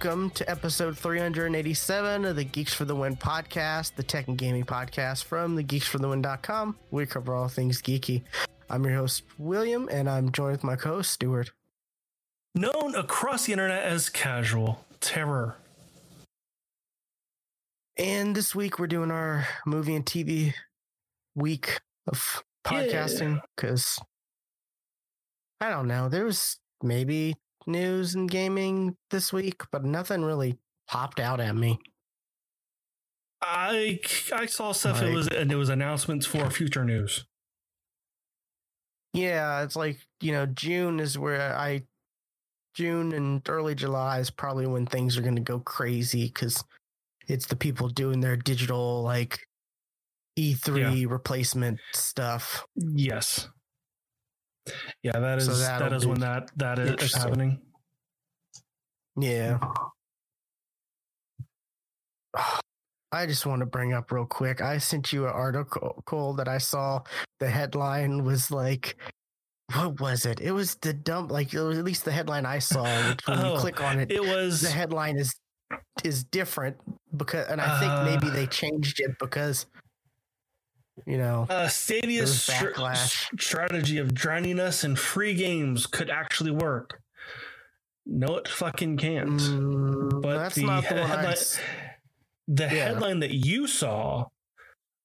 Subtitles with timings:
[0.00, 4.62] Welcome to episode 387 of the Geeks for the Win podcast, the tech and gaming
[4.62, 6.78] podcast from the geeksforthewin.com.
[6.92, 8.22] We cover all things geeky.
[8.70, 11.50] I'm your host, William, and I'm joined with my co host, Stuart.
[12.54, 15.56] Known across the internet as Casual Terror.
[17.96, 20.54] And this week we're doing our movie and TV
[21.34, 23.98] week of podcasting because
[25.60, 26.08] I don't know.
[26.08, 27.34] There was maybe
[27.66, 31.78] news and gaming this week, but nothing really popped out at me.
[33.40, 34.00] I
[34.32, 35.00] I saw stuff.
[35.00, 37.24] Like- it was and it was announcements for future news.
[39.14, 41.82] Yeah, it's like, you know, June is where I
[42.74, 46.62] June and early July is probably when things are going to go crazy because
[47.26, 49.40] it's the people doing their digital like
[50.38, 52.64] E3 replacement stuff.
[52.76, 53.48] Yes.
[55.02, 57.60] Yeah, that is So that when that that is, is happening.
[59.18, 59.58] Yeah.
[63.10, 64.60] I just want to bring up real quick.
[64.60, 67.00] I sent you an article that I saw.
[67.40, 68.98] The headline was like,
[69.74, 70.40] what was it?
[70.40, 72.84] It was the dump, like at least the headline I saw.
[73.08, 75.34] Which when Oh, you click on it, It was the headline is
[76.04, 76.76] is different
[77.16, 78.04] because, and I think Uh.
[78.04, 79.64] maybe they changed it because,
[81.06, 82.70] you know, uh, Stadia's str-
[83.38, 87.00] strategy of drowning us in free games could actually work.
[88.06, 89.30] No, it fucking can't.
[89.40, 91.08] mm, but that's the not the one.
[91.08, 91.36] Headline-
[92.50, 92.68] The Yeah.
[92.70, 94.26] headline that you saw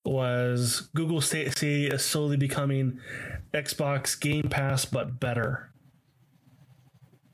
[0.05, 2.99] was Google Stadia is slowly becoming
[3.53, 5.69] Xbox Game Pass, but better.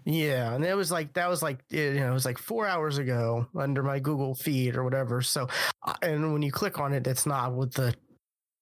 [0.05, 2.97] Yeah, and it was like that was like you know it was like four hours
[2.97, 5.21] ago under my Google feed or whatever.
[5.21, 5.47] So,
[5.83, 7.93] uh, and when you click on it, it's not what the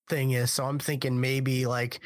[0.10, 0.52] thing is.
[0.52, 2.00] So I'm thinking maybe like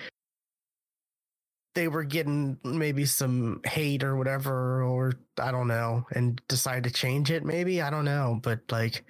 [1.74, 6.92] they were getting maybe some hate or whatever, or I don't know, and decided to
[6.92, 7.46] change it.
[7.46, 9.04] Maybe I don't know, but like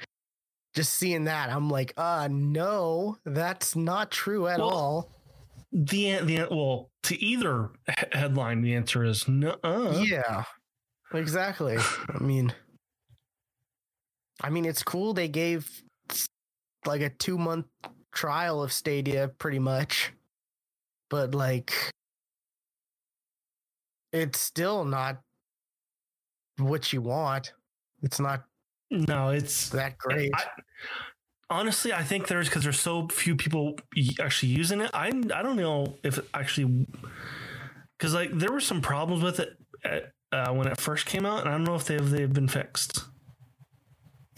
[0.75, 5.11] just seeing that, I'm like, uh, no, that's not true at Well, all.
[5.71, 7.71] The the well to either
[8.11, 9.55] headline, the answer is no.
[9.63, 10.43] Yeah,
[11.13, 11.77] exactly.
[11.77, 12.53] I mean,
[14.41, 15.81] I mean, it's cool they gave
[16.85, 17.67] like a two month
[18.11, 20.13] trial of Stadia, pretty much,
[21.09, 21.73] but like,
[24.11, 25.21] it's still not
[26.57, 27.53] what you want.
[28.03, 28.43] It's not
[28.89, 30.31] No, it's that great.
[30.35, 30.43] I,
[31.49, 33.77] honestly, I think there's because there's so few people
[34.19, 34.91] actually using it.
[34.93, 36.87] I I don't know if actually
[37.97, 41.41] because like there were some problems with it at, uh, when it first came out,
[41.41, 43.05] and I don't know if they've they've been fixed.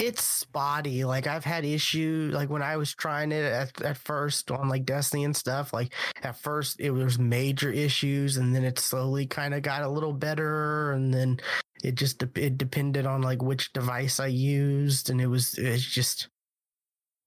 [0.03, 1.05] It's spotty.
[1.05, 4.85] Like I've had issues like when I was trying it at, at first on like
[4.85, 9.53] Destiny and stuff, like at first it was major issues and then it slowly kind
[9.53, 11.39] of got a little better and then
[11.83, 15.85] it just dep- it depended on like which device I used and it was it's
[15.85, 16.29] just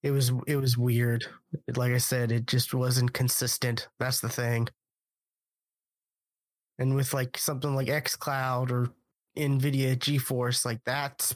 [0.02, 1.24] it was it was weird.
[1.74, 3.88] Like I said, it just wasn't consistent.
[3.98, 4.68] That's the thing.
[6.78, 8.90] And with like something like xCloud or
[9.36, 11.34] Nvidia GeForce, like that's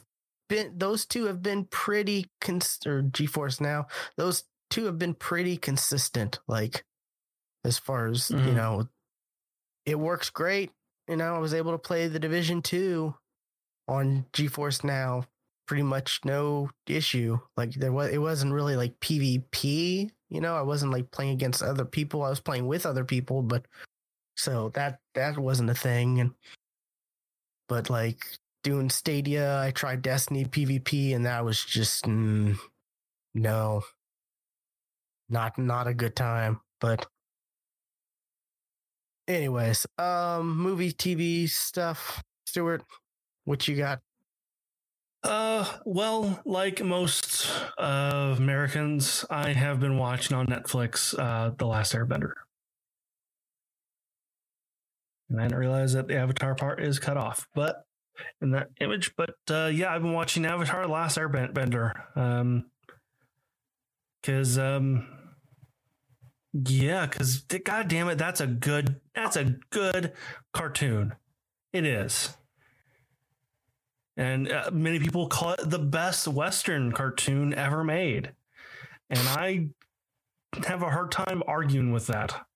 [0.51, 3.87] been those two have been pretty cons- or GeForce now.
[4.17, 6.39] Those two have been pretty consistent.
[6.47, 6.85] Like
[7.65, 8.55] as far as you Mhm.
[8.55, 8.89] know,
[9.87, 10.73] it works great.
[11.09, 13.15] You know, I was able to play the Division Two
[13.89, 15.25] on GeForce now,
[15.67, 17.39] pretty much no issue.
[17.57, 20.11] Like there was, it wasn't really like PvP.
[20.29, 22.23] You know, I wasn't like playing against other people.
[22.23, 23.67] I was playing with other people, but
[24.37, 26.21] so that that wasn't a thing.
[26.21, 26.35] And
[27.69, 28.25] but like
[28.63, 32.59] doing Stadia, I tried Destiny PvP, and that was just mm,
[33.35, 33.83] no,
[35.29, 36.61] not not a good time.
[36.81, 37.07] But
[39.29, 42.23] anyways, um, movie, TV stuff.
[42.47, 42.83] Stuart,
[43.45, 44.01] what you got?
[45.23, 47.47] Uh, well, like most
[47.79, 52.33] uh, Americans, I have been watching on Netflix uh, The Last Airbender.
[55.29, 57.85] And I didn't realize that the Avatar part is cut off, but
[58.41, 59.15] in that image.
[59.17, 62.17] But uh, yeah, I've been watching Avatar: Last Airbender.
[62.17, 62.67] Um,
[64.21, 65.07] because um,
[66.53, 70.13] yeah, because god damn it, that's a good that's a good
[70.53, 71.15] cartoon.
[71.73, 72.37] It is.
[74.17, 78.33] And uh, many people call it the best Western cartoon ever made.
[79.09, 79.69] And I
[80.67, 82.47] have a hard time arguing with that.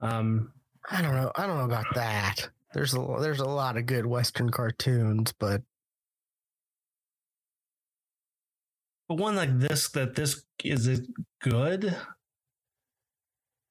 [0.00, 0.52] Um,
[0.90, 1.30] I don't know.
[1.36, 2.48] I don't know about that.
[2.74, 5.62] There's a there's a lot of good Western cartoons, but
[9.08, 11.06] but one like this that this is it
[11.42, 11.96] good?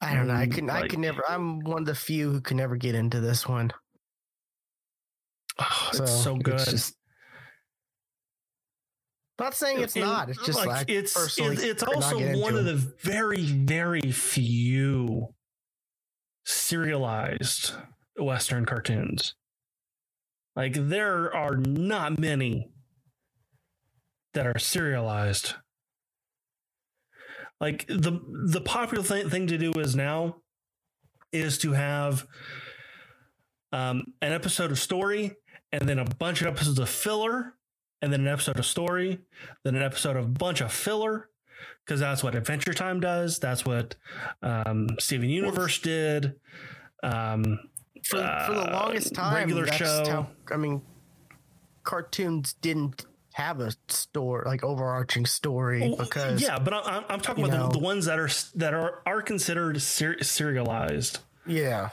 [0.01, 0.33] I don't know.
[0.33, 1.23] I Mm, can I can never.
[1.27, 3.71] I'm one of the few who can never get into this one.
[5.59, 6.57] Oh, it's so good.
[6.59, 6.95] just-
[9.39, 10.29] not saying it's And, not.
[10.29, 15.33] It's just like, it's it's, it's also one of the very very few
[16.51, 17.73] serialized
[18.17, 19.35] Western cartoons.
[20.55, 22.69] Like there are not many
[24.33, 25.55] that are serialized.
[27.59, 30.37] Like the the popular thing, thing to do is now
[31.31, 32.25] is to have
[33.71, 35.35] um, an episode of story
[35.71, 37.53] and then a bunch of episodes of filler
[38.01, 39.19] and then an episode of story,
[39.63, 41.29] then an episode of bunch of filler,
[41.85, 43.39] because that's what Adventure Time does.
[43.39, 43.95] That's what
[44.41, 46.35] um, Steven Universe did.
[47.03, 47.59] Um,
[48.03, 49.35] for, for the uh, longest time.
[49.35, 50.03] regular that's show.
[50.07, 50.81] How, I mean,
[51.83, 57.45] cartoons didn't have a story like overarching story well, because yeah, but I, I'm talking
[57.45, 61.19] about know- the, the ones that are that are are considered ser- serialized.
[61.45, 61.89] yeah,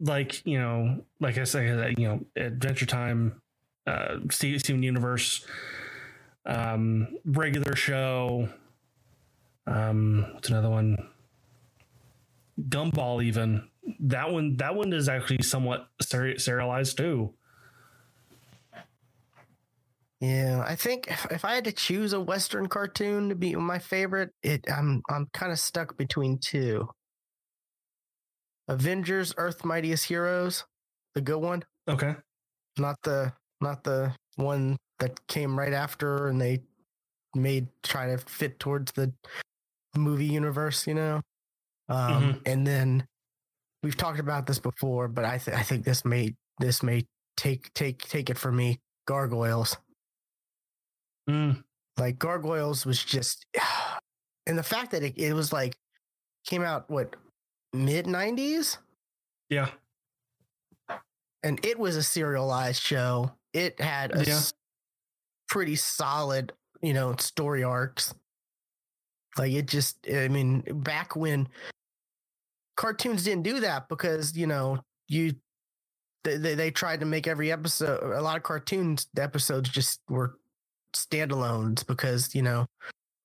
[0.00, 3.40] like you know, like I say, that you know, Adventure Time,
[3.86, 5.44] uh, Steven Universe,
[6.44, 8.48] um, regular show.
[9.66, 10.96] Um, what's another one?
[12.60, 13.68] Gumball, even
[14.00, 14.56] that one.
[14.56, 17.34] That one is actually somewhat seri- serialized too.
[20.20, 20.64] yeah.
[20.66, 24.30] I think if, if I had to choose a Western cartoon to be my favorite,
[24.42, 26.88] it I'm I'm kind of stuck between two.
[28.68, 30.64] Avengers: Earth Mightiest Heroes,
[31.14, 32.14] the good one, Okay.
[32.78, 36.62] not the not the one that came right after and they
[37.34, 39.12] made try to fit towards the
[39.98, 41.20] movie universe, you know.
[41.88, 43.06] Um, and then
[43.82, 47.06] we've talked about this before, but I th- I think this may this may
[47.36, 48.80] take take take it for me.
[49.06, 49.76] Gargoyles,
[51.30, 51.62] Mm,
[51.96, 53.46] like Gargoyles, was just,
[54.46, 55.76] and the fact that it, it was like
[56.46, 57.14] came out what
[57.72, 58.78] mid '90s,
[59.48, 59.70] yeah.
[61.42, 63.32] and it was a serialized show.
[63.52, 64.34] It had a Yeah.
[64.36, 64.52] s-
[65.48, 66.52] pretty solid,
[66.82, 68.12] you know, story arcs.
[69.38, 71.48] Like it just, I mean, back when
[72.76, 74.78] cartoons didn't do that because you know
[75.08, 75.34] you
[76.24, 78.02] they they, they tried to make every episode.
[78.02, 80.38] A lot of cartoons the episodes just were
[80.94, 82.66] standalones because you know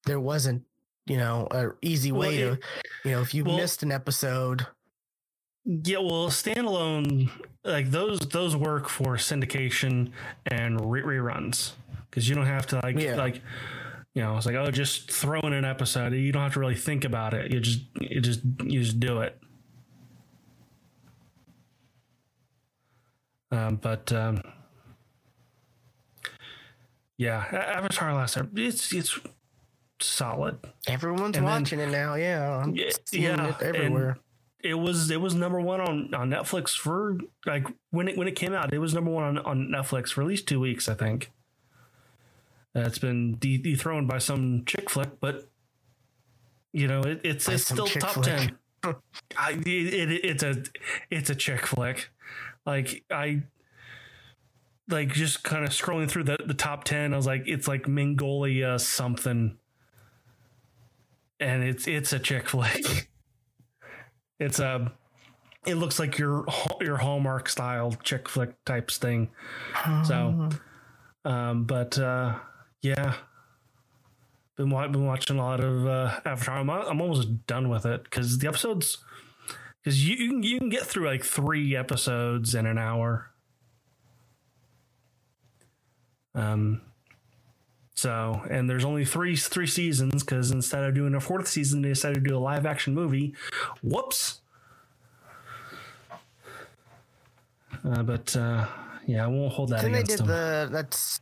[0.06, 0.64] there wasn't
[1.06, 2.60] you know an easy Well, way to
[3.06, 4.66] you know if you well- missed an episode.
[5.64, 7.30] Yeah, well, standalone
[7.64, 10.12] like those those work for syndication
[10.48, 11.74] and re- reruns
[12.10, 13.16] because you don't have to like Yeah.
[13.16, 13.42] like
[14.14, 16.76] you know it's like oh just throw in an episode you don't have to really
[16.76, 19.38] think about it you just you just you just do it.
[23.52, 24.42] Um, but um,
[27.18, 29.20] yeah, Avatar Last Air- it's it's
[30.00, 30.58] solid.
[30.88, 32.16] Everyone's And then- watching it now.
[32.16, 34.18] Yeah, I'm Yeah, seeing yeah, it everywhere.
[34.64, 38.36] it was it was number one on on Netflix for like when it when it
[38.38, 38.74] came out.
[38.74, 41.32] It was number one on, on Netflix for at least two weeks, I think.
[42.74, 45.50] It's been de- dethroned by some chick flick, but
[46.72, 48.26] you know it, it's By it's still top flick.
[48.26, 48.58] ten.
[49.38, 50.64] I, it, it, it's a
[51.10, 52.10] it's a chick flick.
[52.66, 53.44] Like I
[54.90, 57.88] like just kind of scrolling through the, the top 10 i was like it's like
[57.88, 59.58] mongolia something
[61.40, 63.10] and it's it's a chick flick
[64.40, 64.92] it's a
[65.66, 66.46] it looks like your
[66.82, 69.30] your hallmark style chick flick types thing
[70.06, 70.50] so
[71.26, 72.38] um but uh
[72.82, 73.16] yeah.
[74.58, 76.58] Been, been watching a lot of uh avatar.
[76.58, 78.98] I'm, I'm almost done with it because the episodes
[79.82, 83.32] because you, you can you can get through like three episodes in an hour.
[86.36, 86.82] Um
[87.96, 91.90] so and there's only three three seasons because instead of doing a fourth season they
[91.90, 93.34] decided to do a live action movie.
[93.82, 94.42] Whoops.
[97.84, 98.68] Uh, but uh
[99.08, 100.28] yeah i won't hold that Then they against did them.
[100.28, 101.20] the that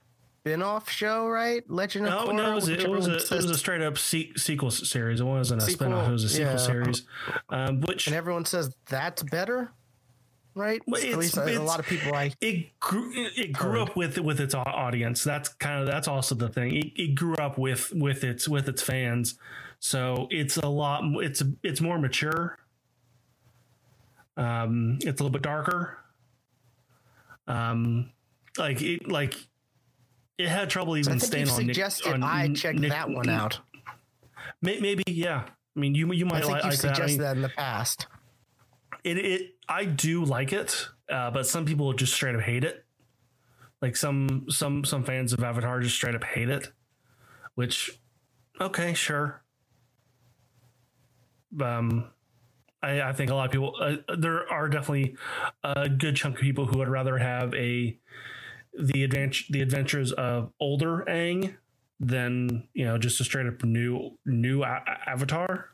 [0.49, 1.63] spin-off show, right?
[1.69, 2.35] Legend of Oh Korra.
[2.35, 2.51] no!
[2.51, 5.21] It was, it was a it was a straight up se- sequel series.
[5.21, 6.09] It wasn't a Sequel, spinoff.
[6.09, 6.57] It was a sequel yeah.
[6.57, 7.03] series,
[7.49, 9.71] um, which and everyone says that's better,
[10.55, 10.81] right?
[10.87, 13.89] Well, At least a, lot of people I it grew it it grew Heard.
[13.89, 17.35] up with with its audience that's kind of that's also the thing it, it grew
[17.35, 19.35] up with with its with its fans
[19.79, 22.57] so it's a lot it's it's more mature
[24.37, 25.97] um it's a little bit darker
[27.47, 28.09] um
[28.57, 29.35] like it like
[30.39, 31.65] it had trouble even I think staying you on.
[31.67, 33.59] Nick- suggested on I Nick- check Nick- that one out.
[34.61, 35.43] Maybe, yeah.
[35.75, 36.89] I mean, you you might I think like, you like that.
[36.91, 38.07] I suggested mean, that in the past.
[39.03, 42.83] it, it I do like it, uh, but some people just straight up hate it.
[43.81, 46.67] Like some some some fans of Avatar just straight up hate it,
[47.55, 47.91] which
[48.59, 49.41] okay, sure.
[51.61, 52.09] Um,
[52.81, 55.15] I, I think a lot of people uh, there are definitely
[55.63, 57.97] a good chunk of people who would rather have a
[58.79, 61.55] the adventure the adventures of older Aang
[61.99, 65.69] than you know just a straight up new new a- Avatar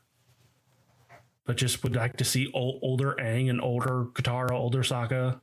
[1.46, 5.40] but just would like to see old, older Aang and older Katara, older Sokka.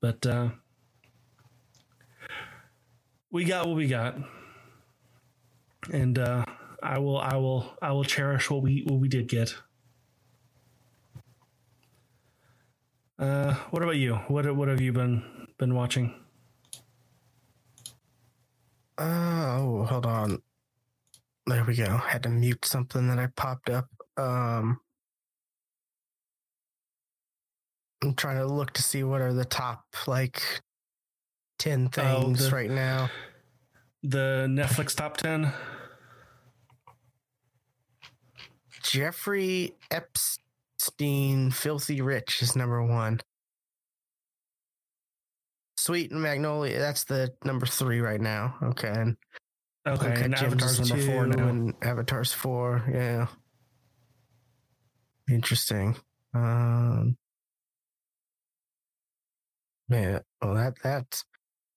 [0.00, 0.50] But uh,
[3.30, 4.16] we got what we got,
[5.92, 6.44] and uh,
[6.82, 9.54] I will, I will, I will cherish what we what we did get.
[13.18, 14.16] Uh, what about you?
[14.26, 15.22] What what have you been
[15.58, 16.21] been watching?
[18.98, 20.42] Oh, hold on.
[21.46, 21.96] There we go.
[21.96, 23.88] Had to mute something that I popped up.
[24.16, 24.80] Um,
[28.02, 30.42] I'm trying to look to see what are the top like
[31.58, 33.10] ten things the- right now.
[34.04, 35.52] The Netflix top ten.
[38.82, 43.20] Jeffrey Epstein, Filthy Rich is number one.
[45.82, 48.54] Sweet and Magnolia, that's the number three right now.
[48.62, 48.92] Okay.
[48.94, 49.16] And
[49.84, 51.48] Okay, Uncut and Avatar's number four two, now.
[51.48, 52.84] And Avatar's four.
[52.88, 53.26] Yeah.
[55.28, 55.96] Interesting.
[56.34, 57.16] Um
[59.88, 61.24] Man, well that that's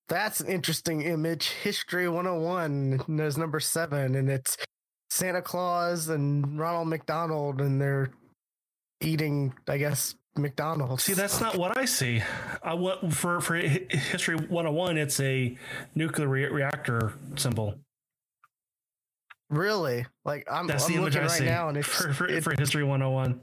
[0.08, 1.50] that's an interesting image.
[1.64, 4.56] History 101 is number seven, and it's
[5.10, 8.12] Santa Claus and Ronald McDonald, and they're
[9.02, 11.04] eating, I guess, McDonald's.
[11.04, 12.22] See, that's not what I see.
[12.63, 15.58] I want for for history 101, it's a
[15.96, 17.75] nuclear re- reactor symbol.
[19.50, 22.13] really like I'm, That's I'm the image looking I right see now, and it's for,
[22.13, 23.42] for, it- for history 101.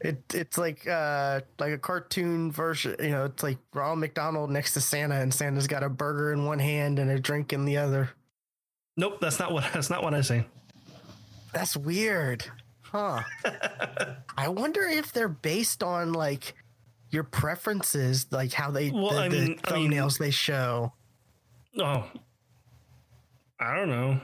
[0.00, 2.94] It it's like uh like a cartoon version.
[3.00, 6.44] You know, it's like Ronald McDonald next to Santa, and Santa's got a burger in
[6.44, 8.10] one hand and a drink in the other.
[8.96, 10.44] Nope, that's not what that's not what I see.
[11.52, 12.44] That's weird,
[12.90, 13.22] huh?
[14.36, 16.54] I wonder if they're based on like
[17.10, 20.92] your preferences, like how they Well, the, I the mean- I mean- thumbnails they show.
[21.78, 22.08] Oh,
[23.60, 24.20] I don't know.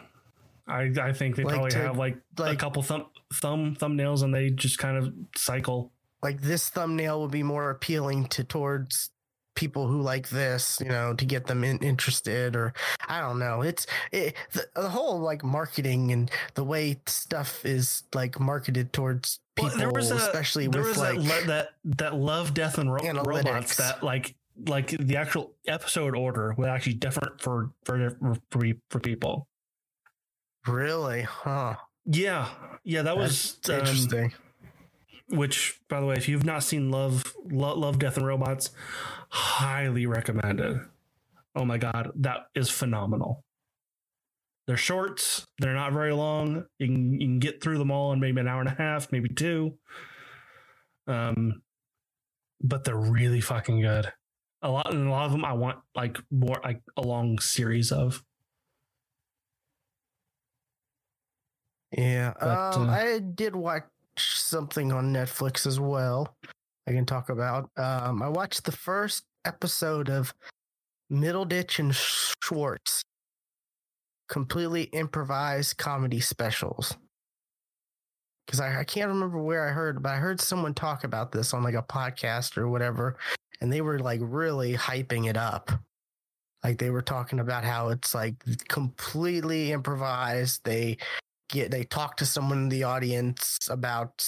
[0.66, 4.34] I I think they Like probably to- have like, a couple thumb thumb thumbnails, and
[4.34, 5.92] they just kind of cycle.
[6.22, 9.10] Like this thumbnail would be more appealing to towards
[9.54, 12.72] people who like this, you know, to get them in, interested or
[13.08, 13.62] I don't know.
[13.62, 19.40] It's it, the, the whole like marketing and the way stuff is like marketed towards
[19.56, 21.68] Well, people, there was a- especially There with was like that, that
[21.98, 24.34] that love, death, and ro- robots that like
[24.66, 28.16] like the actual episode order was actually different for for
[28.50, 29.48] for, for people.
[30.66, 31.74] really, huh?
[32.06, 32.48] Yeah,
[32.84, 34.32] yeah, that was That's um, interesting.
[35.30, 38.70] which by the way if you've not seen love love, love death and robots
[39.34, 40.78] highly recommended.
[41.56, 43.42] Oh my god that is phenomenal.
[44.66, 46.64] They're shorts they're not very long.
[46.78, 49.10] You can, you can get through them all in maybe an hour and a half
[49.10, 49.74] maybe two.
[51.08, 51.62] Um
[52.62, 54.12] but they're really fucking good.
[54.62, 57.90] A lot and a lot of them i want like more like a long series
[57.90, 58.22] of.
[61.90, 62.34] Yeah.
[62.38, 63.84] But, um, uh, I did watch
[64.16, 66.36] something on Netflix as well.
[66.86, 67.70] I can talk about.
[67.76, 70.34] Um, I watched the first episode of
[71.10, 73.02] Middleditch and Schwartz,
[74.28, 76.96] completely improvised comedy specials.
[78.46, 81.54] Because I, I can't remember where I heard, but I heard someone talk about this
[81.54, 83.16] on like a podcast or whatever,
[83.60, 85.70] and they were like really hyping it up.
[86.62, 88.34] Like they were talking about how it's like
[88.68, 90.60] completely improvised.
[90.64, 90.98] They
[91.48, 94.20] get they talk to someone in the audience about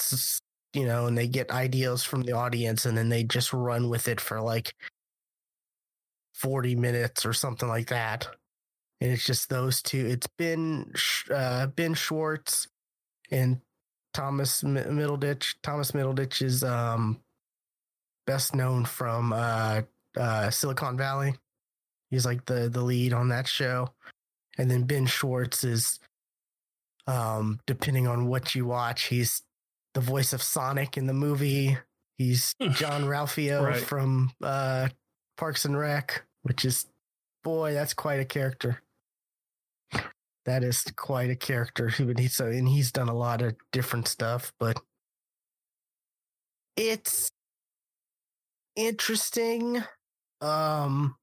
[0.77, 4.07] you know and they get ideas from the audience and then they just run with
[4.07, 4.75] it for like
[6.35, 8.27] 40 minutes or something like that.
[9.01, 10.91] And it's just those two it's ben
[11.33, 12.67] uh ben schwartz
[13.31, 13.59] and
[14.13, 15.55] thomas Mi- middleditch.
[15.63, 17.19] Thomas middleditch is um
[18.27, 19.81] best known from uh
[20.15, 21.33] uh silicon valley.
[22.11, 23.89] He's like the the lead on that show.
[24.59, 25.99] And then ben schwartz is
[27.07, 29.41] um depending on what you watch he's
[29.97, 31.75] the voice of sonic in the movie.
[32.19, 33.81] He's Jean-Ralphio Right.
[33.81, 34.89] from uh
[35.37, 36.85] parks and rec which is
[37.43, 38.83] boy that's quite a character.
[40.45, 44.53] That is quite a character he's so and he's done a lot of different stuff
[44.59, 44.79] but
[46.75, 47.31] it's
[48.75, 49.83] interesting.
[50.41, 51.15] Um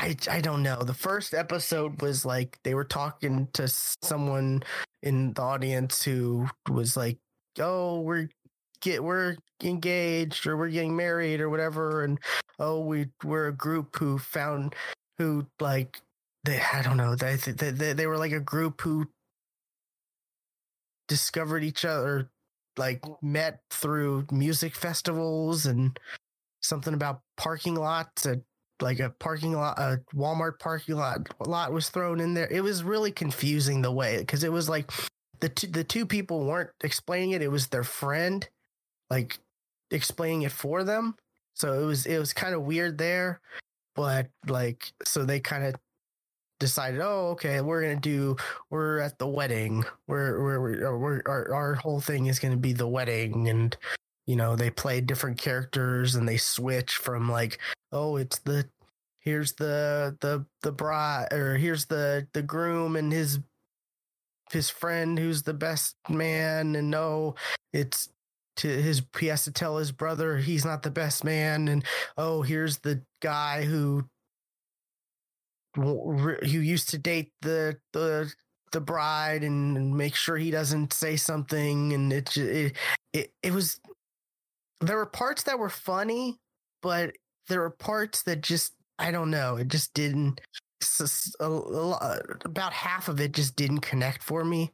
[0.00, 0.82] I I don't know.
[0.82, 4.62] The first episode was like they were talking to someone
[5.02, 7.18] in the audience who was like,
[7.58, 8.30] "Oh, we're
[8.80, 12.18] get we're engaged or we're getting married or whatever," and
[12.58, 14.74] oh, we we're a group who found
[15.18, 16.00] who like
[16.44, 19.06] they I don't know they they they, they were like a group who
[21.08, 22.30] discovered each other
[22.78, 25.98] like met through music festivals and
[26.62, 28.38] something about parking lots at
[28.82, 32.48] like a parking lot a Walmart parking lot lot was thrown in there.
[32.50, 34.90] It was really confusing the way because it was like
[35.40, 37.42] the two, the two people weren't explaining it.
[37.42, 38.48] It was their friend
[39.10, 39.38] like
[39.90, 41.16] explaining it for them.
[41.54, 43.40] So it was it was kind of weird there,
[43.94, 45.74] but like so they kind of
[46.58, 48.36] decided, oh, okay, we're gonna do.
[48.70, 49.84] We're at the wedding.
[50.06, 53.76] We're we're, we're, we're our our whole thing is gonna be the wedding, and
[54.30, 57.58] you know they play different characters and they switch from like,
[57.90, 58.64] oh, it's the
[59.18, 63.40] here's the the the bride or here's the the groom and his
[64.52, 67.34] his friend who's the best man, and no,
[67.72, 68.08] it's
[68.58, 71.84] to his he has to tell his brother he's not the best man and
[72.18, 74.04] oh here's the guy who
[75.74, 78.30] who used to date the the
[78.72, 82.76] the bride and make sure he doesn't say something and it it
[83.12, 83.80] it, it was
[84.80, 86.38] there were parts that were funny
[86.82, 87.12] but
[87.48, 90.40] there were parts that just I don't know it just didn't
[92.44, 94.72] about half of it just didn't connect for me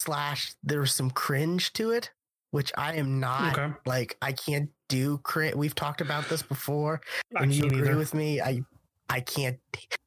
[0.00, 2.10] slash there was some cringe to it
[2.50, 3.74] which I am not okay.
[3.84, 7.00] like I can't do cringe we've talked about this before
[7.34, 7.96] and you agree either.
[7.96, 8.62] with me I
[9.10, 9.58] I can't.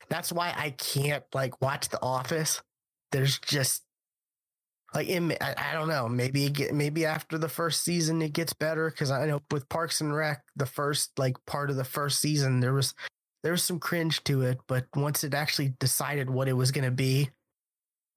[0.10, 2.62] That's why I can't like watch The Office.
[3.12, 3.84] There's just
[4.94, 6.10] like I, I don't know.
[6.10, 10.02] Maybe get, maybe after the first season it gets better because I know with Parks
[10.02, 12.94] and Rec, the first like part of the first season there was
[13.44, 16.86] there was some cringe to it, but once it actually decided what it was going
[16.86, 17.30] to be,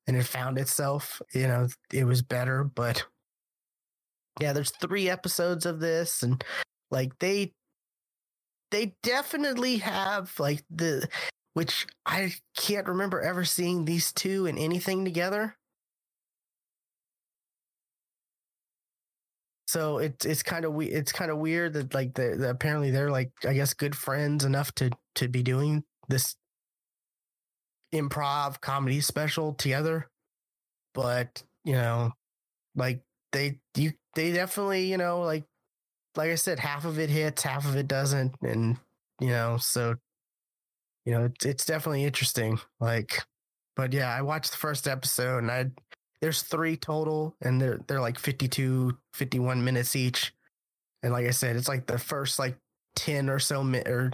[0.07, 2.65] and it found itself, you know, it was better.
[2.65, 3.05] But
[4.41, 6.45] yeah, there's three episodes of this, and
[6.91, 7.53] like they
[8.71, 11.09] they definitely have like the
[11.55, 15.57] which I can't remember ever seeing these two in anything together.
[19.67, 22.91] So it's it's kind of we it's kind of weird that like the, the apparently
[22.91, 26.37] they're like I guess good friends enough to to be doing this
[27.95, 30.09] improv comedy special together.
[30.93, 32.13] But, you know,
[32.77, 35.45] like they you they definitely, you know, like
[36.17, 38.77] like I said, half of it hits, half of it doesn't, and
[39.21, 39.97] you know, so
[41.05, 42.59] you know, it's it's definitely interesting.
[42.81, 43.23] Like,
[43.77, 45.67] but yeah, I watched the first episode, and I
[46.25, 50.33] there's three total, and they're they're like 52, 51 minutes each,
[51.03, 52.57] and like I said, it's like the first like
[52.97, 54.11] ten or so minutes, or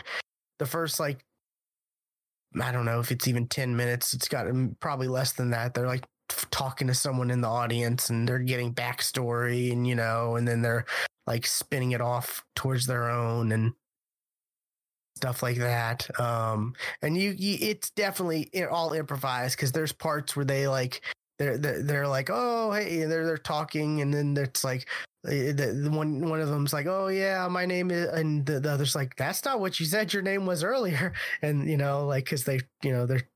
[0.58, 1.24] the first like
[2.60, 4.12] I don't know if it's even ten minutes.
[4.12, 4.46] It's got
[4.80, 5.72] probably less than that.
[5.72, 6.04] They're like
[6.50, 10.62] talking to someone in the audience and they're getting backstory and you know and then
[10.62, 10.86] they're
[11.28, 13.72] like spinning it off towards their own and
[15.14, 16.08] stuff like that.
[16.18, 21.02] Um, and you, you it's definitely all improvised because there's parts where they like
[21.40, 24.86] they're, they're they're like oh hey they're they're talking and then it's like
[25.24, 28.70] the, the one one of them's like oh yeah my name is and the, the
[28.70, 32.24] other's like that's not what you said your name was earlier and you know like
[32.24, 33.26] because they you know they're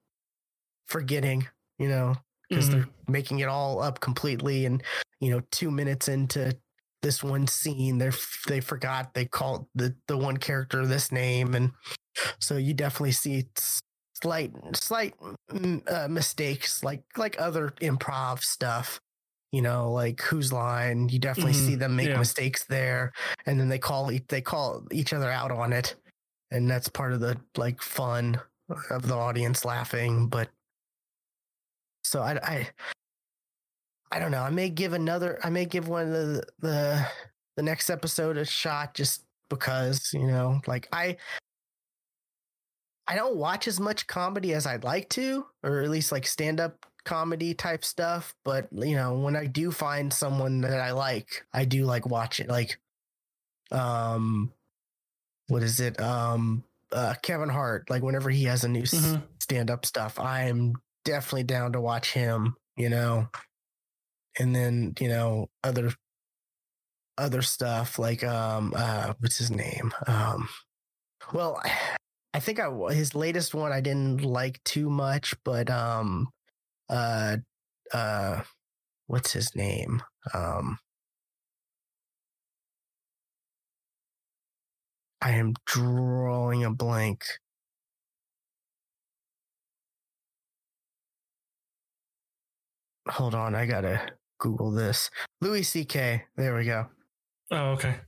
[0.87, 2.15] forgetting you know
[2.49, 2.81] because mm-hmm.
[2.81, 4.83] they're making it all up completely and
[5.21, 6.55] you know two minutes into
[7.01, 8.11] this one scene they
[8.49, 11.73] they forgot they called the the one character this name and
[12.39, 13.45] so you definitely see
[14.25, 15.15] slight slight
[15.53, 19.01] mm, uh, mistakes like like other improv stuff
[19.53, 21.67] you know like whose line you definitely mm-hmm.
[21.67, 22.19] see them make yeah.
[22.19, 23.13] mistakes there
[23.45, 25.95] and then they call they call each other out on it
[26.51, 28.41] and that's part of the like fun
[28.91, 30.49] of the audience laughing but
[32.03, 32.69] so i i
[34.15, 34.43] I don't know.
[34.43, 35.41] I may give another.
[35.43, 37.07] I may give one of the the
[37.57, 41.17] the next episode a shot just because you know, like I
[43.07, 46.61] I don't watch as much comedy as I'd like to, or at least like stand
[46.61, 48.35] up comedy type stuff.
[48.45, 52.41] But you know, when I do find someone that I like, I do like watch
[52.41, 52.49] it.
[52.49, 52.79] Like,
[53.71, 54.53] um,
[55.49, 56.01] what is it?
[56.01, 57.91] Um, uh, Kevin Hart.
[57.91, 59.23] Like whenever he has a new mm-hmm.
[59.39, 62.57] stand up stuff, I am definitely down to watch him.
[62.77, 63.29] You know,
[64.39, 65.93] and then you know other
[67.17, 70.49] other stuff like um uh what's his name um
[71.33, 71.63] well
[72.35, 76.31] I think I his latest one I didn't like too much, but um,
[76.91, 77.37] uh,
[77.93, 78.43] uh,
[79.07, 80.03] what's his name?
[80.35, 80.79] Um,
[85.23, 87.25] I am drawing a blank.
[93.09, 94.09] Hold on, I gotta
[94.41, 95.09] Google this.
[95.41, 96.25] Louis C.K.
[96.37, 96.87] There we go.
[97.53, 98.01] Oh, okay.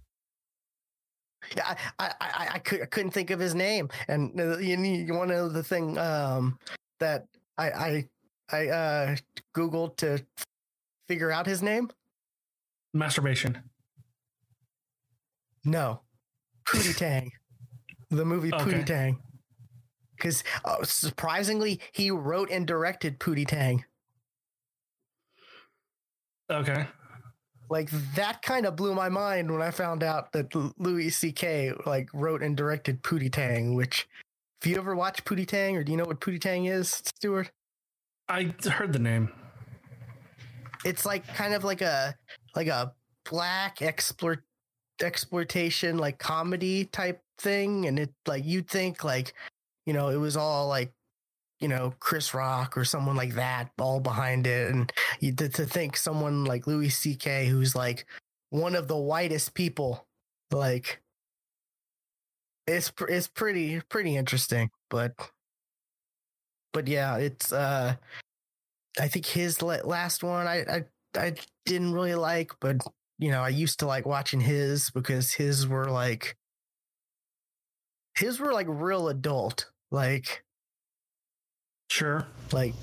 [1.57, 4.79] Yeah, I, I, I, I, could, I couldn't think of his name, and uh, you,
[4.79, 6.59] you want to know the thing um,
[7.01, 7.27] that
[7.59, 8.09] I, I,
[8.53, 9.17] I uh,
[9.55, 10.25] googled to
[11.09, 11.91] figure out his name?
[12.95, 13.59] Masturbation.
[15.65, 16.01] No,
[16.67, 17.31] Pootie Tang,
[18.11, 18.65] the movie Okay.
[18.65, 19.19] Pootie Tang.
[20.17, 23.85] Because uh, surprisingly, he wrote and directed Pootie Tang.
[26.51, 26.87] Okay.
[27.69, 31.73] Like that kind of blew my mind when I found out that Louis C.K.
[31.85, 33.75] like wrote and directed Pootie Tang.
[33.75, 34.09] Which,
[34.61, 37.51] if you ever watch Pootie Tang, or do you know what Pootie Tang is, Stuart?
[38.29, 39.31] I heard the name.
[40.85, 42.15] It's like kind of like a
[42.55, 42.93] like a
[43.29, 44.39] black exploit
[45.03, 49.35] exploitation like comedy type thing, and it like you'd think like
[49.87, 50.93] you know it was all like
[51.61, 55.65] you know Chris Rock or someone like that all behind it, and you to, to
[55.65, 57.47] think someone like Louis C.K.
[57.47, 58.07] who's like
[58.51, 60.07] one of the whitest people,
[60.51, 61.01] like
[62.67, 65.13] it's it's pretty pretty interesting, but
[66.73, 67.95] but yeah, it's uh
[68.99, 70.85] I think his last one I, I
[71.17, 72.77] I didn't really like, but
[73.19, 76.37] you know I used to like watching his because his were like
[78.17, 80.45] his were like real adult, like
[81.89, 82.27] Sure.
[82.53, 82.75] like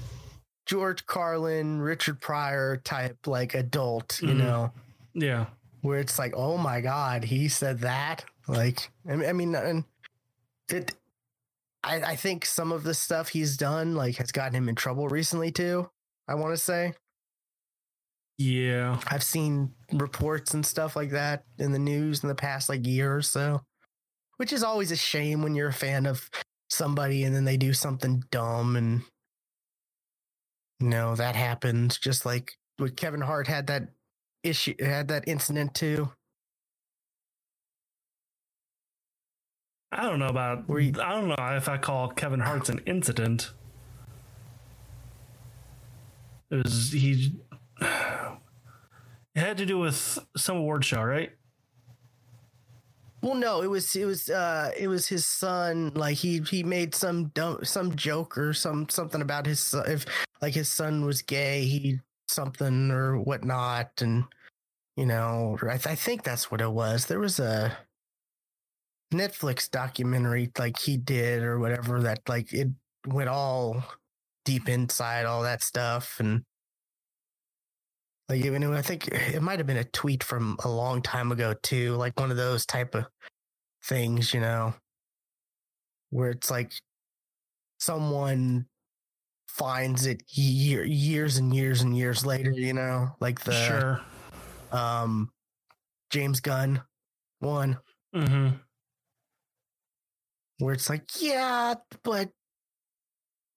[0.66, 4.38] George Carlin, Richard Pryor type like adult, you Mhm.
[4.38, 4.72] know,
[5.14, 5.48] Yeah.
[5.82, 8.24] where it's like, oh my god, he said that.
[8.48, 9.84] Like, I mean, I mean, and
[10.70, 10.94] it.
[11.86, 15.10] I, I think some of the stuff he's done like has gotten him in trouble
[15.10, 15.90] recently too.
[16.30, 16.94] I want to say
[18.38, 19.00] Yeah.
[19.08, 23.16] I've seen reports and stuff like that in the news in the past like year
[23.16, 23.62] or so,
[24.38, 26.30] which is always a shame when you're a fan of
[26.74, 29.02] somebody and then they do something dumb and
[30.80, 31.98] you know that happens.
[31.98, 33.90] Just like with Kevin Hart had that
[34.44, 36.10] issue, had that incident too.
[39.92, 40.66] I don't know about.
[40.70, 43.52] You- I don't know if I call Kevin Hart's an incident.
[46.50, 47.36] It was he.
[49.36, 51.32] It had to do with some award show, right?
[53.24, 55.94] Well, no, it was it was uh it was his son.
[55.96, 60.06] Like he he made some dumb some joke or some something about his son, if
[60.42, 64.26] like his son was gay, he something or whatnot, and
[64.98, 67.06] you know I, th- I think that's what it was.
[67.06, 67.78] There was a
[69.14, 72.68] Netflix documentary like he did or whatever that like it
[73.08, 73.86] went all
[74.44, 76.44] deep inside all that stuff and
[78.34, 81.54] like even I think it might have been a tweet from a long time ago
[81.62, 83.06] too, like one of those type of
[83.86, 84.74] things, you know,
[86.10, 86.72] where it's like
[87.80, 88.66] someone
[89.48, 94.02] finds it year, years and years and years later, you know, like the sure.
[94.72, 95.32] um
[96.10, 96.82] James Gunn
[97.40, 97.78] one
[98.16, 98.56] Mm-hmm.
[100.58, 102.30] where it's like, yeah, but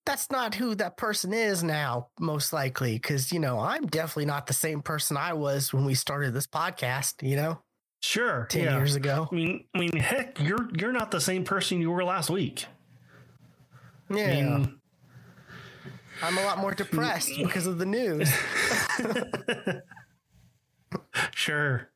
[0.07, 2.95] that's not who that person is now, most likely.
[2.95, 6.47] Because, you know, I'm definitely not the same person I was when we started this
[6.47, 7.59] podcast, you know,
[8.01, 8.47] Sure.
[8.51, 8.77] 10 yeah.
[8.77, 9.29] years ago.
[9.31, 12.67] I mean, I mean, heck, you're you're not the same person you were last week.
[14.09, 14.25] Yeah.
[14.25, 14.79] I mean,
[16.23, 18.31] I'm a lot more depressed because of the news.
[21.33, 21.91] sure.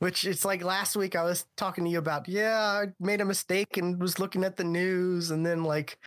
[0.00, 3.24] Which it's like last week I was talking to you about, yeah, I made a
[3.24, 5.98] mistake and was looking at the news and then like,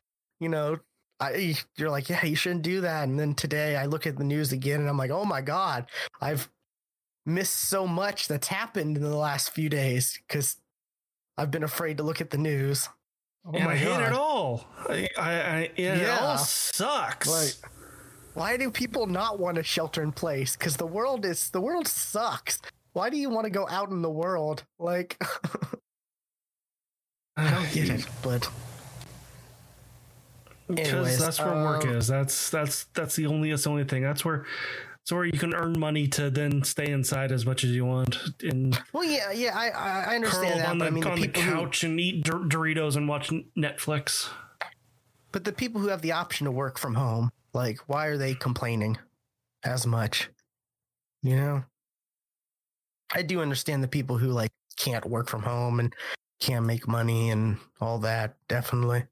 [0.44, 0.78] you know,
[1.20, 3.08] I you're like, yeah, you shouldn't do that.
[3.08, 5.90] And then today I look at the news again and I'm like, oh my God,
[6.22, 6.50] I've
[7.26, 10.58] missed so much that's happened in the last few days because
[11.38, 12.90] I've been afraid to look at the news.
[13.46, 14.68] Oh and my I hate it all.
[14.90, 16.36] I, I, I yeah, it all Yeah.
[16.36, 17.28] sucks.
[17.28, 17.54] Like,
[18.34, 20.56] why do people not want to shelter in place?
[20.58, 22.60] Because the world is the world sucks.
[22.94, 24.64] Why do you want to go out in the world?
[24.80, 25.18] Like,
[27.38, 28.50] I don't get it, but
[30.76, 32.08] because that's where work um, is.
[32.08, 34.04] That's that's that's the only that's the only thing.
[34.04, 34.46] That's where
[35.04, 38.18] that's where you can earn money to then stay inside as much as you want
[38.42, 39.70] and well, yeah, yeah, I
[40.12, 40.70] I understand that.
[40.70, 43.08] on the I mean, the on the people who, couch and eat Dor- Doritos and
[43.08, 44.30] watch Netflix.
[45.32, 48.34] but the people who have the option to work from home, like, why are they
[48.34, 48.98] complaining
[49.64, 50.30] as much?
[51.22, 51.64] You know,
[53.14, 55.94] I do understand the people who like can't work from home and
[56.40, 59.04] can't make money and all that, definitely.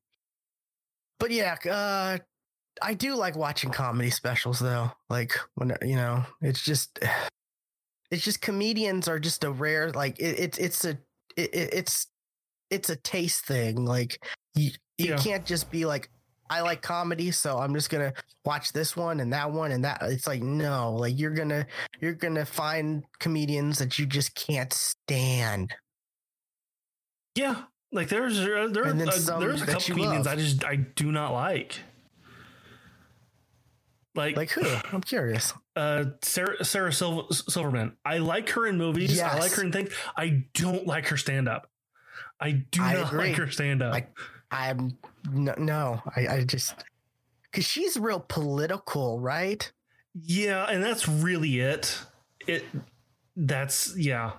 [1.21, 2.17] But yeah, uh,
[2.81, 4.91] I do like watching comedy specials though.
[5.09, 6.99] Like when you know, it's just,
[8.11, 10.89] it's just comedians are just a rare like it, it's it's a
[11.37, 12.07] it, it- it's
[12.71, 13.85] it's a taste thing.
[13.85, 14.21] Like
[14.55, 15.17] you you Yeah.
[15.17, 16.09] can't just be like
[16.49, 20.01] I like comedy, so I'm just gonna watch this one and that one and that.
[20.01, 21.65] It's like no, like you're gonna
[22.01, 25.73] you're gonna find comedians that you just can't stand.
[27.35, 28.93] Yeah, like there's uh, there uh,
[29.39, 30.37] there's a couple comedians love.
[30.37, 31.79] I just I do not like.
[34.15, 34.63] Like Like who?
[34.91, 35.53] I'm curious.
[35.75, 37.95] uh Sarah Sarah Sil- Silverman.
[38.05, 39.19] I like her in movies.
[39.19, 39.93] I like her in things.
[40.17, 41.69] I don't like her stand up.
[42.39, 43.29] I do I not agree.
[43.29, 43.93] like her stand up.
[43.93, 44.07] I-
[44.53, 44.97] I'm
[45.31, 46.75] no, no I, I just
[47.49, 49.71] because she's real political, right?
[50.13, 51.97] yeah, and that's really it.
[52.47, 52.65] It
[53.37, 54.33] that's yeah.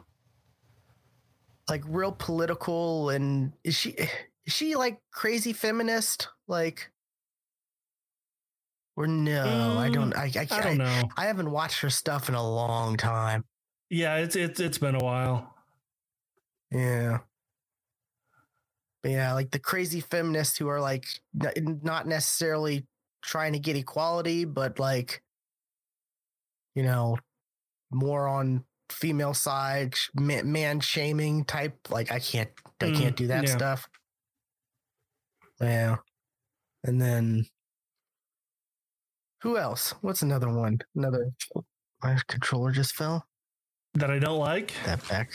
[1.69, 3.91] Like real political, and is she
[4.47, 6.29] is she like crazy feminist?
[6.49, 6.91] Like,
[8.97, 9.77] or no?
[9.79, 10.15] I mm, don't.
[10.15, 11.03] I I, I don't know.
[11.17, 13.45] I haven't watched her stuff in a long time.
[13.91, 15.55] Yeah, it's it's it's been a while.
[16.71, 17.19] Yeah.
[19.03, 22.87] But yeah, like the crazy feminists who are like not necessarily
[23.23, 25.23] trying to get equality, but like,
[26.75, 27.19] you know,
[27.91, 31.91] more on female side, man shaming type.
[31.91, 32.51] Like, I can't,
[32.81, 33.57] I Mm, can't do that yeah.
[33.57, 33.89] stuff.
[35.61, 35.97] Yeah.
[36.85, 37.47] And then
[39.43, 39.95] who else?
[40.01, 40.79] What's another one?
[40.95, 41.31] Another,
[42.03, 43.27] my controller just fell.
[43.95, 44.73] That I don't like.
[44.85, 45.33] That back.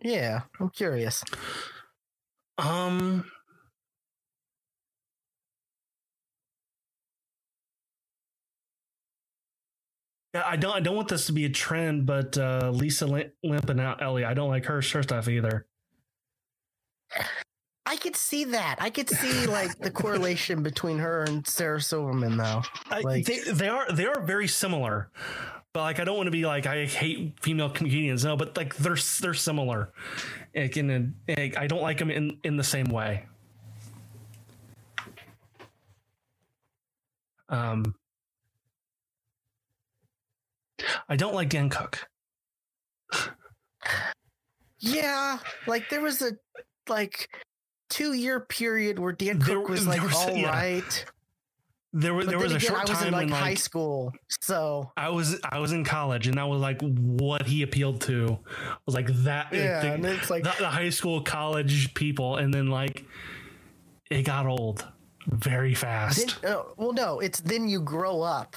[0.00, 1.22] Yeah, I'm curious.
[2.58, 3.24] Um
[10.34, 10.74] I don't.
[10.74, 14.48] I don't want this to be a trend, but uh, Lisa Lim- Lampanelli, I don't
[14.48, 15.66] like her, her stuff either.
[17.84, 18.76] I could see that.
[18.78, 22.62] I could see like the correlation between her and Sarah Silverman, though.
[22.90, 25.10] I, they, they are they are very similar,
[25.74, 28.24] but like I don't want to be like I hate female comedians.
[28.24, 29.92] No, but like they're they're similar.
[30.54, 33.26] Like, in a, like, I don't like them in in the same way.
[37.50, 37.94] Um,
[41.08, 42.06] I don't like Dane Cook.
[44.78, 46.32] Yeah, like there was a
[46.88, 47.28] like
[47.88, 50.82] two year period where Dane There- Cook was like was- all right.
[50.84, 51.10] yeah.
[51.94, 53.28] There was But there then was a again, short I was time in like when
[53.34, 57.60] high school, so I was I was in college and that was like what he
[57.60, 58.38] appealed to
[58.86, 62.52] was like that yeah, the, and it's like the, the high school college people and
[62.54, 63.04] then like
[64.10, 64.86] it got old
[65.26, 68.56] very then, fast uh, well, no, it's then you grow up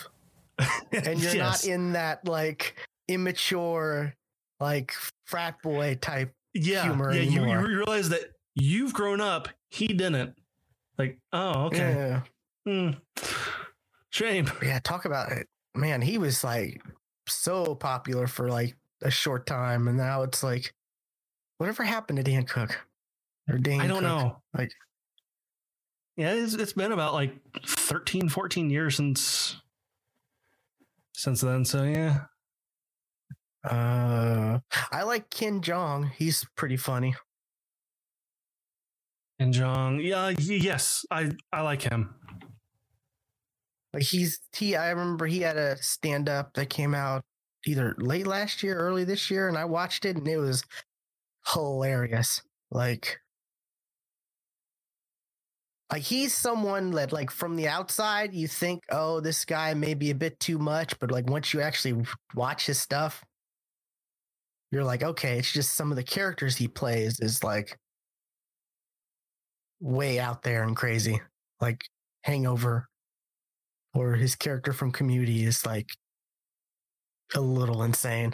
[0.91, 1.65] and you're Yes.
[1.65, 2.75] not in that like
[3.07, 4.13] immature
[4.59, 4.93] like
[5.25, 6.31] frat boy type.
[6.53, 8.23] yeah humor yeah you, you realize that
[8.55, 10.33] you've grown up he didn't
[10.97, 12.21] like oh okay Yeah.
[12.65, 12.91] Hmm.
[14.09, 15.47] shame Yeah, talk about it.
[15.75, 16.81] Man, he was like
[17.27, 20.73] so popular for like a short time, and now it's like,
[21.57, 22.79] whatever happened to Dane Cook?
[23.49, 24.03] Or Dane I don't Cook?
[24.03, 24.71] know like-
[26.17, 27.35] yeah it's, it's been about like
[27.67, 29.57] 13 14 years since
[31.17, 32.25] since then so yeah
[33.63, 34.59] Uh,
[34.91, 36.11] I like Ken Jeong.
[36.11, 37.15] He's pretty funny.
[39.39, 42.13] and Jeong yeah yes I I like him
[43.93, 44.75] Like he's he.
[44.75, 47.23] I remember he had a stand up that came out
[47.65, 50.63] either late last year, early this year, and I watched it, and it was
[51.53, 52.41] hilarious.
[52.69, 53.17] Like.
[55.91, 60.09] Like he's someone that like from the outside you think oh this guy may be
[60.09, 63.23] a bit too much but like once you actually watch his stuff
[64.71, 67.77] you're like okay it's just some of the characters he plays is like
[69.79, 71.21] way out there and crazy.
[71.61, 71.85] Like
[72.23, 72.87] hangover
[73.93, 75.89] or his character from community is like
[77.33, 78.33] a little insane.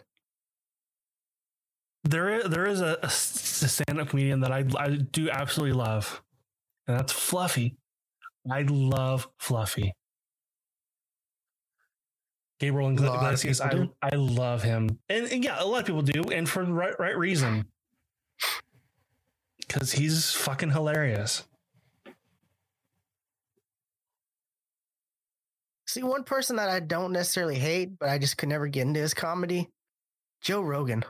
[2.03, 6.21] There is, there is a, a stand up comedian that I, I do absolutely love,
[6.87, 7.77] and that's Fluffy.
[8.49, 9.93] I love Fluffy.
[12.59, 14.99] Gabriel A lot of Iglesias, I, I love him.
[15.09, 17.65] And, and yeah, a lot of people do, and for the right, right reason.
[19.59, 21.43] Because he's fucking hilarious.
[25.87, 29.01] see one person that i don't necessarily hate but i just could never get into
[29.01, 29.67] his comedy
[30.39, 31.03] joe rogan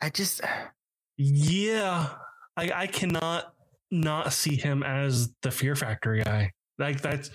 [0.00, 0.40] i just
[1.18, 2.10] Yeah,
[2.56, 3.54] I, I cannot
[3.90, 6.52] not see him as the Fear Factor guy.
[6.78, 7.30] Like that's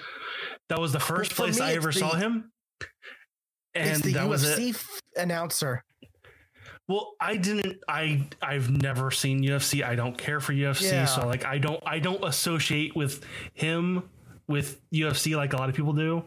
[0.70, 2.52] that was the first place me, I ever saw him,
[3.74, 4.76] and the that was it.
[5.16, 5.84] announcer
[6.88, 7.80] Well, I didn't.
[7.88, 9.84] I I've never seen UFC.
[9.84, 10.92] I don't care for UFC.
[10.92, 11.06] Yeah.
[11.06, 11.82] So like, I don't.
[11.86, 14.10] I don't associate with him
[14.48, 16.24] with UFC like a lot of people do.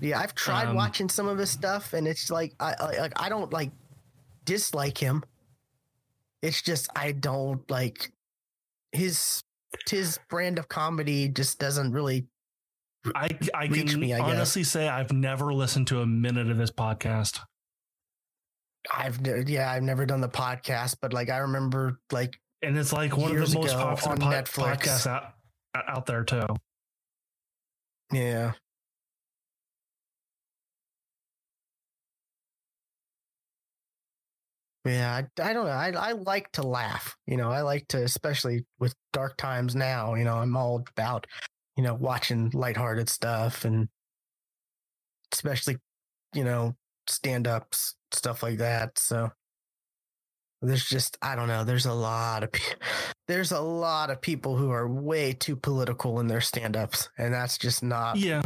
[0.00, 3.28] Yeah, I've tried Um, watching some of his stuff, and it's like I like I
[3.28, 3.70] don't like
[4.44, 5.22] dislike him.
[6.44, 8.12] It's just I don't like
[8.92, 9.42] his
[9.88, 12.26] his brand of comedy just doesn't really.
[13.14, 14.28] I I can me, I guess.
[14.28, 17.40] honestly say I've never listened to a minute of this podcast.
[18.94, 23.16] I've yeah, I've never done the podcast, but like I remember like And it's like
[23.16, 25.32] one of the most popular on po- podcasts out
[25.74, 26.46] out there too.
[28.12, 28.52] yeah.
[34.84, 35.72] Yeah, I, I don't know.
[35.72, 37.16] I I like to laugh.
[37.26, 40.14] You know, I like to, especially with dark times now.
[40.14, 41.26] You know, I'm all about,
[41.76, 43.88] you know, watching lighthearted stuff and
[45.32, 45.78] especially,
[46.34, 46.76] you know,
[47.08, 48.98] stand ups, stuff like that.
[48.98, 49.30] So
[50.60, 51.64] there's just, I don't know.
[51.64, 52.74] There's a lot of, pe-
[53.28, 57.08] there's a lot of people who are way too political in their stand ups.
[57.18, 58.42] And that's just not, Yeah,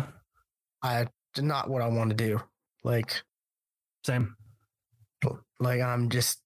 [0.83, 2.41] I, not what I want to do.
[2.85, 3.23] Like,
[4.05, 4.37] same.
[5.61, 6.41] Like I'm just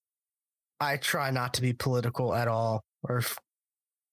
[0.79, 3.37] I try not to be political at all or f-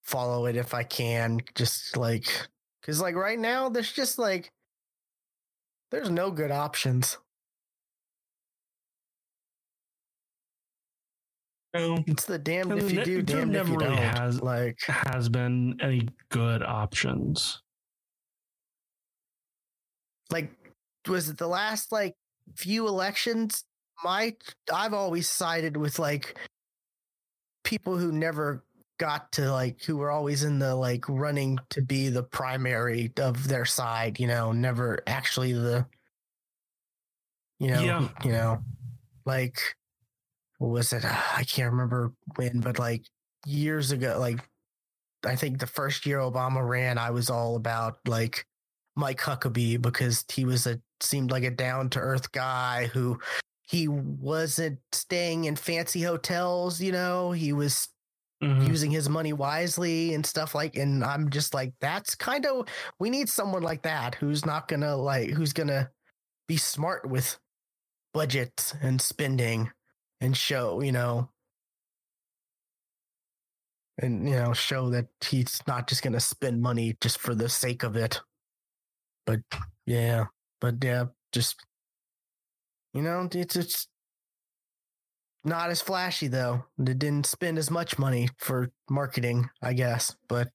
[0.05, 2.27] follow it if I can just like
[2.83, 4.51] cuz like right now there's just like
[5.91, 7.17] there's no good options.
[11.75, 14.17] No, It's the damned if you do, damned if never you really don't.
[14.19, 17.63] has- Like has been any good options.
[20.31, 20.53] like
[21.09, 22.15] was it the last like
[22.55, 23.65] few elections
[24.05, 24.35] my
[24.73, 26.39] i've always sided with like
[27.65, 28.65] people who never
[28.99, 33.49] got to like who were always in the like running to be the primary of
[33.49, 35.87] their side you know never actually the
[37.59, 38.09] you know Yeah.
[38.25, 38.59] you know
[39.25, 39.59] like
[40.59, 43.05] what was it ah, i can't remember when but like
[43.47, 44.41] years ago like
[45.25, 48.47] i think the first year obama ran i was all about like
[48.97, 53.19] Mike Huckabee because he was a seemed like a down to earth guy who
[53.71, 57.89] he wasn't staying in fancy hotels, you know, he was
[58.41, 58.75] Mhm.
[58.75, 62.69] using his money wisely and stuff like and I'm just like that's kind of
[63.01, 65.91] we need someone like that who's not going to like who's going to
[66.49, 67.39] be smart with
[68.15, 69.73] budgets and spending
[70.21, 71.31] and show, you know,
[73.99, 77.49] and you know, show that he's not just going to spend money just for the
[77.49, 78.21] sake of it.
[79.27, 79.41] But
[79.87, 80.27] yeah,
[80.61, 81.65] but yeah, just
[82.93, 83.89] you know, it's it's
[85.45, 86.65] not as flashy though.
[86.79, 90.17] It didn't spend as much money for marketing, I guess.
[90.29, 90.49] But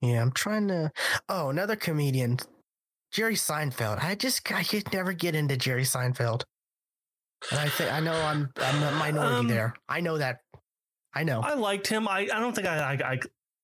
[0.00, 0.90] yeah, I'm trying to.
[1.28, 2.38] Oh, another comedian,
[3.12, 4.02] Jerry Seinfeld.
[4.02, 6.42] I just I could never get into Jerry Seinfeld.
[7.50, 9.74] And I think I know I'm I'm a minority Um, there.
[9.88, 10.38] I know that.
[11.14, 11.40] I know.
[11.40, 12.08] I liked him.
[12.08, 13.20] I, I don't think I, I I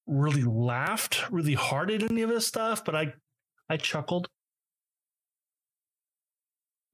[0.07, 3.12] really laughed really hard at any of his stuff, but I
[3.68, 4.29] I chuckled.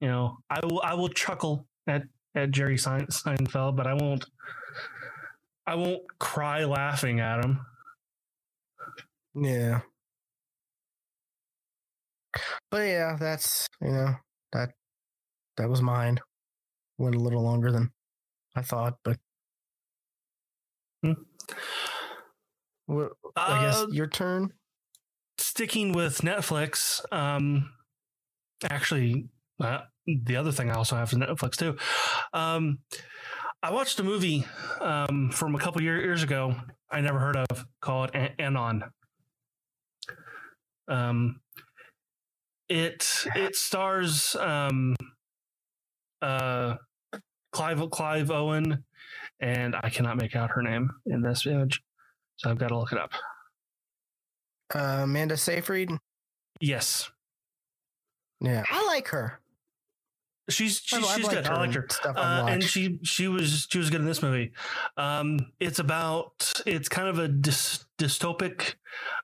[0.01, 2.03] You know, I will I will chuckle at
[2.35, 4.25] at Jerry Sein, Seinfeld, but I won't
[5.65, 7.59] I won't cry laughing at him.
[9.33, 9.81] Yeah.
[12.69, 14.15] But yeah, that's you know
[14.51, 14.71] that
[15.57, 16.19] that was mine.
[16.97, 17.91] Went a little longer than
[18.55, 19.17] I thought, but
[21.03, 21.13] Hmm.
[22.87, 24.53] Well, I guess Uh, your turn.
[25.37, 27.71] sticking with Netflix, um,
[28.69, 29.29] actually,
[29.61, 31.77] uh, the other thing I also have is Netflix too.
[32.33, 32.79] Um,
[33.63, 34.45] I watched a movie
[34.79, 36.55] um, from a couple year, years ago
[36.91, 38.83] I never heard of called An- Anon.
[40.87, 41.41] Um,
[42.69, 44.95] it it stars um,
[46.21, 46.75] uh,
[47.51, 48.83] Clive Clive Owen,
[49.39, 51.81] and I cannot make out her name in this image,
[52.37, 53.11] so I've got to look it up.
[54.73, 55.89] Uh, Amanda Seyfried.
[56.61, 57.09] Yes,
[58.41, 59.39] Yeah, I like her.
[60.49, 61.45] She's she's, she's good.
[61.45, 61.87] I her liked her.
[61.89, 64.51] Stuff Uh, and she she was she was good in this movie.
[64.97, 68.75] Um, it's about it's kind of a dys, dystopic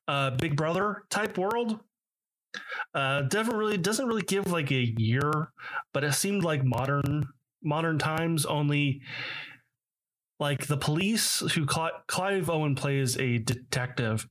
[0.08, 1.80] uh, Big Brother type world.
[2.94, 5.52] Uh, doesn't really doesn't really give like a year,
[5.94, 7.28] but it seemed like modern
[7.64, 8.46] modern times.
[8.46, 9.02] Only
[10.40, 14.28] like the police who Cli- Clive Owen plays a detective,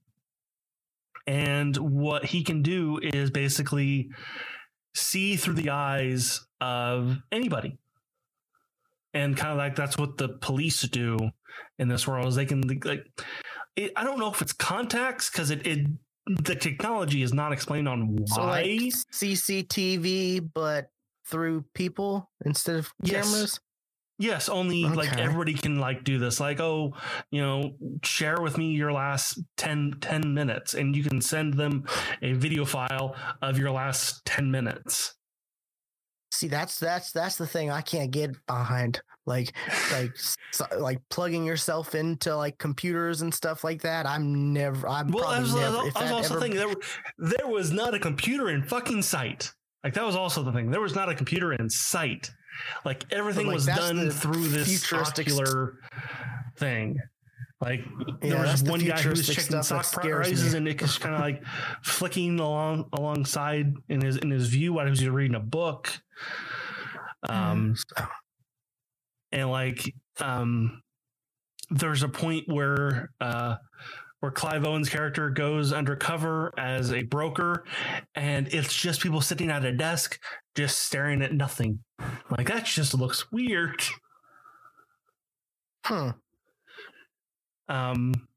[1.26, 4.10] and what he can do is basically
[4.94, 7.78] see through the eyes of anybody.
[9.12, 11.18] And kind of like that's what the police do
[11.78, 13.04] in this world is they can like
[13.74, 15.86] it, I don't know if it's contacts because it, it
[16.26, 18.26] the technology is not explained on why.
[18.26, 20.90] So like CCTV, but
[21.26, 23.30] through people instead of Yes.
[23.32, 23.60] cameras.
[24.20, 26.38] Yes, only like everybody can like do this.
[26.38, 26.94] Like, oh,
[27.32, 27.72] you know,
[28.04, 31.84] share with me your last 10, 10 minutes, and you can send them
[32.22, 35.14] a video file of your last ten minutes.
[36.32, 39.00] see that's that's that's the thing I can't get behind.
[39.26, 39.52] Like
[39.92, 40.12] like
[40.50, 44.06] so, like plugging yourself into like computers and stuff like that.
[44.06, 44.88] I'm never.
[44.88, 45.78] I'm Well, I was, never.
[45.78, 46.74] I if was also ever- thinking there,
[47.38, 49.52] there was not a computer in fucking sight.
[49.84, 50.70] Like that was also the thing.
[50.70, 52.30] There was not a computer in sight.
[52.84, 55.70] Like everything like, was done the through this futuristic st-
[56.56, 56.98] thing.
[57.60, 57.80] Like
[58.22, 61.14] Yeah, there was the one guy who was checking stock prices and it was kind
[61.14, 61.42] of like
[61.82, 65.90] flicking along alongside in his in his view while he was reading a book.
[67.28, 67.76] Um,
[69.30, 70.82] and like um
[71.70, 73.56] there's a point where uh
[74.20, 77.64] where Clive Owen's character goes undercover as a broker
[78.14, 80.18] and it's just people sitting at a desk
[80.54, 81.80] just staring at nothing.
[82.36, 83.82] Like that just looks weird.
[85.84, 86.12] Huh.
[87.68, 88.28] Um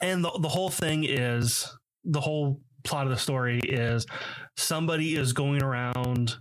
[0.00, 4.06] and the the whole thing is the whole plot of the story is
[4.56, 6.36] somebody is going around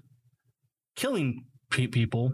[0.95, 2.33] killing pe- people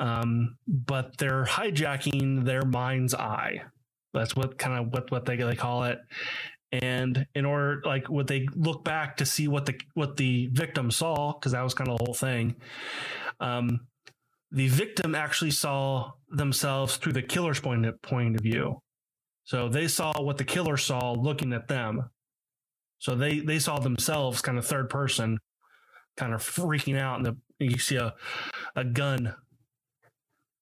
[0.00, 3.62] um, but they're hijacking their mind's eye.
[4.14, 5.98] That's what kind of what what they they call it.
[6.72, 10.90] And in order, like, what they look back to see what the what the victim
[10.90, 12.56] saw, because that was kind of the whole thing.
[13.40, 13.80] Um,
[14.52, 18.82] the victim actually saw themselves through the killer's point of, point of view.
[19.44, 22.10] So they saw what the killer saw looking at them.
[22.98, 25.38] So they they saw themselves kind of third person,
[26.16, 28.14] kind of freaking out, and the you see a
[28.76, 29.34] a gun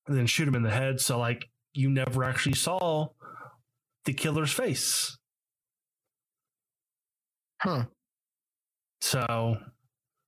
[0.07, 1.01] and then shoot him in the head.
[1.01, 3.09] So like you never actually saw
[4.07, 5.18] the killer's face.
[7.61, 7.85] Huh.
[9.01, 9.57] So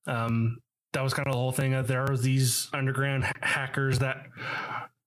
[0.06, 0.58] um
[0.92, 1.72] that was kind of the whole thing.
[1.72, 4.26] that There are these underground ha- hackers that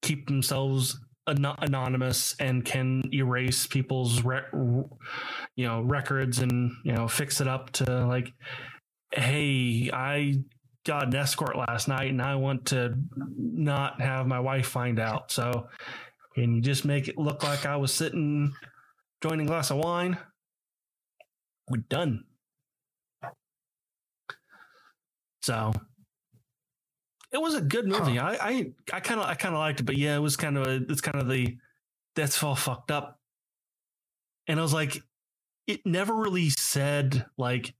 [0.02, 0.98] keep themselves
[1.28, 4.42] an- anonymous and can erase people's re-
[5.56, 8.34] you know records and you know fix it up to like
[9.14, 10.34] hey i
[10.86, 12.94] got an escort last night and i want to
[13.38, 15.68] not have my wife find out so
[16.36, 18.54] can you just make it look like i was sitting
[19.22, 20.18] joining a glass of wine
[21.70, 22.24] we're done
[25.42, 25.72] so
[27.34, 28.20] it was a good movie.
[28.20, 30.56] I I I kind of I kind of liked it, but yeah, it was kind
[30.56, 31.58] of a, it's kind of the
[32.16, 33.20] that's all fucked up.
[34.48, 35.02] And I was like,
[35.66, 37.74] it never really said like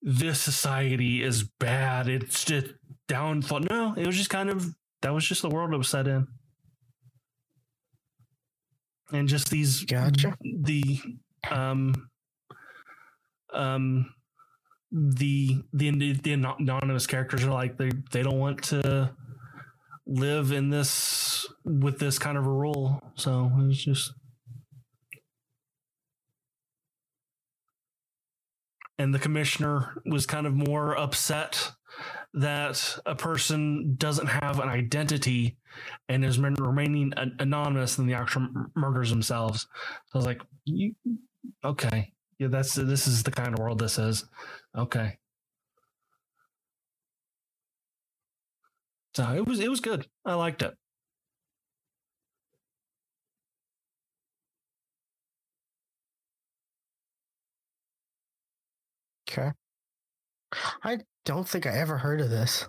[0.00, 2.08] this society is bad.
[2.08, 2.68] It's just
[3.08, 3.60] downfall.
[3.60, 6.26] No, it was just kind of that was just the world it was set in,
[9.12, 10.34] and just these Gotcha.
[10.40, 10.98] the
[11.50, 12.09] um
[13.52, 14.12] um
[14.92, 15.90] the the
[16.22, 19.10] the anonymous characters are like they they don't want to
[20.06, 24.12] live in this with this kind of a rule so it's just
[28.98, 31.72] and the commissioner was kind of more upset
[32.34, 35.56] that a person doesn't have an identity
[36.08, 39.62] and is remaining anonymous than the actual murders themselves.
[40.06, 40.94] So I was like, you,
[41.64, 44.24] okay, yeah, that's this is the kind of world this is.
[44.74, 45.18] Okay.
[49.14, 50.06] So it was it was good.
[50.24, 50.74] I liked it.
[59.28, 59.52] Okay.
[60.82, 62.66] I don't think I ever heard of this.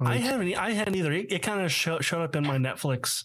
[0.00, 0.54] I haven't.
[0.56, 1.12] I hadn't either.
[1.12, 3.24] It, it kind of show, showed up in my Netflix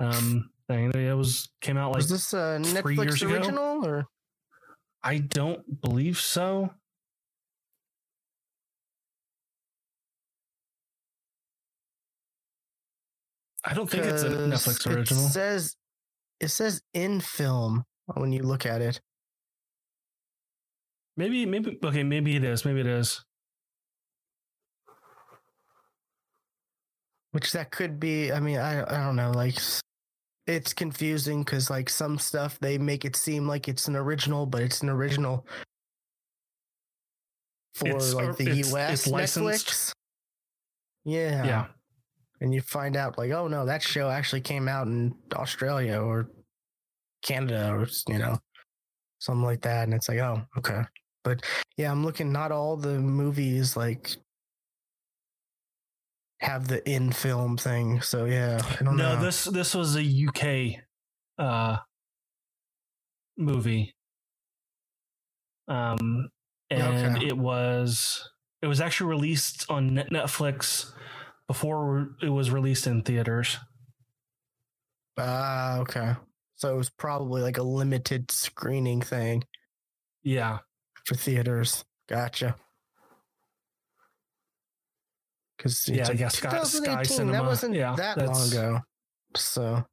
[0.00, 0.90] um thing.
[0.92, 3.34] It was came out like was this a Netflix ago?
[3.34, 4.06] original or?
[5.02, 6.70] I don't believe so.
[13.64, 15.26] I don't think it's a Netflix original.
[15.26, 15.76] It says
[16.40, 17.84] it says in film
[18.14, 19.00] when you look at it.
[21.16, 21.78] Maybe, maybe.
[21.84, 22.64] Okay, maybe it is.
[22.64, 23.22] Maybe it is.
[27.32, 29.58] which that could be i mean i, I don't know like
[30.54, 34.62] it's confusing because like some stuff they make it seem like it's an original but
[34.62, 35.46] it's an original
[37.74, 39.68] for It's, like the it's- us it's licensed.
[39.68, 39.92] netflix
[41.04, 41.66] yeah Yeah.
[42.40, 46.28] and you find out like oh no that show actually came out in australia or
[47.22, 48.38] canada or you know
[49.18, 50.82] something like that and it's like oh okay
[51.24, 51.42] but
[51.76, 54.16] yeah i'm looking not all the movies like
[56.40, 60.02] have the in film thing so yeah i don't No, know this this was a
[60.02, 60.80] UK
[61.38, 61.78] uh
[63.36, 63.94] movie.
[65.68, 66.30] Um
[66.70, 67.26] and Okay.
[67.26, 68.28] it was
[68.62, 70.92] it was actually released on Netflix
[71.46, 73.58] before it was released in theaters.
[75.18, 76.14] ah okay
[76.56, 79.42] so it was probably like a limited screening thing
[80.22, 80.58] Yeah.
[81.04, 82.56] for theaters gotcha
[85.60, 87.32] because Yeah, I guess Sky- Sky Cinema.
[87.32, 88.80] That wasn't Yeah, that long ago.
[89.36, 89.84] So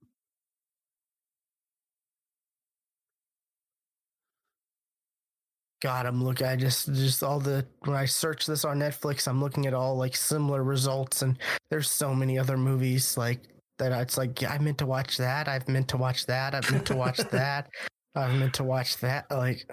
[5.81, 6.47] God, I'm looking.
[6.47, 9.95] I just just all the when I search this on Netflix, I'm looking at all
[9.95, 11.37] like similar results, and
[11.69, 13.41] there's so many other movies like
[13.77, 13.91] that.
[14.01, 15.47] It's like I meant to watch that.
[15.47, 16.55] I've meant to watch that.
[16.55, 17.69] I've meant to watch that.
[18.15, 19.29] I've meant to watch that.
[19.29, 19.69] Like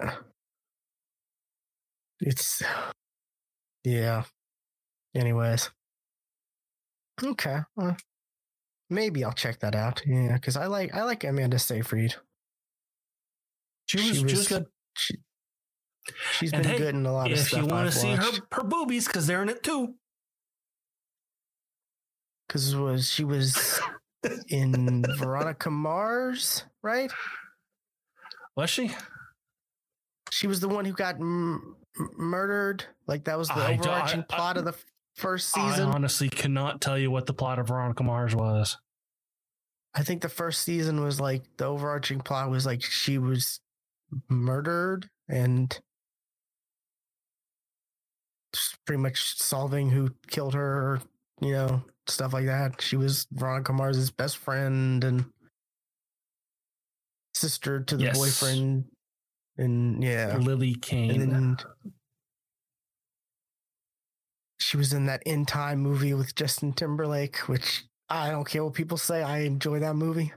[2.19, 2.61] it's
[3.83, 4.23] yeah.
[5.15, 5.71] Anyways,
[7.23, 7.59] okay.
[7.75, 7.95] Well,
[8.89, 10.01] maybe I'll check that out.
[10.05, 12.15] Yeah, because I like I like Amanda Seyfried.
[13.87, 14.65] She was, She was- was good.
[14.97, 15.15] She,
[16.39, 17.59] she's And been hey, good in a lot of stuff.
[17.59, 18.41] If you want to see her watched.
[18.53, 19.95] her boobies, because they're in it too.
[22.47, 23.79] because was she was
[24.49, 27.11] in Veronica Mars, right?
[28.55, 28.91] Was she?
[30.31, 32.85] She was the one who got m- m- murdered.
[33.07, 34.73] Like that was the I overarching I- I- plot of the
[35.15, 35.87] first I season.
[35.87, 38.77] honestly cannot tell you what the plot of Veronica Mars was.
[39.93, 43.61] I think the first season was like the overarching plot was like she was
[44.29, 45.77] murdered and
[48.85, 51.01] pretty much solving who killed her,
[51.41, 52.81] you know, stuff like that.
[52.81, 55.25] She was Veronica Mars's best friend and
[57.33, 58.17] sister to the Yes.
[58.17, 58.85] boyfriend,
[59.57, 61.21] and yeah, Lily Kane.
[61.21, 61.57] and then
[64.65, 68.73] she was in that in time movie with Justin Timberlake, which I don't care what
[68.73, 69.21] people say.
[69.21, 70.33] I enjoy that movie.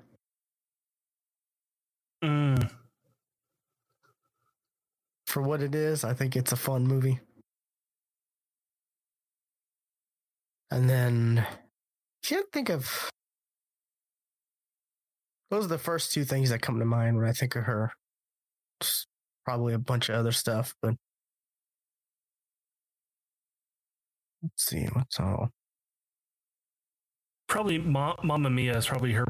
[2.22, 2.70] Mm.
[5.26, 6.05] for what it is.
[6.05, 7.20] I think it's a fun movie.
[10.70, 11.47] And then
[12.22, 13.09] can't think of
[15.51, 17.93] those are the first two things that come to mind when I think of her.
[18.83, 19.07] Just
[19.47, 20.97] probably a bunch of other stuff, but
[24.43, 25.51] let's see what's all.
[27.49, 29.26] Probably Ma- Mamma Mia is probably her.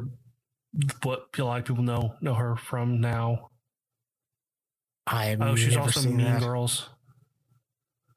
[1.02, 3.50] What a lot of people know know her from now.
[5.06, 6.42] I Oh, she's also Mean that.
[6.42, 6.90] Girls.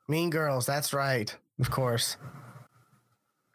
[0.09, 2.17] Mean Girls, that's right, of course.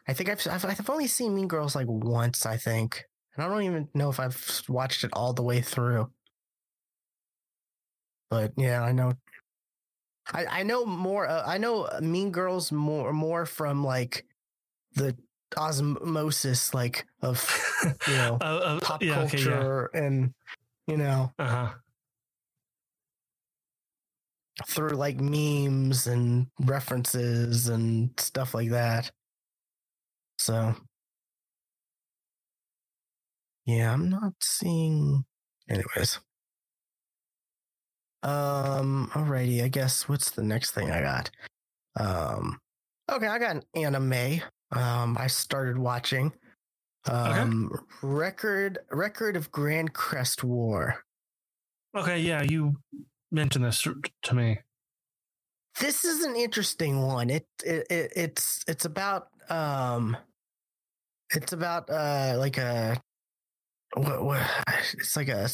[0.07, 2.45] I think I've, I've I've only seen Mean Girls like once.
[2.45, 3.03] I think,
[3.35, 6.09] and I don't even know if I've watched it all the way through.
[8.29, 9.13] But yeah, I know.
[10.33, 11.27] I I know more.
[11.27, 14.25] Uh, I know Mean Girls more more from like
[14.93, 15.15] the
[15.57, 17.39] osmosis, like of
[18.05, 19.67] you know Uh, uh, pop yeah, okay, yeah.
[19.67, 20.33] culture and
[20.87, 21.73] you know Uh huh.
[24.67, 29.11] through like memes and references and stuff like that.
[30.37, 30.75] So,
[33.65, 35.25] yeah, I'm not seeing.
[35.69, 36.19] Anyways,
[38.23, 39.63] um, alrighty.
[39.63, 41.29] I guess what's the next thing I got?
[41.99, 42.59] Um,
[43.11, 44.41] okay, I got an anime.
[44.71, 46.33] Um, I started watching.
[47.09, 51.03] Um, record record of Grancrest War.
[51.95, 52.77] Okay, yeah, you
[53.31, 53.87] mentioned this
[54.23, 54.59] to me.
[55.79, 57.29] this is an interesting one.
[57.29, 60.17] It, it, it it's it's about um
[61.33, 63.01] it's about uh like a
[63.93, 64.41] what, what
[64.93, 65.47] it's like a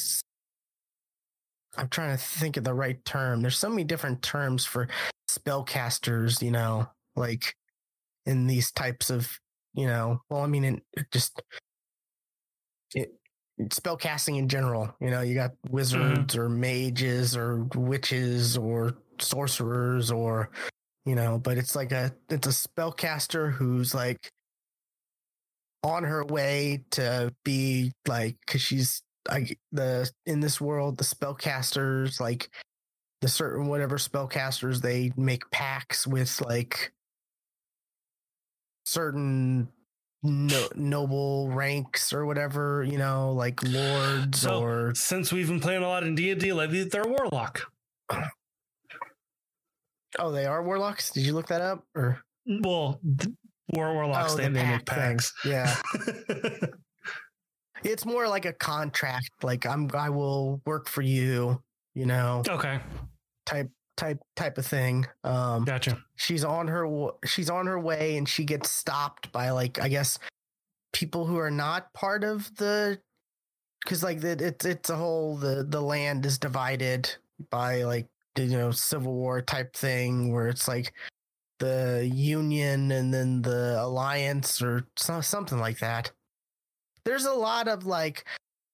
[1.78, 3.42] I'm trying to think of the right term.
[3.42, 4.88] There's so many different terms for
[5.30, 7.56] spellcasters, you know, like
[8.26, 9.40] in these types of,
[9.74, 11.42] you know, well, I mean, in it just
[12.94, 13.12] it
[13.62, 14.94] spellcasting in general.
[15.02, 15.74] You know, you got mm-hmm.
[15.74, 20.50] wizards or mages or witches or sorcerers or
[21.06, 24.32] you know, but it's like a it's a spellcaster who's like
[25.84, 32.20] on her way to be like because she's like the in this world the spellcasters
[32.20, 32.50] like
[33.22, 36.92] the certain whatever spellcasters they make pacts with like
[38.86, 39.70] certain
[40.26, 45.84] no, noble ranks or whatever you know like lords So, or since we've been playing
[45.84, 47.62] a lot in D and D lately, they're a warlock.
[50.20, 53.34] oh they are warlocks did you look that up or Well, th-
[53.74, 54.98] war warlocks Oh, they, the make pact thing.
[54.98, 55.34] packs.
[55.46, 55.76] yeah
[57.84, 61.62] it's more like a contract like i'm i will work for you
[61.96, 62.42] you know?
[62.48, 62.80] Okay,
[63.46, 66.04] type type type of thing um gotcha.
[66.16, 70.18] she's on her she's on her way and she gets stopped by like i guess
[70.94, 73.00] people who are not part of the
[73.84, 77.08] because like the, it's it's a whole the the land is divided
[77.52, 80.92] by like you know civil war type thing where it's like
[81.60, 86.12] the union and then the alliance or so, something like that
[87.06, 88.26] there's a lot of like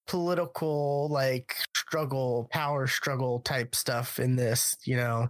[0.08, 5.30] political like struggle power struggle type stuff in this you know?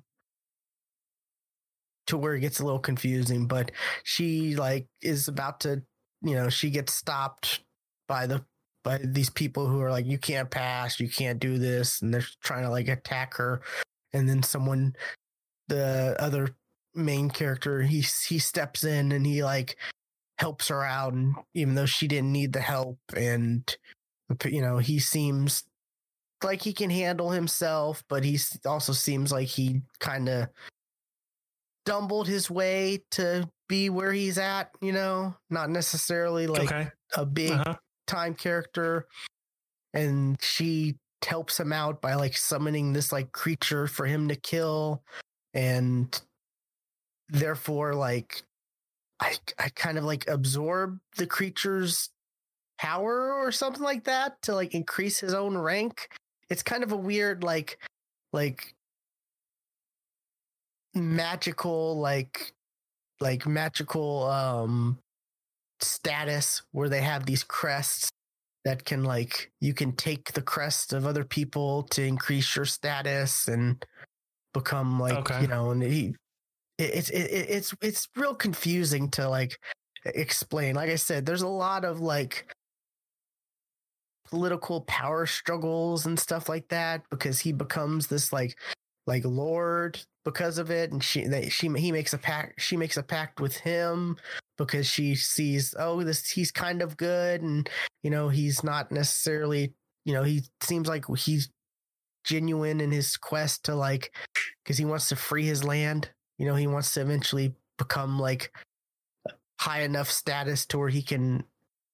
[2.07, 3.71] To where it gets a little confusing, but
[4.03, 5.83] she like is about to,
[6.23, 7.59] you know, she gets stopped
[8.07, 8.43] by the
[8.83, 12.25] by these people who are like, you can't pass, you can't do this, and they're
[12.41, 13.61] trying to like attack her,
[14.11, 14.95] and then someone,
[15.67, 16.55] the other
[16.95, 19.77] main character, he he steps in and he like
[20.39, 23.75] helps her out, and even though she didn't need the help, and
[24.45, 25.63] you know he seems
[26.43, 30.47] like he can handle himself, but he also seems like he kind of
[31.85, 36.87] stumbled his way to be where he's at, you know, not necessarily like okay.
[37.15, 37.75] a big Uh-huh.
[38.07, 39.07] time character.
[39.93, 45.03] And she helps him out by like summoning this like creature for him to kill.
[45.53, 46.19] And
[47.27, 48.43] therefore, like,
[49.19, 52.09] I, I kind of like absorb the creature's
[52.77, 56.09] power or something like that to like increase his own rank.
[56.49, 57.77] It's kind of a weird, like,
[58.31, 58.73] like
[60.95, 62.53] magical like
[63.19, 64.97] like magical um
[65.81, 68.09] status where they have these crests
[68.65, 73.47] that can like you can take the crest of other people to increase your status
[73.47, 73.85] and
[74.53, 75.41] become like Okay.
[75.41, 76.15] you know and he
[76.79, 79.59] it's it, it- it's it's real confusing to like
[80.05, 80.75] explain.
[80.75, 82.47] Like i said there's a lot of like
[84.29, 88.55] political power struggles and stuff like that because he becomes this like
[89.07, 92.95] like lord because of it and she they, she he makes a pact she makes
[92.95, 94.15] a pact with him
[94.57, 97.67] because she sees oh this he's kind of good and
[98.03, 99.73] you know he's not necessarily
[100.05, 101.49] you know he seems like he's
[102.25, 104.13] genuine in his quest to like
[104.63, 108.51] because he wants to free his land you know he wants to eventually become like
[109.59, 111.43] high enough status to where he can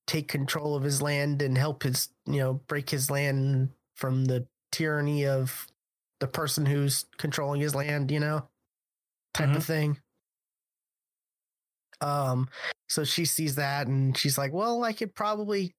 [0.08, 4.48] take control of his land and help his you know break his land from the
[4.72, 5.68] tyranny of
[6.20, 8.48] the person who's controlling his land you know
[9.34, 9.56] type Mhm.
[9.58, 9.98] of thing
[12.02, 12.50] um
[12.88, 15.74] so she sees that and she's like well i could probably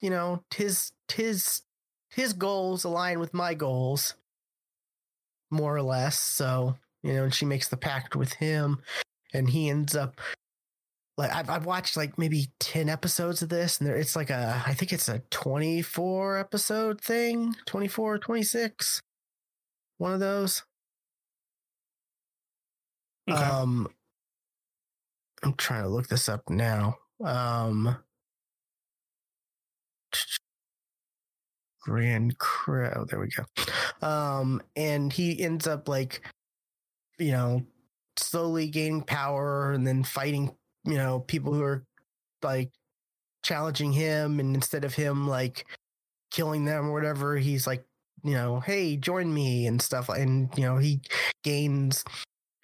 [0.00, 1.62] you know his his
[2.08, 4.14] his goals align with my goals
[5.50, 8.78] more or less so you know and she makes the pact with him
[9.32, 10.20] and he ends up
[11.16, 14.62] like I've, I've watched like maybe 10 episodes of this and there it's like a
[14.66, 19.02] i think it's a 24 episode thing 24 26
[20.00, 20.64] one of those.
[23.30, 23.38] Okay.
[23.38, 23.86] um
[25.42, 26.96] i'm trying to look this up now.
[27.22, 27.96] Um
[31.82, 33.44] grand crow there we go.
[34.06, 36.22] Um and he ends up like
[37.20, 37.62] you know
[38.16, 40.54] slowly gaining power and then fighting
[40.84, 41.84] you know people who are
[42.42, 42.70] like
[43.42, 45.64] challenging him and instead of him like
[46.30, 47.84] killing them or whatever he's like
[48.24, 51.00] you know hey join me and stuff and you know he
[51.44, 52.04] gains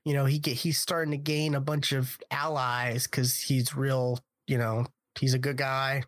[0.04, 4.18] you know he get he's starting to gain a bunch of allies because he's real
[4.46, 4.84] you know
[5.18, 6.02] he's a good guy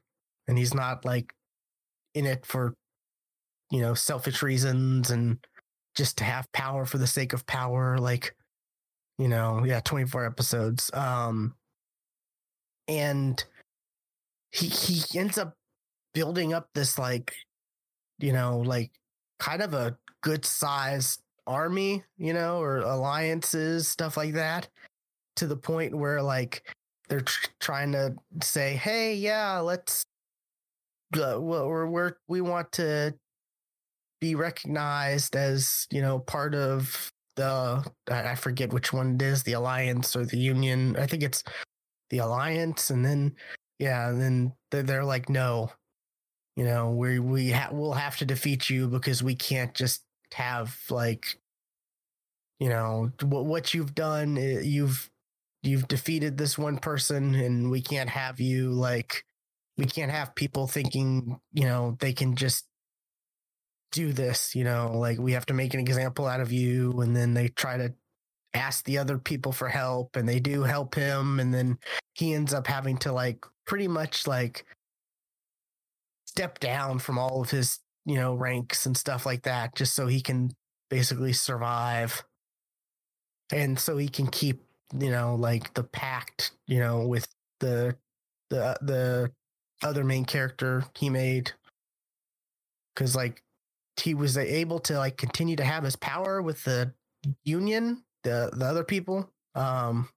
[0.47, 1.33] and he's not like
[2.15, 2.75] in it for
[3.71, 5.39] you know selfish reasons and
[5.97, 8.35] just to have power for the sake of power like
[9.19, 11.55] you know yeah 24 episodes um
[12.87, 13.45] and
[14.51, 15.55] he he ends up
[16.15, 17.35] building up this like
[18.19, 18.91] you know like
[19.39, 24.69] kind of a good sized army you know or alliances stuff like that
[25.37, 26.75] to the point where like
[27.09, 30.05] they're tr- trying to say hey yeah let's
[31.17, 33.15] uh, we're, we're we want to
[34.21, 39.53] be recognized as you know part of the I forget which one it is the
[39.55, 41.45] alliance or the union I think it's
[42.11, 43.35] the alliance and then
[43.79, 45.71] yeah and then they're, they're like no
[46.57, 50.03] you know we we ha- we'll have to defeat you because we can't just
[50.35, 51.39] have like
[52.59, 55.09] you know what what you've done eh, you've
[55.63, 59.25] you've defeated this one person and we can't have you like
[59.77, 62.68] we can't have people thinking you know they can just
[63.91, 67.17] do this you know like we have to make an example out of you and
[67.17, 67.93] then they try to
[68.55, 71.79] ask the other people for help and they do help him and then
[72.15, 74.65] he ends up having to like pretty much like
[76.27, 80.07] step down from all of his you know ranks and stuff like that just so
[80.07, 80.51] he can
[80.89, 82.25] basically survive.
[83.51, 84.63] And so he can keep
[84.99, 87.27] you know like the pact you know with
[87.61, 87.97] the
[88.51, 89.33] the the
[89.83, 91.53] other main character he made.
[92.95, 93.43] Because like
[94.01, 96.93] he was able to like continue to have his power with the
[97.45, 100.09] union the the other people um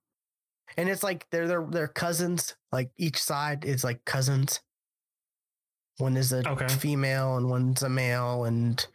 [0.76, 4.60] and it's like they're they're they're cousins like each side is like cousins
[5.98, 6.68] one is a Okay.
[6.68, 8.86] female and one's a male and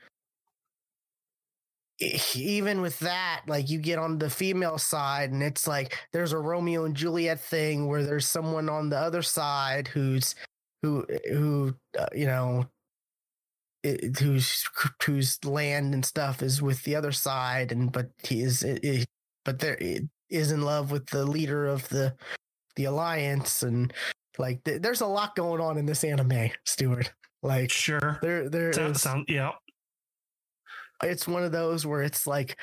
[2.35, 6.37] even with that, like you get on the female side, and it's like there's a
[6.37, 10.35] Romeo and Juliet thing where there's someone on the other side who's
[10.83, 12.67] who who uh, you know
[13.87, 14.67] it, whose
[15.03, 19.07] whose land and stuff is with the other side, and but he is it,
[19.45, 19.77] but there
[20.29, 22.15] is in love with the leader of the
[22.75, 23.93] the alliance, and
[24.37, 27.13] like th- there's a lot going on in this anime, Stuart.
[27.43, 29.51] Like sure, there there sound, is, sound, yeah
[31.03, 32.57] it's one of those where it's like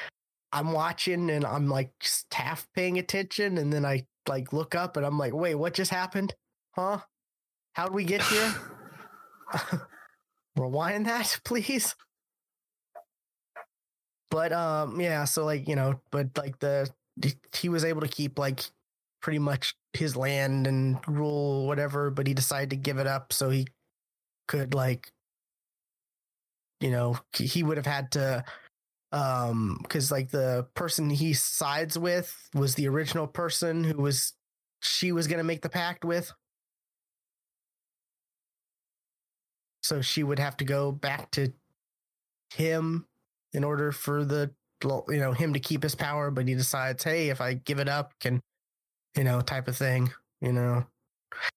[0.53, 1.93] I'm watching and I'm like
[2.33, 5.91] half paying attention, and then I like look up and I'm like, wait, what just
[5.91, 6.35] happened?
[6.73, 6.99] Huh?
[7.73, 8.55] How'd we get here?
[10.57, 11.95] Rewind that, please.
[14.31, 15.25] But um, yeah.
[15.25, 16.91] So like you know, but like the
[17.55, 18.61] he was able to keep like
[19.23, 23.51] pretty much his land and rule whatever, but he decided to give it up so
[23.51, 23.67] he
[24.49, 25.11] could like
[26.81, 28.45] you know he would have had to
[29.13, 34.35] um because like the person he sides with was the original person who was
[34.81, 36.33] she was going to make the pact with
[39.85, 41.53] so she would have to go back to
[42.53, 43.07] him
[43.53, 44.51] in order for the
[44.83, 47.89] you know him to keep his power but he decides hey if i give it
[47.89, 48.41] up can
[49.17, 50.11] you know type of thing
[50.41, 50.85] you know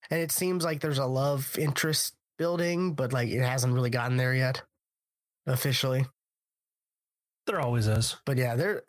[0.10, 4.18] and it seems like there's a love interest building but like it hasn't really gotten
[4.18, 4.62] there yet
[5.48, 6.06] officially.
[7.48, 8.18] There always is.
[8.26, 8.84] But yeah, there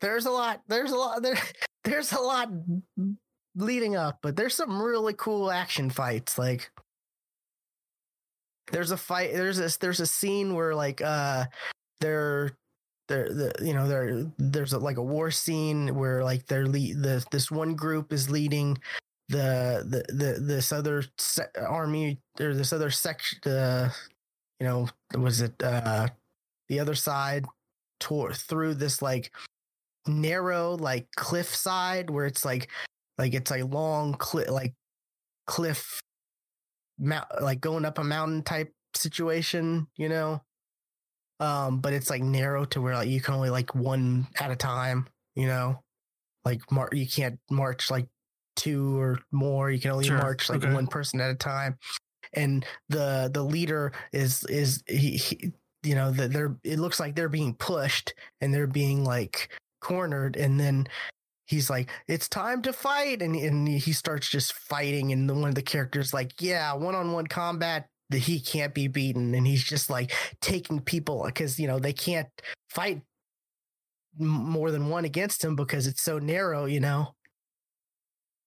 [0.00, 1.38] there's a lot there's a lot there
[1.84, 2.50] there's a lot
[3.56, 6.70] leading up, but there's some really cool action fights like
[8.72, 11.44] there's a fight there's this there's a scene where like uh
[12.00, 12.52] they're
[13.08, 17.02] there the you know there there's a, like a war scene where like they're lead
[17.02, 18.76] the this one group is leading
[19.28, 23.88] the the the this other se- army or this other section uh
[24.60, 26.08] you know, was it uh
[26.68, 27.44] the other side
[28.00, 29.32] tore through this like
[30.06, 32.70] narrow like cliff side where it's like
[33.18, 34.74] like it's a long cliff like
[35.46, 36.00] cliff
[36.98, 40.42] mount like going up a mountain type situation, you know.
[41.40, 44.56] Um, but it's like narrow to where like you can only like one at a
[44.56, 45.82] time, you know.
[46.44, 48.06] Like mar- you can't march like
[48.56, 49.70] two or more.
[49.70, 50.18] You can only sure.
[50.18, 50.72] march like okay.
[50.72, 51.78] one person at a time
[52.34, 57.14] and the the leader is is he, he you know that they're it looks like
[57.14, 60.86] they're being pushed and they're being like cornered and then
[61.48, 65.48] he's like it's time to fight and and he starts just fighting and the, one
[65.48, 69.90] of the characters like yeah one-on-one combat that he can't be beaten and he's just
[69.90, 72.28] like taking people because you know they can't
[72.70, 73.02] fight
[74.18, 77.14] more than one against him because it's so narrow you know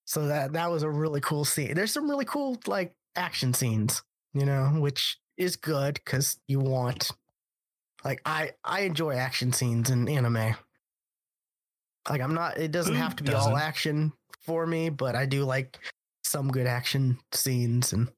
[0.04, 4.02] so that that was a really cool scene there's some really cool like action scenes,
[4.32, 7.10] you know, which is good because you want
[8.04, 10.54] like I I enjoy action scenes in anime.
[12.08, 13.52] Like I'm not it doesn't have to be doesn't.
[13.52, 15.78] all action for me, but I do like
[16.24, 18.08] some good action scenes and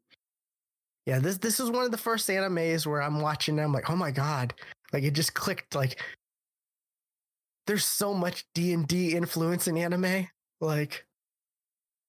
[1.06, 3.96] yeah, this this is one of the first animes where I'm watching I'm like, "Oh
[3.96, 4.54] my god."
[4.92, 6.00] Like it just clicked like
[7.66, 10.28] there's so much D&D influence in anime.
[10.60, 11.04] Like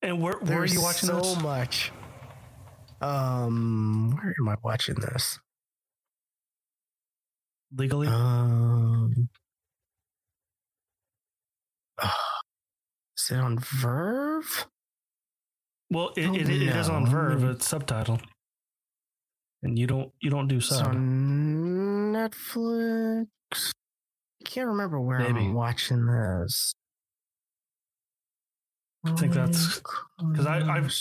[0.01, 1.41] and where where are you watching so this?
[1.41, 1.91] much.
[3.01, 5.39] Um, where am I watching this?
[7.75, 8.07] Legally?
[8.07, 9.27] Um,
[13.25, 14.65] is it on VRV?
[15.89, 16.79] Well, it, oh, it, it no.
[16.79, 17.55] is on VRV.
[17.55, 18.21] It's subtitled,
[19.63, 20.79] and you don't you don't do sub.
[20.79, 23.27] It's on Netflix.
[23.53, 25.45] I can't remember where Maybe.
[25.45, 26.73] I'm watching this.
[29.05, 29.81] I think that's
[30.19, 30.91] because I I've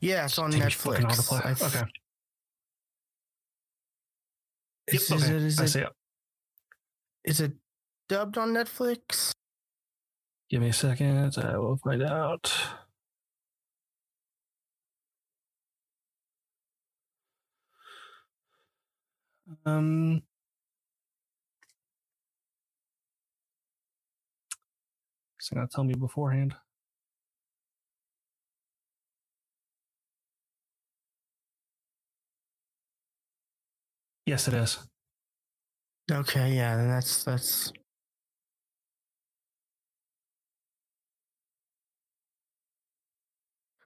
[0.00, 1.32] yeah, it's on Netflix.
[1.44, 1.86] I th- okay.
[4.88, 5.34] Is, yep, is okay.
[5.34, 5.92] it, is I it, see it.
[7.24, 7.52] Is it
[8.08, 9.32] dubbed on Netflix?
[10.52, 11.38] Give me a second.
[11.38, 12.54] I will find out.
[19.66, 20.22] Um,
[25.38, 26.54] it's gonna tell me beforehand.
[34.26, 34.78] Yes, it is.
[36.10, 37.72] Okay, yeah, that's that's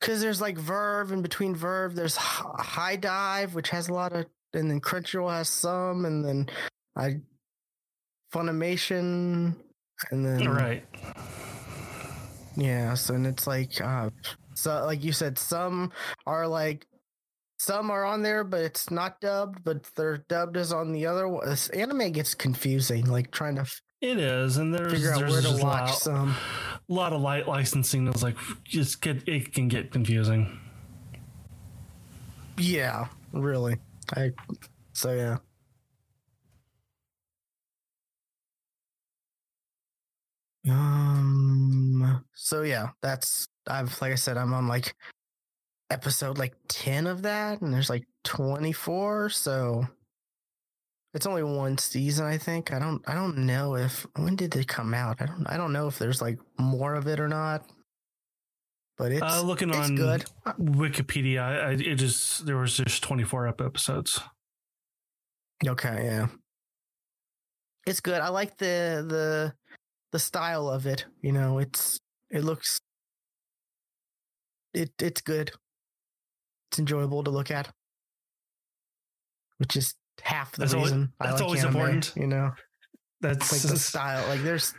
[0.01, 4.71] because there's like VRV, and between VRV, there's HIDIVE, which has a lot of and
[4.71, 6.49] then crunchyroll has some and then
[6.97, 7.17] i
[8.35, 9.55] funimation
[10.11, 10.85] and then right
[12.57, 14.11] yeah so and it's like uh
[14.55, 15.93] so like you said some
[16.27, 16.87] are like
[17.59, 19.65] some are on there, but it's not dubbed.
[19.65, 21.49] But they're dubbed as on the other one.
[21.49, 25.33] This anime gets confusing, like trying to f- It is, and there's figure out there's
[25.33, 26.37] where to watch lot, some.
[26.89, 30.59] A lot of light licensing that's like just get it can get confusing.
[32.59, 33.79] Yeah, really.
[34.15, 34.33] I
[34.93, 35.39] so yeah.
[40.69, 42.25] Um.
[42.35, 44.95] So yeah, that's I've like I said, I'm on like
[45.91, 49.29] episode like ten of that, and there's like twenty four.
[49.29, 49.87] So
[51.17, 52.75] it's only one season, I think.
[52.75, 53.03] I don't.
[53.09, 55.23] I don't know if when did it come out.
[55.23, 55.47] I don't.
[55.47, 57.65] I don't know if there's like more of it or not.
[58.99, 60.27] But it's uh, looking it's on good.
[60.61, 64.21] Wikipedia, I, it just there was just 24 ep- episodes.
[65.67, 66.27] Okay, yeah.
[67.87, 68.21] It's good.
[68.21, 69.55] I like the the
[70.13, 71.07] the style of it.
[71.23, 71.99] You know, it's
[72.31, 72.79] it looks
[74.75, 75.51] it it's good.
[76.71, 77.71] It's enjoyable to look at.
[79.57, 82.13] Which is half the That's reason I that's like always anime, important.
[82.17, 82.53] You know,
[83.21, 84.27] That's like the style.
[84.29, 84.75] Like there's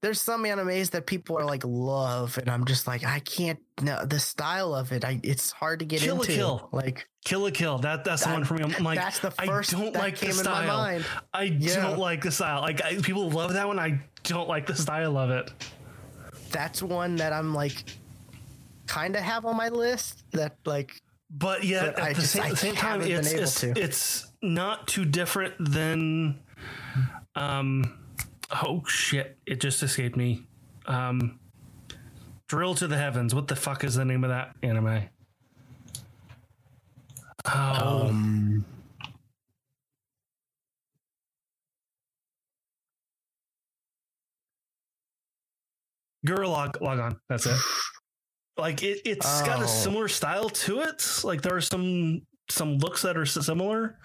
[0.00, 3.58] there's some animes that people are like love, and I'm just like I can't.
[3.82, 6.32] No, the style of it, I it's hard to get Kill into.
[6.32, 6.68] Kill.
[6.72, 7.78] Like Kill la Kill.
[7.78, 8.62] That that's the one for me.
[8.62, 10.66] I'm like, that's the I first don't that like the style.
[10.76, 11.04] mind.
[11.34, 11.82] I Yeah.
[11.82, 12.60] don't like the style.
[12.60, 13.78] Like I, people love that one.
[13.80, 15.50] I don't like the style of it.
[16.50, 17.84] That's one that I'm like
[18.86, 20.22] kind of have on my list.
[20.32, 20.92] That like
[21.28, 23.72] But yet But at I the just- same, I same time, it's able it's, to.
[23.76, 26.40] it's not too different than.
[27.34, 27.98] Um,
[28.64, 29.36] oh shit!
[29.46, 30.46] It just escaped me.
[30.86, 31.38] Um,
[32.48, 33.34] Drill to the Heavens.
[33.34, 35.02] What the fuck is the name of that anime?
[37.46, 38.64] Oh, um,
[46.26, 47.20] Girl log log on.
[47.28, 47.56] That's it.
[48.56, 49.64] Like it, it's got Oh.
[49.64, 51.20] a similar style to it.
[51.22, 53.98] Like there are some some looks that are similar,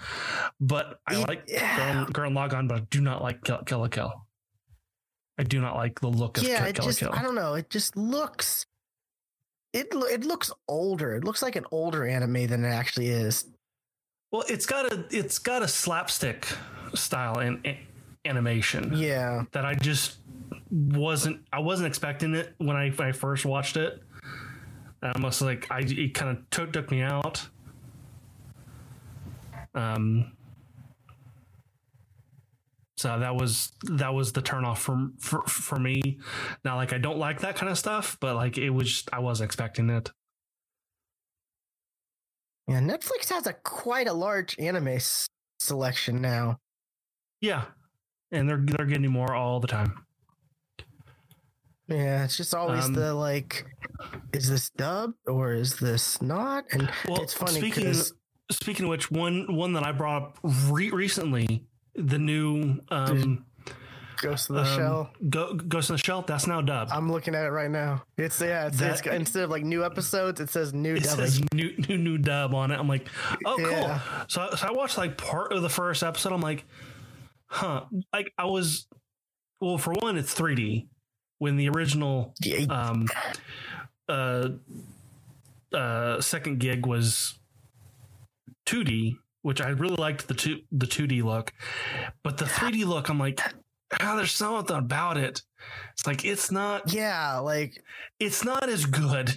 [0.59, 1.77] but I like yeah.
[1.77, 4.11] Gurren, Girl Log On, but I do not like Kill, Kill la Kill.
[5.37, 7.11] I do not like the look of yeah, Kill, it Kill, just Kill.
[7.13, 7.55] I don't know.
[7.55, 8.65] It just looks
[9.73, 11.15] it it looks older.
[11.15, 13.45] It looks like an older anime than it actually is.
[14.31, 16.47] Well, it's got a it's got a slapstick
[16.93, 17.77] style in, in
[18.25, 20.17] animation Yeah, that I just
[20.69, 24.01] wasn't I wasn't expecting it when I when I first watched it.
[25.01, 27.47] I almost like I it kind of took took me out.
[29.75, 30.31] Um.
[32.97, 36.19] So that was that was the turnoff for for for me.
[36.63, 39.19] Now, like I don't like that kind of stuff, but like it was just, I
[39.19, 40.11] wasn't expecting it.
[42.67, 42.79] yeah.
[42.79, 45.27] Netflix has a quite a large anime s-
[45.59, 46.59] selection now.
[47.41, 47.65] Yeah,
[48.31, 50.05] and they're they're getting more all the time.
[51.89, 53.65] Yeah, it's just always Um, the like,
[54.31, 56.63] is this dubbed or is this not?
[56.71, 58.13] And Well, it's funny because
[58.55, 63.45] speaking of which, one one that I brought up re- recently, the new um,
[64.21, 65.09] Ghost of the um, Shell.
[65.29, 66.91] Go, Ghost in the Shell, that's now dubbed.
[66.91, 68.03] I'm looking at it right now.
[68.17, 68.67] It's yeah.
[68.67, 71.03] It's, it's That- instead of like new episodes, it says new dub.
[71.03, 71.25] it dubbing.
[71.25, 72.79] says new new new dub on it.
[72.79, 73.07] I'm like,
[73.45, 73.69] oh cool.
[73.69, 73.99] Yeah.
[74.27, 76.31] So so I watched like part of the first episode.
[76.33, 76.63] I'm like,
[77.47, 77.83] huh.
[78.13, 78.87] Like I was,
[79.59, 80.87] well, for one, it's 3D.
[81.39, 82.33] When the original
[82.69, 83.07] um
[84.07, 84.49] uh
[85.73, 87.37] uh second gig was
[88.65, 91.51] 2D which I really liked the two the 2D look
[92.23, 93.39] but the 3D look I'm like
[93.99, 95.41] ah, there's something about it
[95.93, 97.81] it's like it's not yeah, like
[98.19, 99.35] it's not as good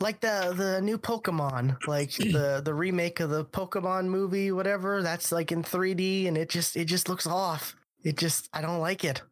[0.00, 5.00] like the the new Pokemon, like the the remake of the Pokemon movie, whatever.
[5.02, 7.76] That's like in 3D, and it just it just looks off.
[8.02, 9.22] It just I don't like it.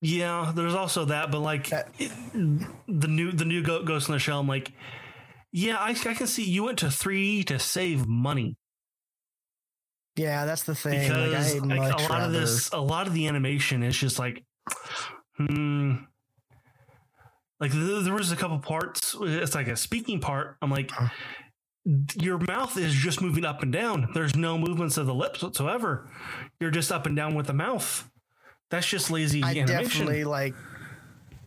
[0.00, 2.12] yeah there's also that but like That- it-
[2.88, 4.72] the new the new Ghost in the Shell I'm like
[5.56, 8.56] yeah I, I can see you went to 3D to save money.
[10.14, 11.08] Yeah, that's the thing.
[11.08, 14.44] because like, like, a lot of this a lot of the animation is just like
[15.38, 15.94] hmm.
[17.58, 20.56] Like th- there was a couple parts it's like a speaking part.
[20.60, 21.08] I'm like Huh.
[22.20, 24.08] your mouth is just moving up and down.
[24.12, 26.10] There's no movements of the lips whatsoever.
[26.60, 28.10] You're just up and down with the mouth.
[28.70, 29.84] That's just lazy I animation.
[29.84, 30.54] definitely like,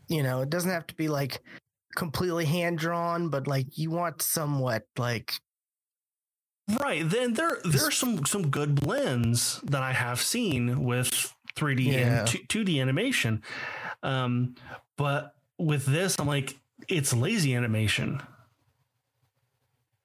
[0.07, 1.41] you know, it doesn't have to be like
[1.99, 5.33] completely hand drawn, but like you want somewhat like
[6.79, 7.01] Right.
[7.07, 12.25] Then there there are some some good blends that I have seen with 3D Yeah.
[12.27, 13.41] and 2, d animation.
[14.03, 14.55] Um,
[14.97, 18.21] but with this, I'm like, it's lazy animation.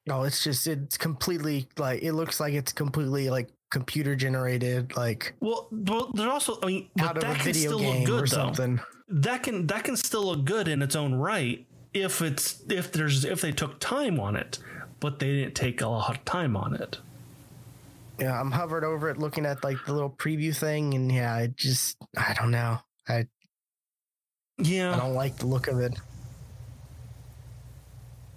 [0.06, 5.34] no, it's just it's completely like it looks like it's completely like computer generated, like
[5.40, 8.06] Well, well there's also I mean, out of that a can video still game look
[8.06, 8.36] good or though.
[8.36, 8.80] something.
[9.08, 13.24] That can that can still look good in its own right if it's if there's
[13.24, 14.58] if they took time on it.
[15.00, 16.98] but they didn't take a lot of time on it.
[18.18, 21.48] Yeah, I'm hovered over it looking at like the little preview thing and yeah, I
[21.48, 22.78] just I don't know.
[23.08, 23.26] I
[24.58, 25.98] yeah, I don't like the look of it.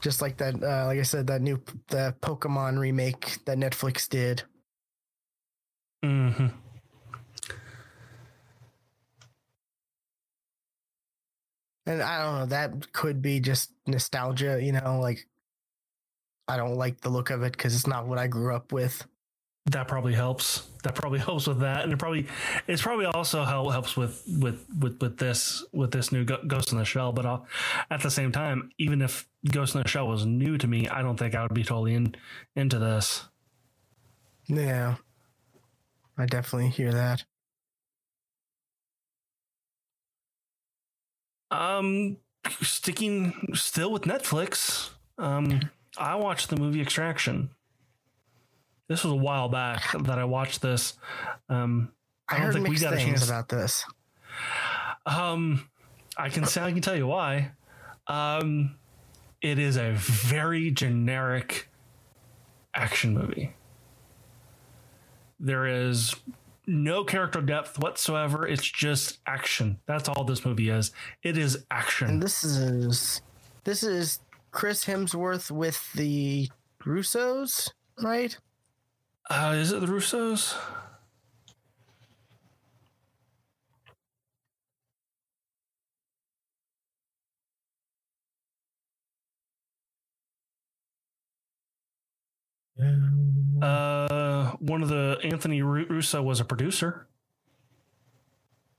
[0.02, 4.44] Just like that uh like I said that new the Pokemon remake that Netflix did.
[6.04, 6.48] hmm
[11.88, 15.26] And I don't know, that could be just nostalgia, you know, like
[16.48, 19.06] I don't like the look of it because it's not what I grew up with.
[19.72, 20.68] that probably helps.
[20.84, 22.28] That probably helps with that, and it probably
[22.68, 26.78] it's probably also how helps with with with with this with this new Ghost in
[26.78, 27.12] the Shell.
[27.14, 27.48] But I'll,
[27.90, 31.02] at the same time, even if Ghost in the Shell was new to me, I
[31.02, 32.16] don't think I would be totally in
[32.56, 33.26] into this.
[34.48, 34.96] Yeah.
[36.18, 37.24] I definitely hear that.
[41.52, 42.18] Um,
[42.62, 44.90] sticking still with Netflix.
[45.18, 45.62] Um,
[45.98, 47.50] I watched the movie Extraction.
[48.88, 50.94] This was a while back that I watched this.
[51.50, 51.92] Um,
[52.30, 53.84] I, I don't think we got a chance- about this.
[55.06, 55.70] Um,
[56.18, 57.52] I can say I can tell you why.
[58.08, 58.76] Um,
[59.42, 61.70] it is a very generic
[62.74, 63.54] action movie.
[65.40, 66.16] There is
[66.68, 68.46] no character depth whatsoever.
[68.46, 69.80] It's just action.
[69.88, 70.92] That's all this movie is.
[71.24, 72.20] It is And action.
[72.20, 73.22] this is
[73.64, 74.20] this is
[74.52, 76.50] Chris Hemsworth with the
[76.84, 77.70] Russos,
[78.02, 78.38] right?
[79.30, 80.56] Uh, is it the Russos?
[93.62, 97.08] Uh, one of the Anthony Russo was a producer.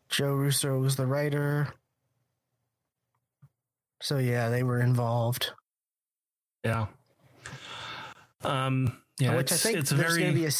[0.08, 1.68] Joe Russo was the writer.
[4.00, 5.50] So yeah, they were involved.
[6.64, 6.86] Yeah.
[8.42, 8.98] Um.
[9.18, 9.36] Yeah.
[9.36, 10.22] which I it's, think it's there's very.
[10.22, 10.52] going to be a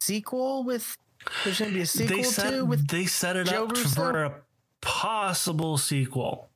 [0.00, 0.96] sequel with.
[1.44, 2.88] There's going to be a sequel set too with.
[2.88, 3.88] they set it Joe up Russo?
[3.88, 4.34] for a
[4.80, 6.48] possible sequel.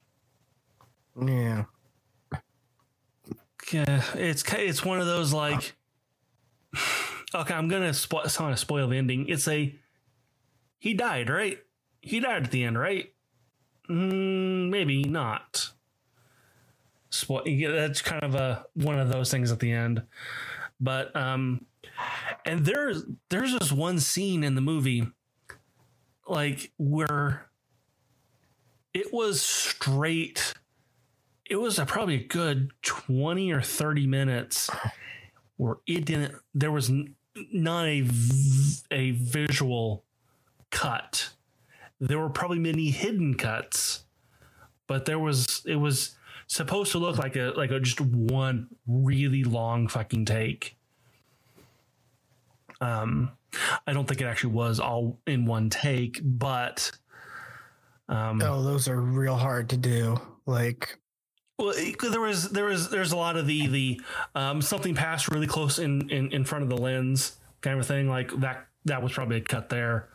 [1.20, 1.64] Yeah,
[3.72, 5.74] Yeah, it's it's one of those like.
[7.32, 8.22] Okay, I'm gonna spoil.
[8.24, 9.28] I'm gonna spoil the ending.
[9.28, 9.74] It's a.
[10.78, 11.58] He died, right?
[12.00, 13.12] He died at the end, right?
[13.88, 15.70] Mm, maybe not.
[17.10, 17.46] Spoil.
[17.46, 20.02] Yeah, that's kind of a one of those things at the end,
[20.80, 21.66] but um,
[22.44, 25.06] and there's there's this one scene in the movie,
[26.26, 27.46] like where.
[28.92, 30.52] It was straight
[31.50, 34.70] it was a, probably a good 20 or 30 minutes
[35.60, 36.90] where it didn't there was
[37.52, 38.02] not a
[38.90, 40.04] a visual
[40.70, 41.28] cut
[42.00, 44.04] there were probably many hidden cuts
[44.86, 49.44] but there was it was supposed to look like a like a just one really
[49.44, 50.78] long fucking take
[52.80, 53.30] um
[53.86, 56.90] i don't think it actually was all in one take but
[58.08, 60.20] um oh, those are real hard to do.
[60.44, 60.98] Like,
[61.60, 61.74] Well,
[62.10, 64.00] there was there was there's a lot of the the
[64.34, 68.08] um, something passed really close in, in in front of the lens kind of thing
[68.08, 70.08] like that that was probably a cut there.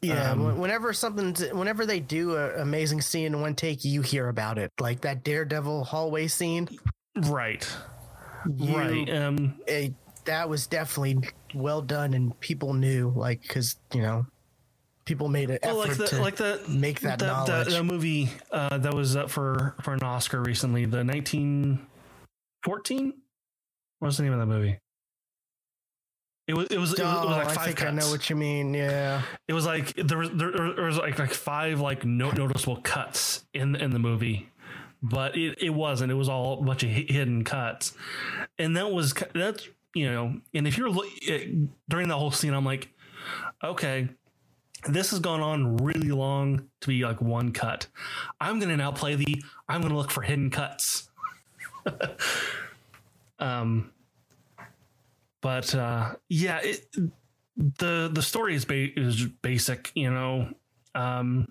[0.00, 4.28] yeah, Um, whenever something's, whenever they do an amazing scene in one take, you hear
[4.28, 4.70] about it.
[4.80, 6.68] Like that Daredevil hallway scene.
[7.16, 7.66] Right.
[8.56, 9.10] You- right.
[9.10, 9.94] Um it,
[10.24, 11.18] that was definitely
[11.54, 14.26] well done, and people knew, like, because you know,
[15.04, 17.68] people made an well, effort like the to like the make that the, knowledge.
[17.74, 23.14] the movie uh, that was up for for an Oscar recently, the 1914
[24.00, 24.78] What's the name of that movie?
[26.46, 27.94] It was it was it was, it was Oh, like I five I cuts.
[28.04, 28.74] know what you mean.
[28.74, 32.76] Yeah, it was like there was there, there was like like five like no, noticeable
[32.82, 34.50] cuts in in the movie
[35.06, 37.92] but it, it wasn't it was all a bunch of hidden cuts
[38.58, 41.04] and that was that's you know and if you're look
[41.90, 42.88] during the whole scene i'm like
[43.62, 44.08] okay
[44.88, 47.86] this has gone on really long to be like one cut
[48.40, 51.08] i'm gonna now play the i'm gonna look for hidden cuts
[53.38, 53.90] um
[55.40, 56.86] but uh yeah it
[57.56, 60.48] the the story is ba- is basic, you know.
[60.94, 61.48] Um,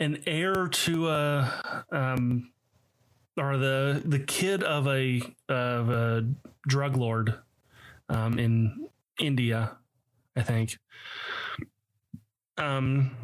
[0.00, 2.50] an heir to a um,
[3.36, 6.26] or the the kid of a of a
[6.66, 7.38] drug lord
[8.08, 8.88] um, in
[9.20, 9.76] India,
[10.36, 10.78] I think.
[12.56, 13.16] Um,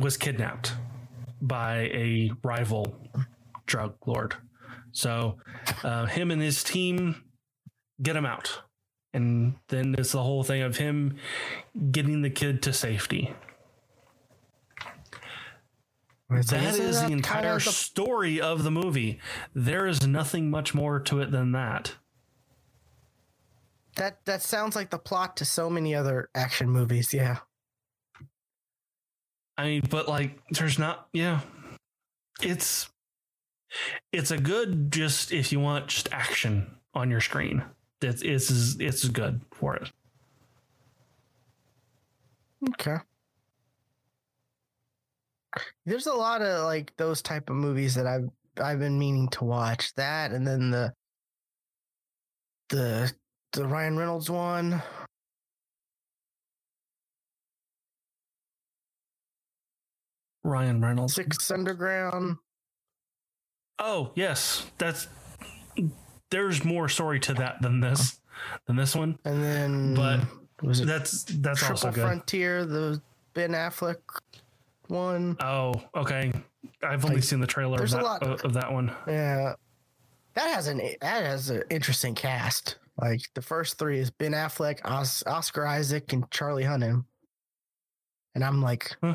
[0.00, 0.72] was kidnapped
[1.40, 2.96] by a rival
[3.66, 4.36] drug lord.
[4.92, 5.38] So,
[5.82, 7.24] uh, him and his team
[8.00, 8.62] get him out
[9.14, 11.16] and then it's the whole thing of him
[11.90, 13.34] getting the kid to safety.
[16.30, 19.20] It's That is the entire the- story of the movie.
[19.54, 21.96] There is nothing much more to it than that.
[23.96, 27.12] that that sounds like the plot to so many other action movies.
[27.12, 27.40] Yeah.
[29.58, 31.08] I mean, but like, there's not.
[31.12, 31.40] Yeah,
[32.42, 32.88] it's
[34.12, 37.64] it's a good just if you want just action on your screen.
[38.00, 39.90] It's it's it's good for it.
[42.70, 42.96] Okay.
[45.84, 48.28] There's a lot of like those type of movies that I've
[48.60, 49.94] I've been meaning to watch.
[49.94, 50.92] That and then the
[52.70, 53.12] the
[53.52, 54.82] the Ryan Reynolds one.
[60.44, 61.14] Ryan Reynolds.
[61.14, 62.36] Six Underground.
[63.78, 65.08] Oh yes, that's
[66.30, 68.20] there's more story to that than this
[68.66, 69.18] than this one.
[69.24, 70.20] And then But
[70.62, 72.02] was it That's that's Triple also good.
[72.02, 73.00] Frontier, the
[73.34, 73.96] Ben Affleck
[74.88, 75.36] one?
[75.40, 76.32] Oh, okay.
[76.82, 78.94] I've only Like, seen the trailer of there's a that, lot- of that one.
[79.06, 79.54] Yeah.
[80.34, 82.76] That has an that has an interesting cast.
[83.00, 87.04] Like the first three is Ben Affleck, Os, Oscar Isaac, and Charlie Hunnam.
[88.34, 89.14] And I'm like, Huh.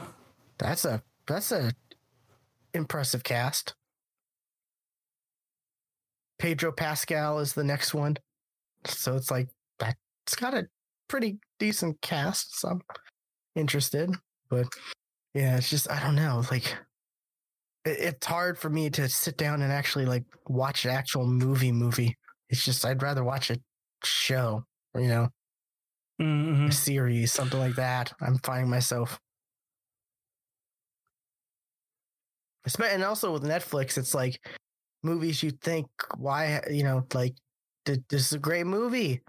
[0.58, 1.72] that's a that's a
[2.74, 3.76] impressive cast.
[6.40, 8.18] Pedro Pascal is the next one.
[8.86, 9.50] So it's like
[9.80, 10.68] that it's got a
[11.08, 12.60] pretty decent cast.
[12.60, 12.82] So I'm
[13.56, 14.12] interested.
[14.50, 14.68] But
[15.34, 16.44] yeah, it's just I don't know.
[16.52, 16.66] Like
[17.86, 21.72] it, it's hard for me to sit down and actually like watch an actual movie
[21.72, 22.16] movie.
[22.50, 23.58] It's just I'd rather watch a
[24.04, 24.64] show,
[24.96, 25.30] you know,
[26.22, 26.70] Mhm.
[26.70, 28.14] a series, something like that.
[28.22, 29.20] I'm finding myself.
[32.76, 34.46] And also with Netflix, it's like
[35.04, 35.88] movies you think,
[36.18, 37.36] why, you know, like
[37.86, 39.22] this is a great movie.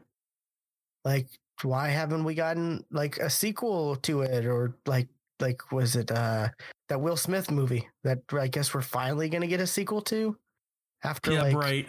[1.05, 1.29] Like,
[1.63, 4.47] why haven't we gotten like a sequel to it?
[4.47, 5.09] Or like,
[5.41, 6.49] like was it uh
[6.89, 10.37] that Will Smith movie that I guess we're finally gonna get a sequel to
[11.05, 11.89] after Yeah, like right.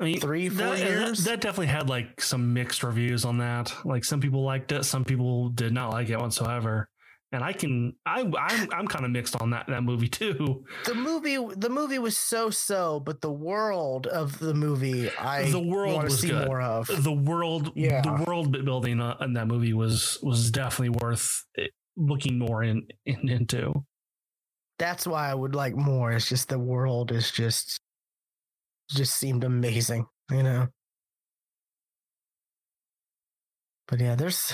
[0.00, 1.24] I mean, three, four that, that- years?
[1.24, 3.72] That, definitely had like some mixed reviews on that.
[3.84, 6.88] Like some people liked it, some people did not like it whatsoever.
[7.34, 10.64] And I can, I, I'm, I'm kind of mixed on that that movie too.
[10.84, 15.58] the movie the movie was so so but the world of the movie i The
[15.58, 16.46] world want to was see good.
[16.46, 18.02] more of The world, Yeah.
[18.02, 23.28] the world building in that movie was was definitely worth eh, looking more in, in
[23.28, 23.72] into.
[24.78, 27.80] that's why i would like more it's just the world is just
[28.90, 30.66] just seemed amazing you know
[33.88, 34.52] but yeah there's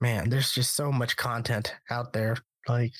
[0.00, 2.36] man there's just so much content out there
[2.68, 2.92] like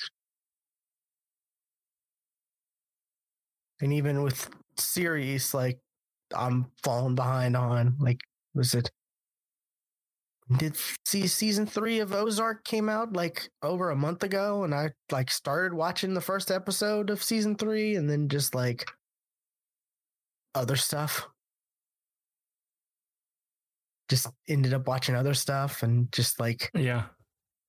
[3.81, 5.79] and even with series like
[6.35, 8.21] i'm falling behind on like
[8.55, 8.91] was it
[10.59, 10.77] did
[11.07, 15.31] see season three of ozark came out like over a month ago and i like
[15.31, 18.87] started watching the first episode of season three and then just like
[20.55, 21.29] other stuff
[24.09, 27.05] just ended up watching other stuff and just like Yeah,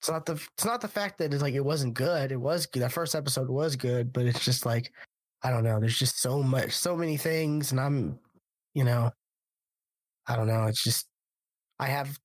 [0.02, 2.32] it's not the it's not the fact that it's like it wasn't good.
[2.32, 2.82] It was good.
[2.82, 4.92] That first episode was good, but it's just like
[5.46, 5.80] I don't know.
[5.80, 8.18] There's just so much, so many things, and I'm,
[8.74, 9.12] you know,
[10.28, 10.64] I don't know.
[10.66, 11.08] It's just
[11.78, 12.18] I have,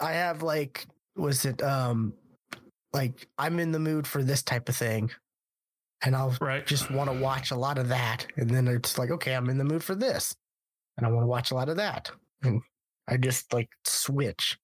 [0.00, 2.14] I have like, was it um,
[2.94, 5.10] like I'm in the mood for this type of thing,
[6.02, 6.66] and I'll right.
[6.66, 9.58] just want to watch a lot of that, and then it's like okay, I'm in
[9.58, 10.34] the mood for this,
[10.96, 12.10] and I want to watch a lot of that,
[12.42, 12.62] and
[13.08, 14.58] I just like switch.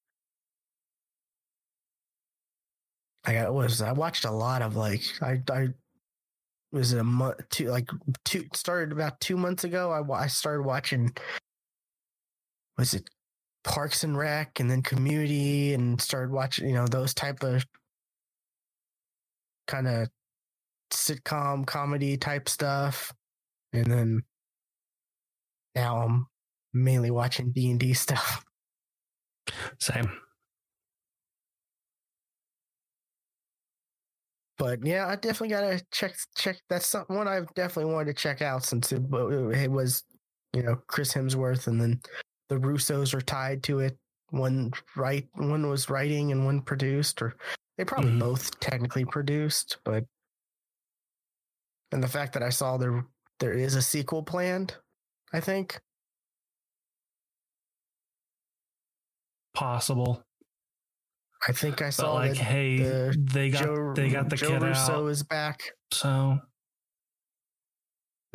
[3.25, 5.69] I got was I watched a lot of like I I
[6.73, 7.89] was a month two like
[8.25, 9.91] two started about two months ago.
[9.91, 11.15] I I started watching
[12.79, 13.09] was it
[13.65, 17.67] Parks and Rec and then Community and started watching you know those type of
[19.67, 20.09] kind of
[20.91, 23.13] sitcom comedy type stuff,
[23.73, 24.23] and then
[25.75, 26.27] now I'm
[26.73, 28.45] mainly watching D and D stuff.
[29.79, 30.11] Same.
[34.59, 36.57] But yeah, I definitely gotta check check.
[36.69, 40.03] That's something one I've definitely wanted to check out since it, it was,
[40.53, 42.01] you know, Chris Hemsworth, and then
[42.49, 43.97] the Russos are tied to it.
[44.31, 47.37] One right, one was writing and one produced, or
[47.77, 48.19] they probably Mhm.
[48.19, 49.79] both technically produced.
[49.85, 50.05] But
[51.93, 53.07] and the fact that I saw there
[53.39, 54.77] there is a sequel planned,
[55.33, 55.81] I think
[59.59, 60.23] Possible.
[61.49, 64.37] I think I But saw like, that hey, the they got Joe they got the
[64.37, 65.09] Joe kid Russo out.
[65.09, 65.63] is back.
[65.93, 66.39] So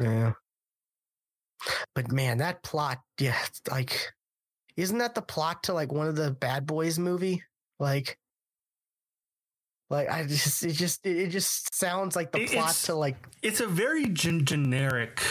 [0.01, 0.33] Yeah.
[1.95, 3.37] But man, that plot, yeah,
[3.71, 4.11] like,
[4.75, 7.41] isn't that the plot to like one of the Bad Boys movie?
[7.79, 8.17] Like,
[9.89, 13.59] Like I just, it just, it just sounds like the plot it's- to like, It's
[13.61, 15.21] a very gen- generic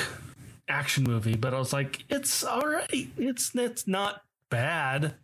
[0.68, 3.10] action movie, but I was like, it's all right.
[3.18, 4.22] It's it's not
[4.52, 5.16] bad.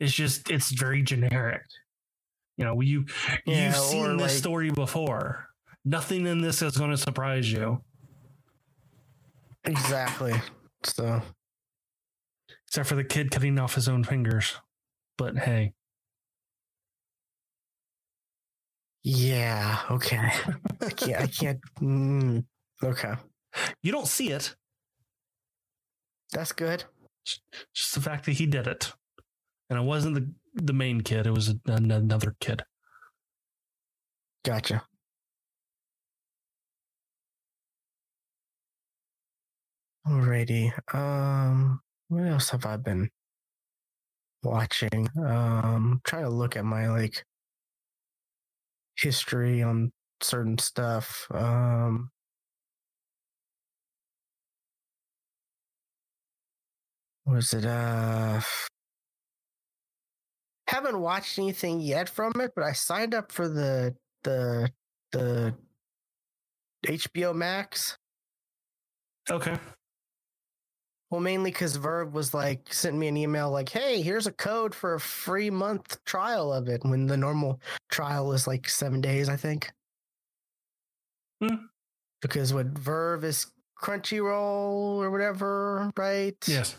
[0.00, 1.62] It's just it's very generic.
[2.56, 3.04] You know, you
[3.44, 5.48] Yeah, you've seen this like- story before.
[5.84, 7.82] Nothing in this is going to surprise you,
[9.64, 10.32] exactly.
[10.84, 11.20] So
[12.68, 14.54] except for the kid cutting off his own fingers.
[15.18, 15.74] But hey,
[19.02, 20.30] yeah, okay.
[20.80, 21.60] I can't, I can't.
[21.80, 22.44] Mm,
[22.84, 23.14] okay,
[23.82, 24.54] you don't see it.
[26.32, 26.84] that's good.
[27.24, 28.92] Just the fact that he did it,
[29.70, 31.26] and it wasn't the the main kid.
[31.26, 32.62] It was another kid.
[34.44, 34.82] Gotcha.
[40.06, 40.72] Alrighty.
[40.92, 43.08] Um, what else have I been
[44.42, 45.08] watching?
[45.24, 47.24] Um, trying to look at my like
[48.96, 51.26] history on certain stuff.
[51.32, 52.10] Um,
[57.26, 58.40] was it uh
[60.72, 63.94] haven't watched anything yet from it, but I signed up for the
[64.24, 64.70] the
[65.12, 65.54] the
[66.86, 67.96] HBO Max.
[69.30, 69.56] Okay.
[71.10, 74.74] Well, mainly because VRV was like sent me an email like, "Hey, here's a code
[74.74, 79.28] for a free month trial of it." When the normal trial is like seven days,
[79.28, 79.70] I think.
[81.42, 81.66] Hmm.
[82.22, 83.46] Because what VRV is
[83.78, 86.36] Crunchyroll or whatever, right?
[86.46, 86.76] Yes.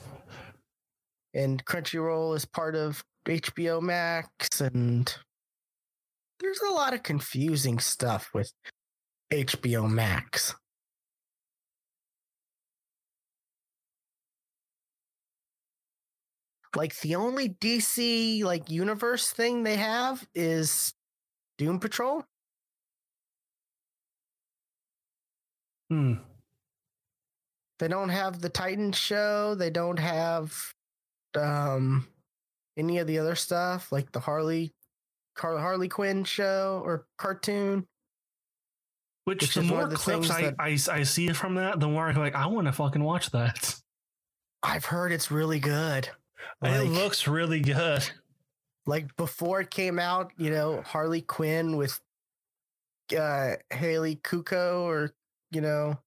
[1.34, 5.14] And Crunchyroll is part of HBO Max, and
[6.40, 8.52] there's a lot of confusing stuff with
[9.32, 10.54] HBO Max.
[16.76, 20.94] Like the only DC like universe thing they have is
[21.58, 22.26] Doom Patrol.
[25.90, 26.16] Hmm.
[27.80, 29.56] They don't have the Titan show.
[29.56, 30.74] They don't have
[31.38, 32.08] um
[32.78, 34.74] any of the other stuff like the Harley
[35.36, 37.88] Car- Harley Quinn show or cartoon.
[39.26, 42.08] Which, Which the more the clips I, things I I see from that, the more
[42.08, 43.76] I'm like, I want to fucking watch that.
[44.62, 46.10] I've heard it's really good.
[46.62, 48.10] it looks really good.
[48.86, 52.00] like before it came out, you know, Harley Quinn with
[53.18, 55.14] uh Haley Cuoco or
[55.52, 56.00] you know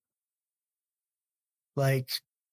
[1.76, 2.08] like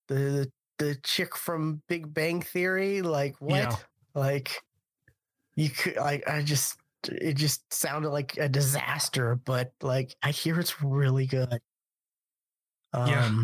[0.08, 3.72] the the, the chick from Big Bang Theory, like what?
[3.72, 3.76] Yeah.
[4.16, 4.64] Like
[5.56, 6.78] you could like I just
[7.10, 11.60] it just sounded like a disaster, but like I hear it's really good.
[12.94, 13.44] Um Yeah.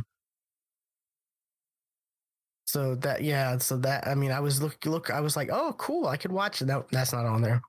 [2.65, 5.73] so that yeah, so that I mean I was look look I was like, oh
[5.77, 6.65] cool, I could watch it.
[6.65, 7.61] That that's not on there.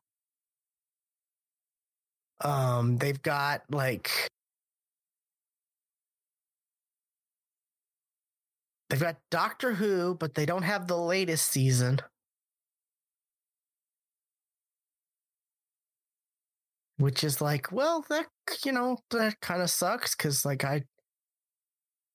[2.40, 4.30] Um they've got like
[8.90, 12.00] They've got Doctor Who, but they don't have the latest season.
[16.98, 18.26] Which is like, well, that
[18.64, 20.82] you know, that kind of sucks because like I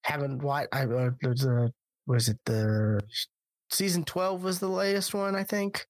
[0.03, 0.67] haven't watched.
[0.73, 1.69] I uh,
[2.05, 2.99] was it the
[3.71, 5.87] season twelve was the latest one I think.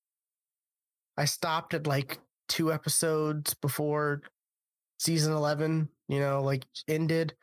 [1.17, 4.21] I stopped at like two episodes before
[4.99, 5.89] season eleven.
[6.07, 7.33] You know, like ended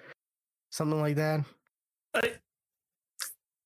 [0.71, 1.45] something like that.
[2.15, 2.35] I,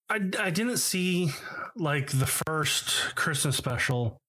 [0.09, 1.31] I I didn't see
[1.77, 4.21] like the first Christmas special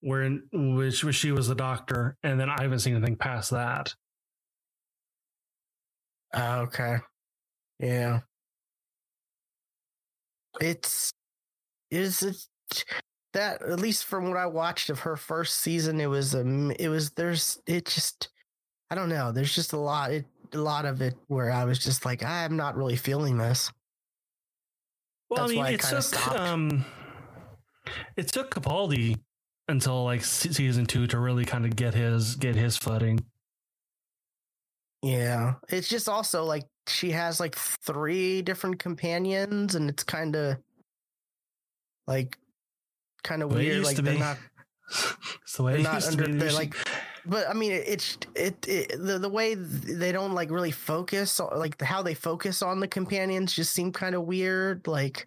[0.00, 3.94] where which where she was the doctor, and then I haven't seen anything past that.
[6.32, 6.98] Ah, okay.
[7.80, 8.22] Yeah.
[10.60, 11.12] It's
[11.90, 12.36] is it
[13.32, 16.88] that at least from what I watched of her first season, it was um it
[16.88, 18.30] was there's it just
[18.90, 19.32] I don't know.
[19.32, 22.56] There's just a lot it a lot of it where I was just like I'm
[22.56, 23.72] not really feeling this.
[25.28, 26.38] Well, That's I mean, it took stopped.
[26.38, 26.84] um,
[28.16, 29.18] it took Capaldi
[29.68, 33.24] until like season two to really kind of get his get his footing.
[35.02, 35.54] Yeah.
[35.68, 40.56] It's just also like she has like three different companions and it's kind of
[42.06, 42.38] like
[43.22, 44.20] kind of weird like they're be.
[44.20, 44.38] not
[45.58, 46.76] way they're not under they're like
[47.26, 51.80] but i mean it's it, it the, the way they don't like really focus like
[51.82, 55.26] how they focus on the companions just seem kind of weird like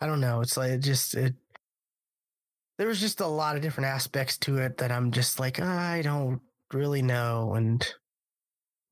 [0.00, 1.34] i don't know it's like it just it
[2.78, 5.90] there was just a lot of different aspects to it that i'm just like ah,
[5.90, 6.40] i don't
[6.72, 7.94] really know and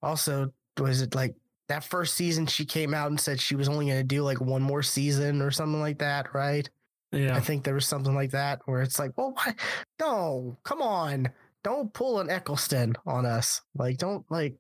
[0.03, 1.35] also was it like
[1.69, 4.41] that first season she came out and said she was only going to do like
[4.41, 6.69] one more season or something like that right
[7.13, 9.55] yeah, I think there was something like that where it's like, well, why?
[10.01, 11.29] No, come on.
[11.63, 13.61] Don't pull an Eccleston on us.
[13.75, 14.57] Like, don't like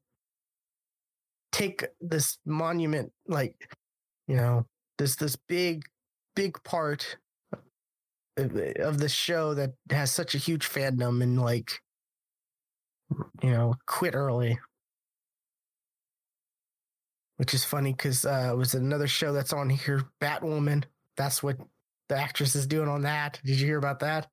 [1.52, 3.54] take this monument, like,
[4.28, 4.66] you know,
[4.98, 5.84] this this big,
[6.36, 7.16] big part
[8.36, 11.80] of, the show that has such a huge fandom and like,
[13.42, 14.58] you know, quit early.
[17.36, 20.84] Which is funny because uh, it was another show that's on here, Batwoman.
[21.16, 21.56] That's what
[22.10, 23.40] the actress is doing on that.
[23.44, 24.28] Did you hear about that?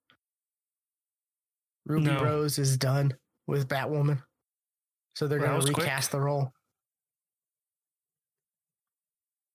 [1.88, 2.24] Ruby No.
[2.24, 3.16] Rose is done
[3.48, 4.22] with Batwoman.
[5.16, 5.86] So they're That going to quick.
[5.86, 6.52] recast the role.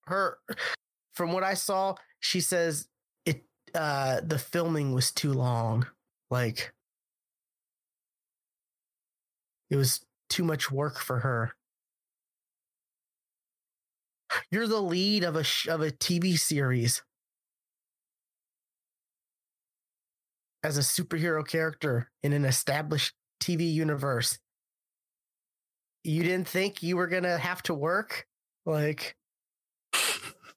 [0.07, 0.39] Her,
[1.15, 2.89] from what I saw, she says
[3.25, 3.45] it,
[3.75, 5.87] uh, the filming was too long.
[6.31, 6.73] Like,
[9.71, 11.53] it was too much work for her.
[14.51, 17.03] You're the lead of a sh- of a TV series
[20.63, 24.39] as a superhero character in an established TV universe.
[26.05, 28.27] You didn't think you were going to have to work?
[28.65, 29.17] Like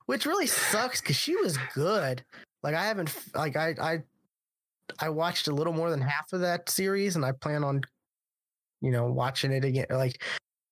[0.05, 2.23] which really sucks cuz she was good.
[2.63, 4.03] Like I haven't like I I
[4.99, 7.81] I watched a little more than half of that series and I plan on
[8.81, 10.21] you know watching it again like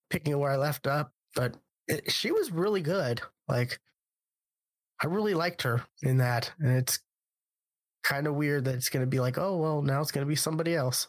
[0.10, 1.58] picking where I left up, but
[1.88, 3.22] it, she was really good.
[3.48, 3.80] Like
[5.02, 7.00] I really liked her in that and it's
[8.04, 10.30] kind of weird that it's going to be like, oh well, now it's going to
[10.30, 11.08] be somebody else.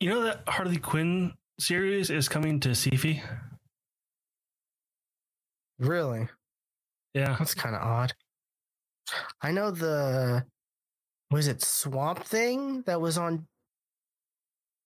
[0.00, 3.22] You know that Harley Quinn series is coming to Sci-Fi?
[5.78, 6.28] Really,
[7.14, 7.36] Yeah.
[7.38, 8.12] that's kind of odd.
[9.40, 10.44] I know the
[11.30, 13.46] was it Swamp Thing that was on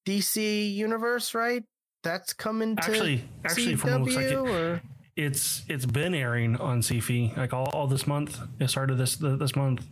[0.06, 1.64] DC Universe, right?
[2.02, 4.82] That's coming to Actually, actually, from what looks like, CW, it, or
[5.16, 8.38] it's it's been airing on Sci-Fi like all, all this month.
[8.60, 9.84] It started this this month.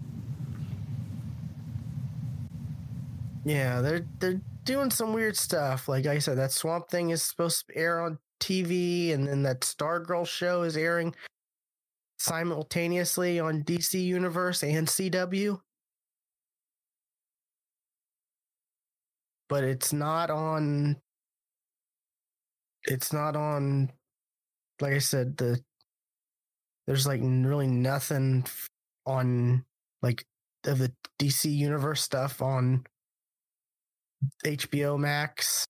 [3.45, 5.89] Yeah, they're they're doing some weird stuff.
[5.89, 9.61] Like I said, that Swamp Thing is supposed to air on TV, and then that
[9.61, 11.15] Stargirl show is airing
[12.19, 15.61] simultaneously on DC Universe and CW.
[19.49, 20.97] But it's not on.
[22.85, 23.93] It's not on.
[24.81, 25.63] Like I said, the
[26.87, 28.45] there's like really nothing
[29.07, 29.65] on
[30.03, 30.25] like
[30.65, 32.85] of the DC Universe stuff on
[34.45, 35.65] HBO Max.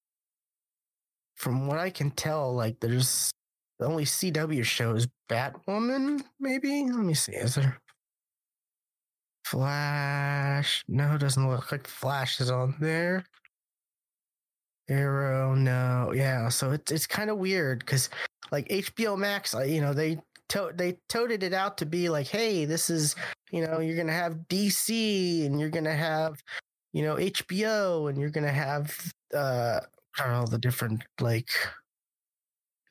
[1.36, 3.30] From what I can tell, like there's
[3.78, 6.84] the only CW show is Batwoman, maybe?
[6.84, 7.32] Let me see.
[7.32, 7.78] Is there
[9.44, 10.84] Flash?
[10.88, 13.24] No, it doesn't look like Flash is on there.
[14.88, 16.12] Arrow, no.
[16.14, 18.10] Yeah, so it's it's kind of weird because
[18.52, 20.18] like HBO Max, you know, they
[20.50, 23.16] to- they toted it out to be like, hey, this is
[23.50, 26.42] you know, you're gonna have DC and you're gonna have
[26.94, 29.80] you know HBO and you're gonna have uh
[30.18, 31.50] I don't know the different like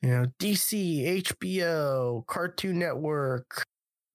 [0.02, 3.64] you know DC, HBO, Cartoon Network,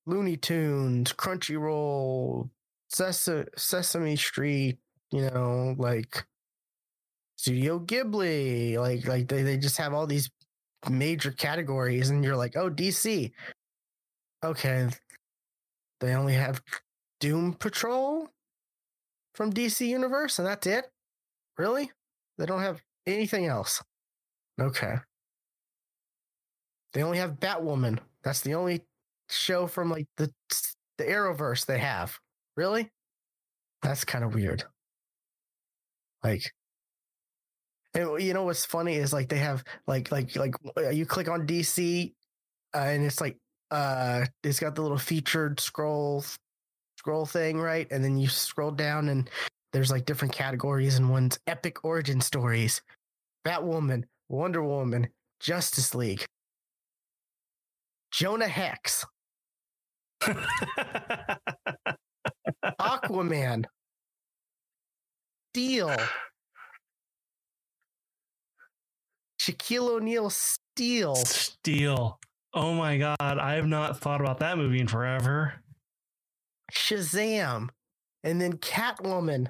[0.06, 2.50] Looney Tunes, Crunchyroll,
[2.90, 4.78] Ses- Sesame Street,
[5.12, 6.26] you know, like
[7.38, 10.30] Studio Ghibli, like like they, they just have all these
[10.90, 13.32] major categories and you're like, "Oh, DC."
[14.44, 14.90] Okay.
[16.00, 16.62] They only have
[17.20, 18.30] Doom Patrol
[19.40, 20.92] from DC Universe and that's it?
[21.58, 21.90] Really?
[22.38, 23.82] They don't have anything else.
[24.60, 24.96] Okay.
[26.92, 28.00] They only have Batwoman.
[28.22, 28.82] That's the only
[29.30, 30.30] show from like the
[30.98, 32.20] the Arrowverse they have.
[32.58, 32.90] Really?
[33.82, 34.66] That's kind of weird.
[36.22, 36.52] Like
[37.94, 41.30] and you know what's funny is like they have like like like uh, you click
[41.30, 42.12] on DC
[42.76, 43.38] uh, and it's like
[43.72, 46.26] uh it's got the little featured scroll
[47.00, 47.88] scroll thing, right?
[47.92, 49.30] And then you scroll down and
[49.72, 52.82] there's like different categories and one's epic origin stories.
[53.48, 55.08] Batwoman, Wonder Woman,
[55.40, 56.26] Justice League,
[58.12, 59.06] Jonah Hex,
[62.82, 63.64] Aquaman,
[65.54, 65.96] Steel,
[69.42, 72.20] Shaquille O'Neal Steel, Steel.
[72.54, 75.54] Oh my god, I have not thought about that movie in forever.
[76.74, 77.70] Shazam,
[78.24, 79.48] and then Catwoman.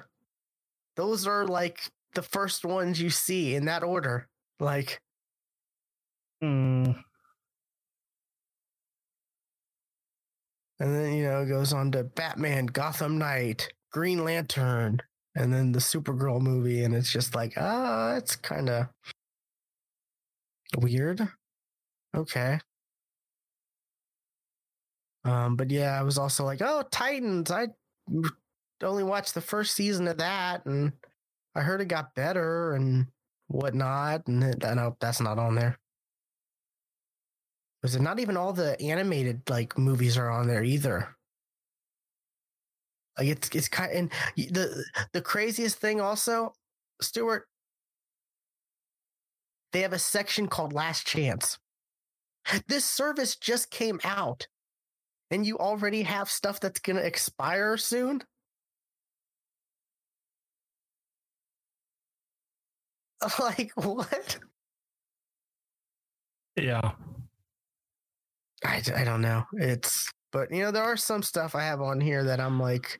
[0.96, 1.80] Those are like
[2.14, 4.28] the first ones you see in that order.
[4.58, 5.00] Like,
[6.40, 6.92] Hmm.
[10.78, 15.00] and then you know it goes on to Batman, Gotham Knight, Green Lantern,
[15.34, 18.88] and then the Supergirl movie, and it's just like, ah, it's kind of
[20.76, 21.28] weird.
[22.16, 22.60] Okay.
[25.24, 27.50] Um, but yeah, I was also like, oh, Titans.
[27.50, 27.68] I
[28.82, 30.92] only watched the first season of that, and
[31.54, 33.06] I heard it got better and
[33.48, 35.78] whatnot, and know that's not on there.
[37.82, 41.16] Was it not even all the animated like movies are on there either?
[43.18, 46.54] Like it's it's kind and the the craziest thing also,
[47.00, 47.46] Stuart.
[49.72, 51.58] They have a section called Last Chance.
[52.66, 54.48] This service just came out,
[55.30, 58.22] and you already have stuff that's gonna expire soon.
[63.38, 64.38] Like what?
[66.56, 66.92] Yeah.
[68.64, 69.44] I, I don't know.
[69.54, 72.98] It's but you know there are some stuff I have on here that I'm like,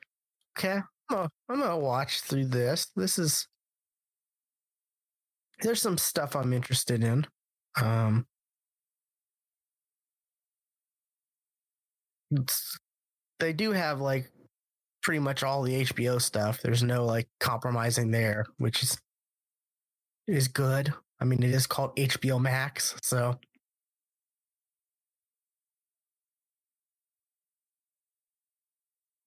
[0.58, 0.80] okay,
[1.10, 2.88] I'm gonna, I'm gonna watch through this.
[2.96, 3.46] This is
[5.62, 7.26] there's some stuff I'm interested in.
[7.80, 8.26] Um,
[13.38, 14.30] they do have like
[15.02, 16.60] pretty much all the HBO stuff.
[16.62, 18.98] There's no like compromising there, which is
[20.26, 20.92] is good.
[21.20, 23.38] I mean, it is called HBO Max, so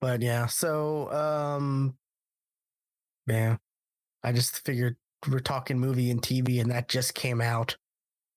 [0.01, 1.95] but yeah, so um
[3.27, 3.57] yeah.
[4.23, 4.97] I just figured
[5.29, 7.75] we're talking movie and TV and that just came out.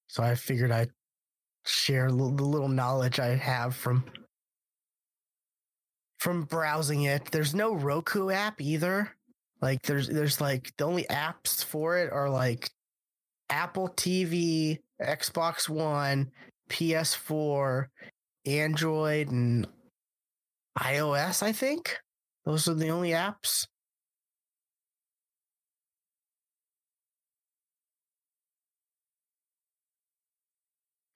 [0.09, 0.90] So I figured I'd
[1.64, 4.05] share the little knowledge I have from
[6.18, 7.30] from browsing it.
[7.30, 9.10] There's no Roku app either.
[9.60, 12.70] Like there's there's like the only apps for it are like
[13.48, 16.30] Apple TV, Xbox One,
[16.68, 17.86] PS4,
[18.44, 19.66] Android, and
[20.78, 21.98] iOS, I think.
[22.44, 23.66] Those are the only apps.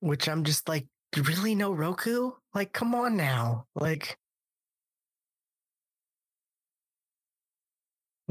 [0.01, 2.33] Which I'm just like, really no Roku?
[2.55, 3.67] Like, come on now.
[3.75, 4.17] Like,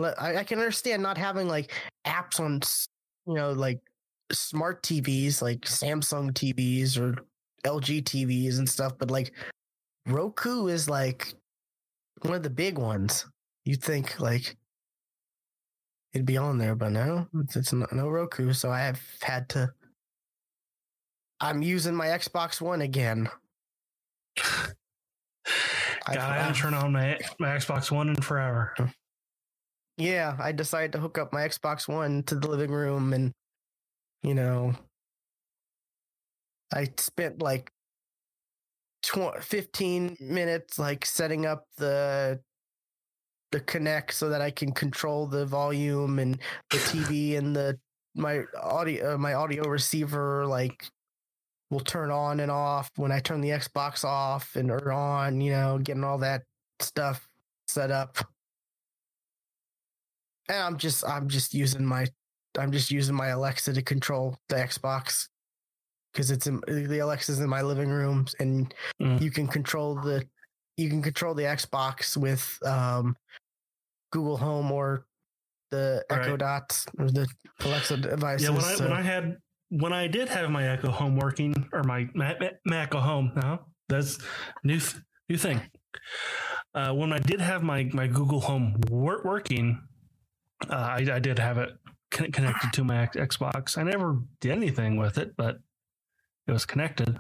[0.04, 1.72] I, I can understand not having like
[2.06, 2.62] apps on,
[3.28, 3.80] you know, like
[4.32, 7.16] smart TVs, like Samsung TVs or
[7.66, 9.34] LG TVs and stuff, but like
[10.06, 11.34] Roku is like
[12.22, 13.26] one of the big ones.
[13.66, 14.56] You'd think like
[16.14, 18.54] it'd be on there, but no, it's, it's no Roku.
[18.54, 19.70] So I have had to.
[21.42, 23.30] I'm using my Xbox One again.
[26.08, 28.74] God, I haven't turned on my my Xbox One in forever.
[28.78, 28.86] Hmm.
[30.00, 33.34] Yeah, I decided to hook up my Xbox One to the living room, and
[34.24, 34.74] you know,
[36.74, 37.72] I spent like
[39.42, 42.40] 15 minutes like setting up the
[43.52, 46.40] the Kinect so that I can control the volume and
[46.70, 47.78] the TV and the
[48.16, 50.86] my audio uh, my audio receiver like
[51.70, 55.52] will turn on and off when I turn the Xbox off and or on, you
[55.52, 56.44] know, getting all that
[56.80, 57.28] stuff
[57.68, 58.18] set up.
[60.50, 62.08] And I'm just I'm just using my
[62.58, 65.28] I'm just using my Alexa to control the Xbox
[66.12, 69.22] because it's in, the Alexa's in my living room, and mm.
[69.22, 70.26] you can control the
[70.78, 73.16] you can control the Xbox with um,
[74.12, 75.06] Google Home or
[75.72, 76.22] the right.
[76.22, 77.28] Echo Dots or the
[77.62, 78.48] Alexa devices.
[78.48, 78.84] Yeah, when I so.
[78.86, 79.38] when I had
[79.70, 82.08] when I did have my Echo Home working or my
[82.72, 84.18] Echo Home, now that's
[84.64, 84.80] new
[85.28, 85.62] new thing.
[86.74, 89.80] Uh, when I did have my my Google Home wor- working,
[90.68, 91.72] uh, I, I did have it
[92.12, 93.78] connected to my Xbox.
[93.78, 95.60] I never did anything with it, but
[96.48, 97.20] it was connected.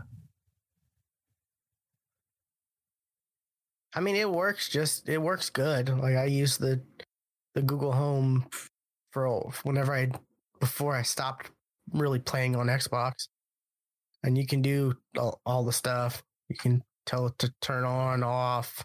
[3.94, 4.70] I mean, it works.
[4.70, 5.90] Just it works good.
[5.90, 6.82] Like I use the
[7.56, 8.45] the Google Home
[9.11, 10.11] for whenever I
[10.60, 11.52] before I stopped
[11.94, 13.28] really playing on Xbox,
[14.24, 16.24] and you can do all, all the stuff.
[16.49, 18.84] You can tell it to turn on, off,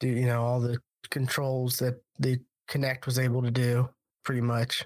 [0.00, 0.78] do you know all the
[1.10, 3.88] controls that the Kinect was able to do,
[4.24, 4.84] pretty much.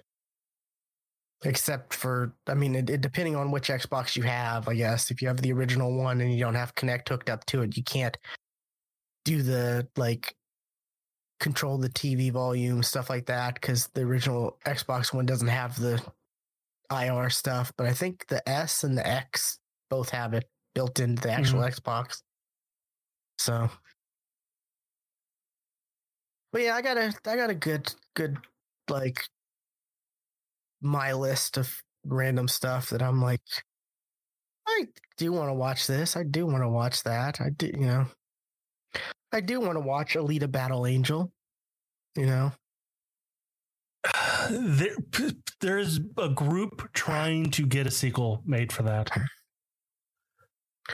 [1.44, 5.10] Except for i mean it, it, depending on which xbox you have i guess.
[5.10, 7.76] If you have the original one and you don't have Kinect hooked up to it
[7.76, 8.16] you can't
[9.24, 10.36] do the like
[11.40, 16.00] control the tv volume stuff like that because the original xbox one doesn't have the
[16.92, 17.72] ir stuff.
[17.76, 19.58] But i think the s and the x
[19.90, 21.74] both have it built into the actual mm-hmm.
[21.74, 22.22] xbox.
[23.38, 23.68] So
[26.52, 28.36] but yeah i got a i got a good good
[28.88, 29.24] like
[30.82, 33.40] my list of random stuff that I'm like,
[34.66, 36.16] I do want to watch this.
[36.16, 37.40] I do want to watch that.
[37.40, 38.06] I do, you know,
[39.32, 41.32] I do want to watch Alita Battle Angel,
[42.16, 42.52] you know.
[44.50, 44.96] There,
[45.60, 49.08] there's a group trying to get a sequel made for that.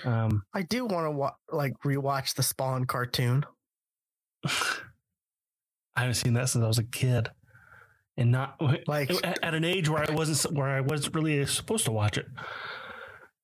[0.04, 3.46] Um, I do want to wa- like rewatch the Spawn cartoon.
[5.98, 7.28] I haven't seen that since I was a kid
[8.16, 11.84] and not Like- at at an age where I wasn't where I wasn't really supposed
[11.86, 12.26] to watch it.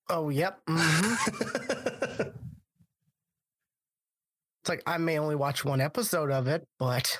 [0.08, 0.60] Oh, yep.
[0.68, 1.14] hmm
[4.62, 7.18] It's like I may only watch one episode of it, but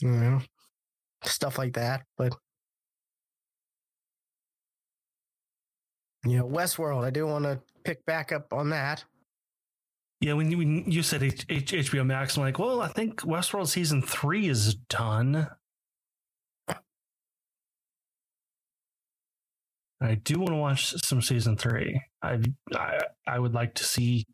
[0.00, 0.40] you know,
[1.22, 2.04] stuff like that.
[2.16, 2.34] But
[6.24, 9.04] you know, Westworld, I do want to pick back up on that.
[10.20, 13.20] Yeah, when you, when you said H- H- HBO Max, I'm like, well, I think
[13.22, 15.48] Westworld season three is done.
[20.02, 22.00] I do want to watch some season three.
[22.22, 22.38] I
[22.74, 24.26] I, I would like to see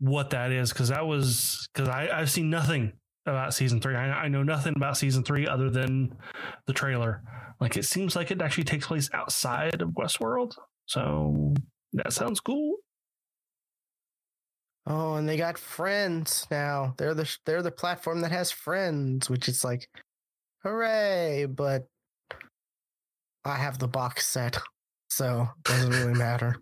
[0.00, 2.92] what that is because that was because I I've seen nothing
[3.26, 3.96] about season three.
[3.96, 6.14] I, I know nothing about season three other than
[6.66, 7.22] the trailer.
[7.60, 10.52] Like it seems like it actually takes place outside of Westworld,
[10.86, 11.54] so
[11.94, 12.76] that sounds cool.
[14.90, 16.94] Oh, and they got Friends now.
[16.96, 19.86] They're the they're the platform that has Friends, which is like,
[20.62, 21.44] hooray!
[21.44, 21.86] But
[23.44, 24.56] I have the box set,
[25.08, 26.56] so it doesn't really matter.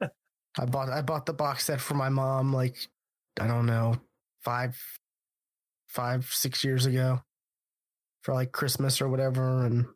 [0.00, 2.76] I bought I bought the box set for my mom like
[3.40, 3.96] I don't know
[4.44, 4.80] five
[5.88, 7.22] five six years ago
[8.22, 9.86] for like Christmas or whatever, and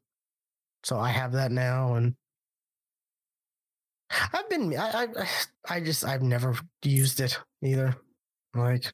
[0.83, 2.17] so I have that now and.
[4.11, 5.29] I've been I, I
[5.77, 7.97] I just I've never used it either.
[8.55, 8.93] Like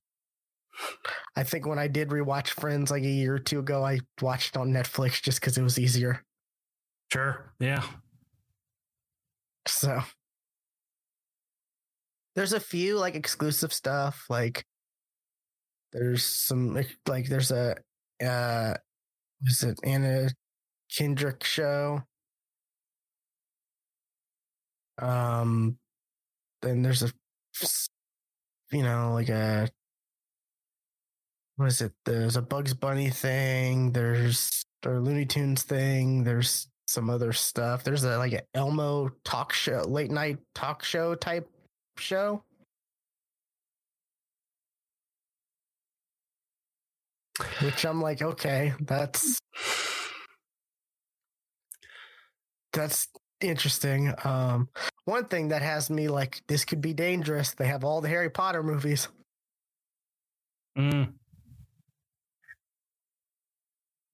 [1.37, 4.57] I think when I did rewatch Friends like a year or two ago, I watched
[4.57, 6.23] on Netflix just because it was easier.
[7.13, 7.53] Sure.
[7.61, 7.83] Yeah.
[9.67, 10.01] So
[12.35, 14.25] there's a few like exclusive stuff.
[14.29, 14.65] Like
[15.93, 16.75] there's some
[17.07, 17.77] like there's a
[18.25, 18.75] uh
[19.45, 20.31] was it Anna
[20.97, 22.03] Kendrick show?
[24.99, 25.79] Um
[26.63, 27.11] then there's a
[28.71, 29.69] you know like a
[31.57, 31.93] what is it?
[32.05, 33.93] There's a Bugs Bunny thing.
[33.93, 36.25] There's a Looney Tunes thing.
[36.25, 37.85] There's some other stuff.
[37.85, 41.49] There's a like an Elmo talk show, late night talk show type
[41.99, 42.43] show.
[47.61, 49.39] Which I'm like, okay, that's
[52.73, 53.09] that's
[53.43, 54.15] interesting.
[54.25, 54.69] Um,
[55.05, 57.53] one thing that has me like, this could be dangerous.
[57.53, 59.09] They have all the Harry Potter movies.
[60.79, 61.13] Mm.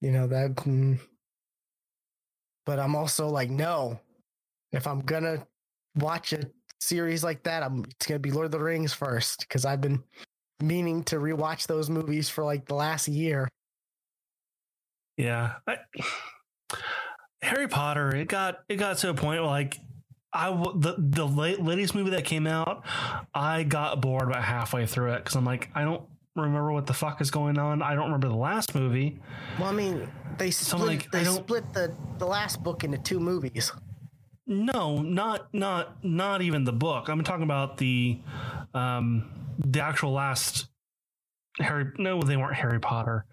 [0.00, 0.54] You know that.
[0.54, 0.98] mm.
[2.66, 4.00] But I'm also like, no.
[4.72, 5.46] If I'm gonna
[5.96, 6.50] watch a
[6.80, 10.02] series like that, I'm it's gonna be Lord of the Rings first because I've been
[10.60, 13.48] meaning to rewatch those movies for like the last year.
[15.16, 15.54] Yeah.
[15.66, 15.78] I,
[17.42, 19.78] Harry Potter, it got it got to a point where like
[20.32, 22.84] I the the latest movie that came out,
[23.34, 26.02] I got bored about halfway through it because I'm like I don't
[26.36, 27.82] remember what the fuck is going on.
[27.82, 29.20] I don't remember the last movie.
[29.58, 33.20] Well, I mean, they So, split like, they split the the last book into two
[33.20, 33.72] movies.
[34.46, 37.08] No, not not not even the book.
[37.08, 38.20] I'm talking about the
[38.74, 40.68] um the actual last
[41.58, 41.86] Harry.
[41.98, 43.26] No, they weren't Harry Potter.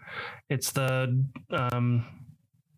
[0.50, 2.06] It's the um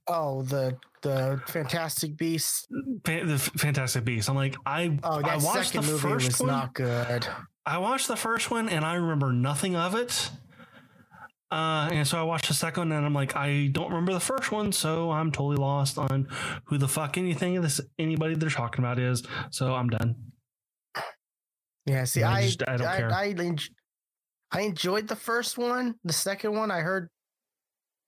[0.07, 2.67] Oh, the the Fantastic Beasts.
[3.03, 4.29] The Fantastic Beasts.
[4.29, 6.47] I'm like I Oh, that I watched second the movie first was one.
[6.49, 7.27] not good.
[7.65, 10.29] I watched the first one and I remember nothing of it.
[11.49, 14.19] Uh, and so I watched the second one and I'm like, I don't remember the
[14.19, 16.27] first one, so I'm totally lost on
[16.65, 19.23] who the fuck anything this anybody they're talking about is.
[19.51, 20.15] So I'm done.
[21.85, 23.11] Yeah, see, I I just- I don't I, care.
[23.13, 23.55] I,
[24.51, 25.95] I enjoyed the first one.
[26.03, 27.09] The second one, I heard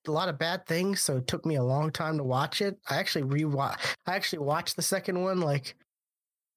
[0.07, 2.77] a lot of bad things, so it took me a long time to watch it.
[2.89, 3.95] I actually rewatch.
[4.05, 5.75] I actually watched the second one like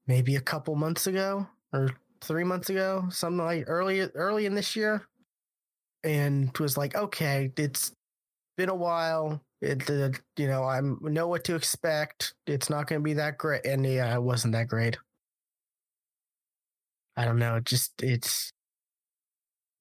[0.07, 1.91] maybe a couple months ago or
[2.21, 5.03] three months ago, something like early early in this year,
[6.05, 7.93] and was like, okay, it's
[8.57, 9.43] been a while.
[9.61, 9.89] It,
[10.37, 12.35] you know, I know what to expect.
[12.47, 14.99] It's not going to be that great, and yeah, it wasn't that great.
[17.17, 17.57] I don't know.
[17.57, 18.53] It just it's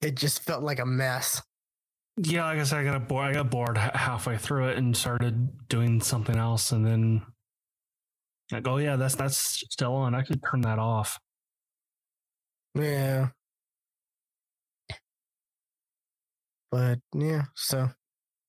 [0.01, 1.41] it just felt like a mess.
[2.23, 3.25] Yeah, like I said, I got bored.
[3.25, 7.23] I got bored halfway through it and started doing something else, and then
[8.51, 10.13] like, oh yeah, that's that's still on.
[10.13, 11.19] I could turn that off.
[12.75, 13.29] Yeah.
[16.71, 17.89] But yeah, so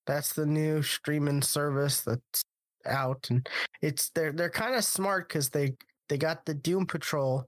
[0.06, 2.42] that's the new streaming service that's
[2.86, 3.48] out and
[3.80, 5.76] it's they're they're kind of smart cuz they
[6.08, 7.46] they got the Doom Patrol.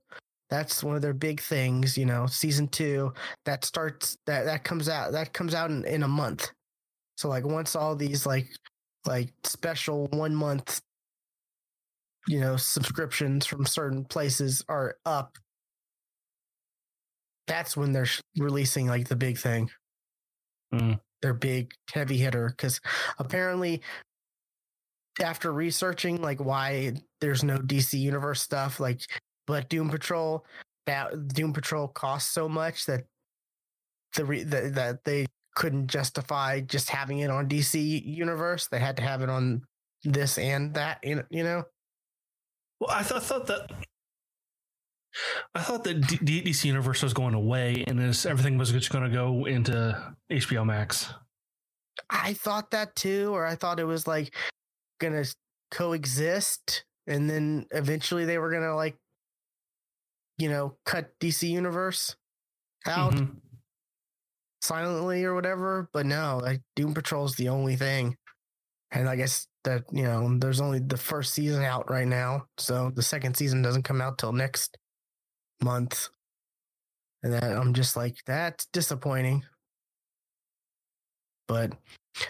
[0.51, 3.13] That's one of their big things, you know, season 2
[3.45, 6.51] that starts that that comes out that comes out in, in a month.
[7.17, 8.49] So like once all these like
[9.07, 10.81] like special 1 month
[12.27, 15.37] you know subscriptions from certain places are up
[17.47, 18.07] that's when they're
[18.39, 19.69] releasing like the big thing.
[20.75, 20.99] Mm.
[21.23, 22.81] their big heavy hitter because
[23.19, 23.81] apparently
[25.23, 29.01] after researching like why there's no DC universe stuff like
[29.47, 30.45] but Doom Patrol
[30.87, 33.05] that Doom Patrol costs so much that
[34.17, 35.27] the, re, the that they
[35.57, 39.63] couldn't justify just having it on DC universe they had to have it on
[40.03, 41.63] this and that you know
[42.81, 43.71] well I thought, thought that
[45.55, 49.05] I thought that D- DC Universe was going away and this everything was just going
[49.05, 51.13] to go into HBO Max.
[52.11, 54.35] I thought that too, or I thought it was like
[55.01, 55.25] gonna
[55.71, 58.97] coexist, and then eventually they were gonna like,
[60.39, 62.17] you know, cut DC Universe
[62.87, 63.35] out mm-hmm.
[64.63, 65.89] silently or whatever.
[65.93, 68.17] But no, like Doom Patrol is the only thing,
[68.91, 72.91] and I guess that you know there's only the first season out right now, so
[72.95, 74.77] the second season doesn't come out till next
[75.63, 76.09] month.
[77.23, 79.45] And that I'm just like, that's disappointing.
[81.49, 81.73] But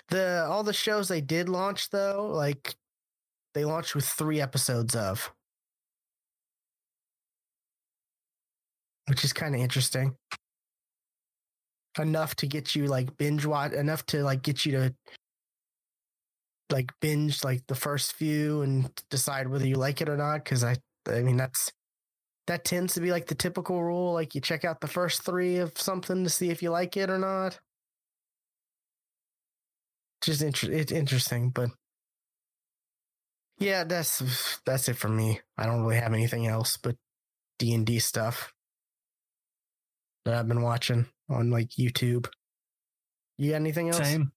[0.09, 2.74] the all the shows they did launch though, like
[3.55, 5.32] they launched with three episodes of.
[9.06, 10.16] Which is kind of interesting.
[11.98, 14.94] Enough to get you like binge watch enough to like get you to
[16.70, 20.44] like binge like the first few and decide whether you like it or not.
[20.44, 20.76] Cause I
[21.09, 21.70] I mean that's
[22.47, 24.12] that tends to be like the typical rule.
[24.12, 27.10] Like you check out the first three of something to see if you like it
[27.10, 27.59] or not.
[30.22, 31.70] Just inter- it's interesting, but
[33.59, 35.40] yeah, that's that's it for me.
[35.56, 36.97] I don't really have anything else but
[37.59, 38.52] D and D stuff
[40.24, 42.28] that I've been watching on like YouTube.
[43.38, 43.98] You got anything else?
[43.98, 44.32] Same,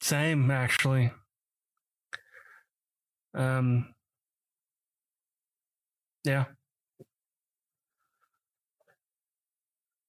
[0.00, 1.12] same actually.
[3.34, 3.94] Um,
[6.24, 6.46] yeah,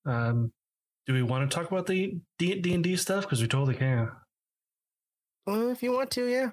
[0.06, 0.52] Um,
[1.06, 3.24] do we want to talk about the D D and D stuff?
[3.24, 4.12] Because we totally can.
[5.46, 6.50] Well, if you want to, yeah.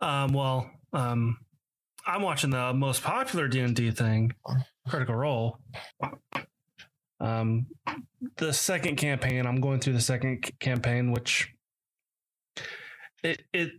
[0.00, 1.38] Um, well, um,
[2.06, 4.32] I'm watching the most popular D and D thing,
[4.88, 5.58] Critical Role.
[7.20, 7.66] Um,
[8.36, 11.52] the second campaign, I'm going through the second c- campaign, which
[13.22, 13.72] it it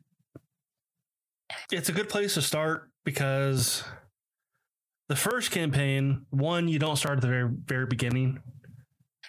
[1.71, 3.83] it's a good place to start because
[5.07, 8.39] the first campaign, one, you don't start at the very very beginning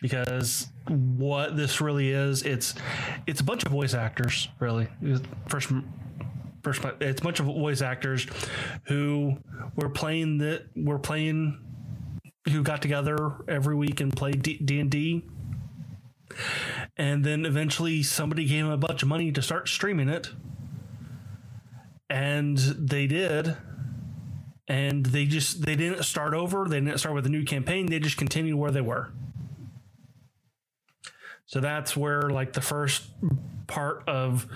[0.01, 2.74] because what this really is, it's
[3.27, 4.89] it's a bunch of voice actors, really.
[5.48, 5.70] First
[6.70, 8.26] it's a bunch of voice actors
[8.84, 9.36] who
[9.74, 11.59] were playing that were playing
[12.51, 15.24] who got together every week and played D and D.
[16.97, 20.30] And then eventually somebody gave them a bunch of money to start streaming it.
[22.09, 23.56] And they did
[24.68, 27.98] and they just they didn't start over they didn't start with a new campaign they
[27.98, 29.12] just continued where they were
[31.47, 33.05] so that's where like the first
[33.66, 34.47] part of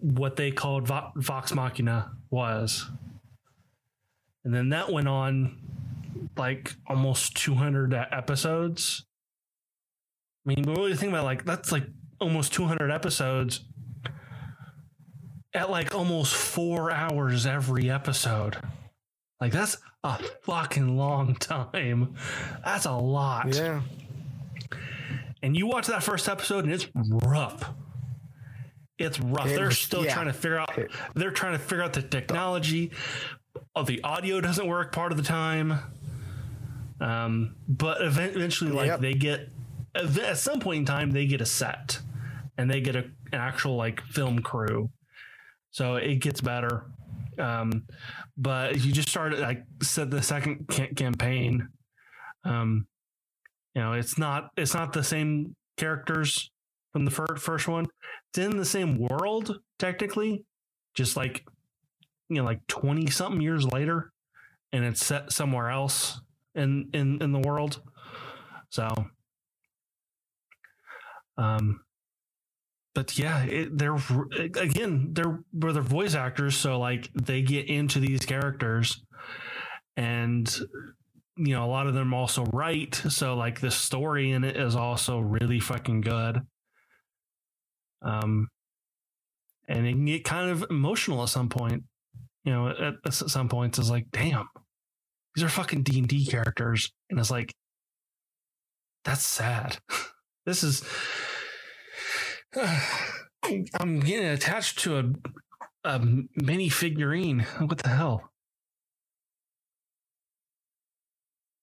[0.00, 2.90] what they called vox machina was
[4.44, 5.58] and then that went on
[6.36, 9.04] like almost 200 episodes
[10.46, 11.84] i mean really think about it, like that's like
[12.20, 13.64] almost 200 episodes
[15.54, 18.56] at like almost four hours every episode
[19.40, 19.76] like that's
[20.06, 22.14] a fucking long time.
[22.64, 23.54] That's a lot.
[23.54, 23.82] Yeah.
[25.42, 27.72] And you watch that first episode and it's rough.
[28.98, 29.48] It's rough.
[29.48, 30.14] It they're still yeah.
[30.14, 30.70] trying to figure out
[31.14, 32.92] they're trying to figure out the technology.
[33.74, 35.78] Oh, the audio doesn't work part of the time.
[37.00, 39.00] Um, but eventually like yep.
[39.00, 39.50] they get
[39.94, 42.00] at some point in time they get a set
[42.56, 43.00] and they get a,
[43.32, 44.90] an actual like film crew.
[45.70, 46.86] So it gets better.
[47.38, 47.84] Um,
[48.38, 51.68] but you just started like said the second campaign.
[52.44, 52.86] Um,
[53.74, 56.50] you know, it's not it's not the same characters
[56.92, 57.86] from the fir- first one.
[58.36, 60.44] It's in the same world technically,
[60.92, 61.46] just like
[62.28, 64.12] you know, like twenty something years later,
[64.72, 66.20] and it's set somewhere else
[66.54, 67.80] in in in the world.
[68.68, 68.90] So,
[71.38, 71.80] um,
[72.94, 73.96] but yeah, it, they're
[74.38, 79.02] again they're they're voice actors, so like they get into these characters,
[79.96, 80.46] and
[81.38, 84.76] you know a lot of them also write, so like the story in it is
[84.76, 86.42] also really fucking good.
[88.06, 88.48] Um,
[89.68, 91.84] and it can get kind of emotional at some point.
[92.44, 94.48] You know, at, at some points, it's like, damn,
[95.34, 97.52] these are fucking D and D characters, and it's like,
[99.04, 99.78] that's sad.
[100.46, 100.84] this is
[103.80, 105.12] I'm getting attached to a
[105.86, 106.00] a
[106.34, 107.46] mini figurine.
[107.58, 108.30] What the hell?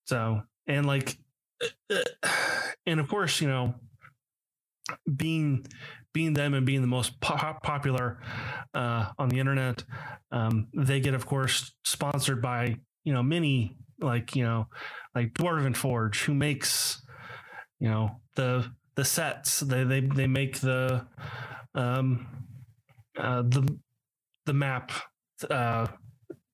[0.05, 1.17] So, and like,
[1.61, 2.29] uh, uh,
[2.85, 3.75] and of course, you know,
[5.13, 5.65] being
[6.13, 8.19] being them and being the most po- popular
[8.73, 9.83] uh, on the internet,
[10.31, 14.67] um, they get, of course, sponsored by you know many like you know
[15.15, 17.01] like Dwarven Forge, who makes
[17.79, 19.59] you know the the sets.
[19.59, 21.05] They they they make the
[21.75, 22.27] um
[23.17, 23.77] uh, the
[24.45, 24.91] the map
[25.49, 25.87] uh,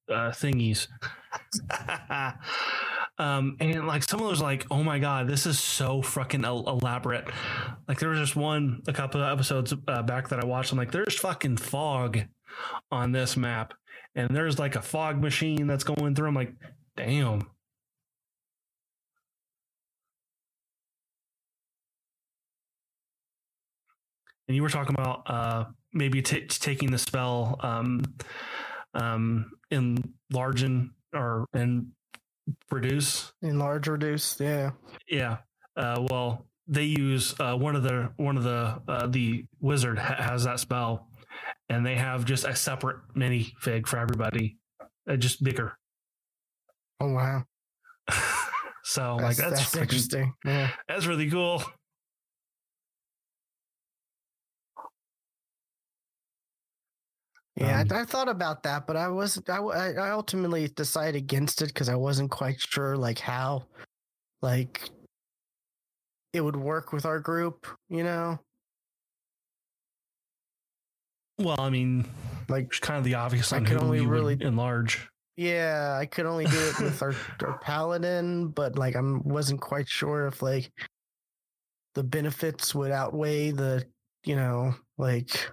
[0.09, 0.87] uh thingies.
[3.17, 7.25] um, and like some of those, like, oh my god, this is so fucking elaborate.
[7.87, 10.71] Like there was just one a couple of episodes uh, back that I watched.
[10.71, 12.21] I'm like, there's fucking fog
[12.91, 13.73] on this map,
[14.15, 16.27] and there's like a fog machine that's going through.
[16.27, 16.53] I'm like,
[16.95, 17.47] damn.
[24.47, 28.01] And you were talking about uh, maybe t- taking the spell um,
[28.95, 31.87] um, in enlarging or and
[32.71, 33.33] reduce?
[33.41, 34.71] Enlarge reduce yeah.
[35.07, 35.37] Yeah
[35.79, 40.21] uh, well they use uh, one of the one of the uh, the wizard ha-
[40.21, 41.07] has that spell
[41.69, 44.57] and they have just a separate mini fig for everybody
[45.09, 45.77] uh, just bigger.
[46.99, 47.43] Oh wow.
[48.81, 50.71] So that's, like that's, that's interesting yeah.
[50.87, 51.61] that's really cool
[57.59, 61.61] Yeah, um, I, I, thought about that, but I was I, I ultimately decided against
[61.61, 63.65] it because I wasn't quite sure like how
[64.41, 64.89] like
[66.31, 68.39] it would work with our group, you know.
[71.37, 72.09] Well, I mean,
[72.47, 73.51] like it's kind of the obvious.
[73.51, 75.09] I could only really enlarge.
[75.35, 77.13] Yeah, I could only do it with our,
[77.43, 80.71] our paladin, but like I wasn't quite sure if like
[81.95, 83.85] the benefits would outweigh the
[84.23, 85.49] you know like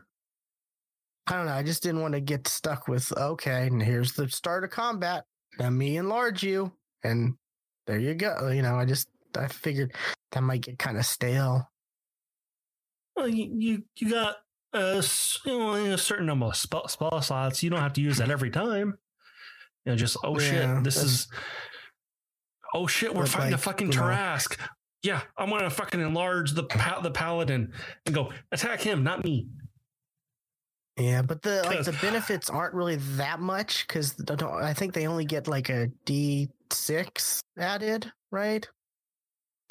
[1.29, 1.53] I don't know.
[1.53, 5.25] I just didn't want to get stuck with okay, and here's the start of combat.
[5.59, 6.73] Now me enlarge you,
[7.03, 7.35] and
[7.87, 8.49] there you go.
[8.49, 9.93] You know, I just I figured
[10.33, 11.71] that might get kind of stale.
[13.17, 14.37] Well, you you, you got
[14.73, 15.03] a,
[15.45, 17.63] you know, a certain number of spell, spell slots.
[17.63, 18.99] You don't have to use that every time.
[19.85, 21.29] You know, just oh yeah, shit, this is
[22.75, 24.59] oh shit, we're fighting like, the fucking Tarrasque.
[24.59, 24.67] Know,
[25.03, 26.63] yeah, I'm gonna fucking enlarge the
[27.03, 27.73] the paladin
[28.05, 29.49] and go attack him, not me.
[30.97, 35.27] Yeah, but the like the benefits aren't really that much because I think they only
[35.27, 38.67] get like a D six added, right,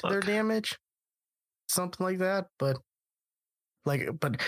[0.00, 0.78] to their damage,
[1.68, 2.46] something like that.
[2.58, 2.76] But
[3.84, 4.40] like, but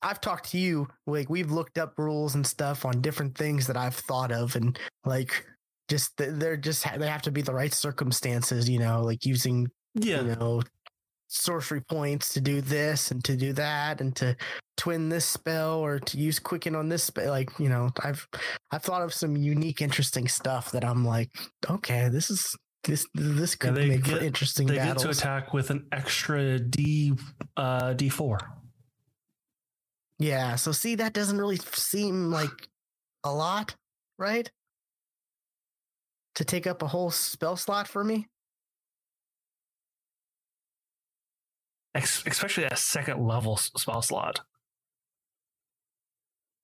[0.00, 3.76] I've talked to you, like we've looked up rules and stuff on different things that
[3.76, 5.44] I've thought of, and like
[5.88, 10.22] just they're just they have to be the right circumstances, you know, like using yeah.
[10.22, 10.62] you know
[11.34, 14.36] sorcery points to do this and to do that and to
[14.76, 18.26] twin this spell or to use quicken on this spell like you know i've
[18.70, 21.30] i've thought of some unique interesting stuff that i'm like
[21.68, 25.04] okay this is this this could yeah, make get, for interesting they battles.
[25.04, 27.12] get to attack with an extra d
[27.56, 28.38] uh d4
[30.18, 32.68] yeah so see that doesn't really seem like
[33.24, 33.74] a lot
[34.18, 34.50] right?
[36.36, 38.26] To take up a whole spell slot for me
[41.94, 44.40] especially that second level spell slot.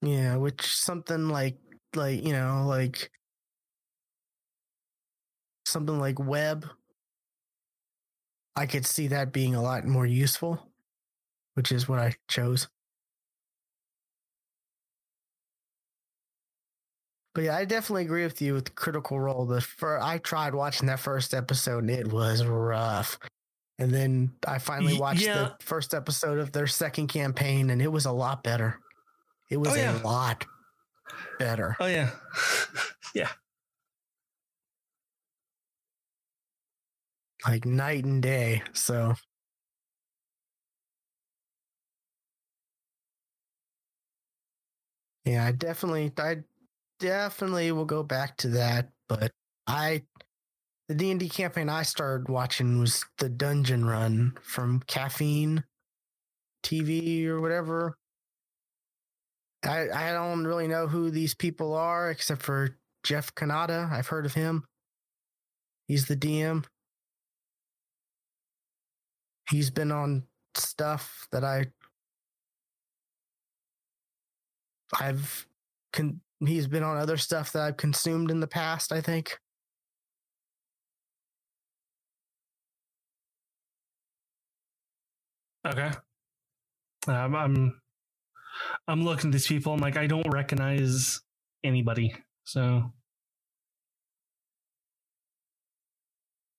[0.02, 1.58] Yeah, which something like
[1.94, 3.10] like you know like
[5.66, 6.66] something like web.
[8.56, 10.70] I could see that being a lot more useful,
[11.54, 12.68] which is what I chose.
[17.34, 19.46] But yeah, I definitely agree with you with Critical Role.
[19.46, 23.18] The fir- I tried watching that first episode and it was rough.
[23.80, 25.34] And then I finally watched yeah.
[25.34, 28.78] the first episode of their second campaign, and it was a lot better.
[29.48, 29.98] It was oh, yeah.
[29.98, 30.44] a lot
[31.38, 31.78] better.
[31.80, 32.10] Oh yeah,
[33.14, 33.30] yeah.
[37.46, 38.62] Like night and day.
[38.74, 39.14] So.
[45.24, 46.38] Yeah, I definitely, I
[46.98, 48.90] definitely will go back to that.
[49.08, 49.32] But
[49.66, 50.02] I
[50.90, 55.62] the D and D campaign I started watching was the Dungeon Run from Caffeine
[56.64, 57.96] TV or whatever.
[59.64, 63.88] I I don't really know who these people are except for Jeff Cannata.
[63.88, 64.64] I've heard of him.
[65.86, 66.64] He's the DM.
[69.48, 70.24] He's been on
[70.56, 71.66] stuff that I
[74.98, 75.46] I've
[75.92, 79.38] con- he's been on other stuff that I've consumed in the past, I think.
[85.66, 85.90] Okay.
[87.08, 87.80] Um, I'm
[88.88, 89.72] I'm looking at these people.
[89.72, 91.20] I'm like, I don't recognize
[91.64, 92.14] anybody.
[92.44, 92.92] So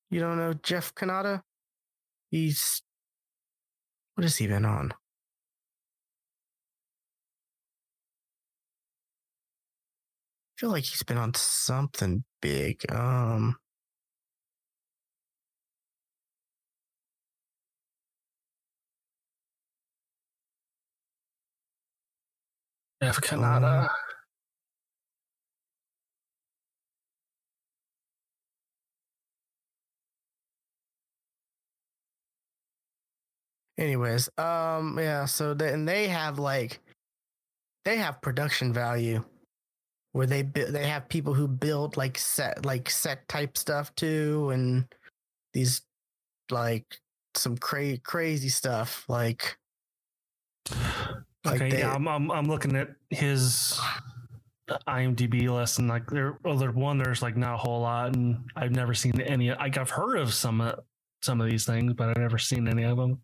[0.10, 1.42] you don't know Jeff Cannata?
[2.30, 2.82] He's
[4.16, 4.92] What has he been on?
[4.92, 4.96] I
[10.60, 12.86] feel like he's been on something big.
[12.92, 13.58] Um
[23.02, 23.22] F.
[23.22, 23.90] Canada.
[33.78, 36.80] anyways, um yeah, so they, and they have like
[37.86, 39.24] they have production value
[40.14, 44.50] where they bu- they have people who build like set like set type stuff too
[44.52, 44.86] and
[45.54, 45.82] these
[46.52, 46.86] like
[47.36, 49.58] some cra- crazy stuff like
[51.46, 53.80] like Okay, they- yeah, I'm, I'm I'm looking at his
[54.88, 58.50] IMDb list, and like there, well, there one there's like not a whole lot, and
[58.56, 59.50] I've never seen any.
[59.52, 60.80] Like I've heard of some of
[61.22, 63.22] some of these things, but I've never seen any of them.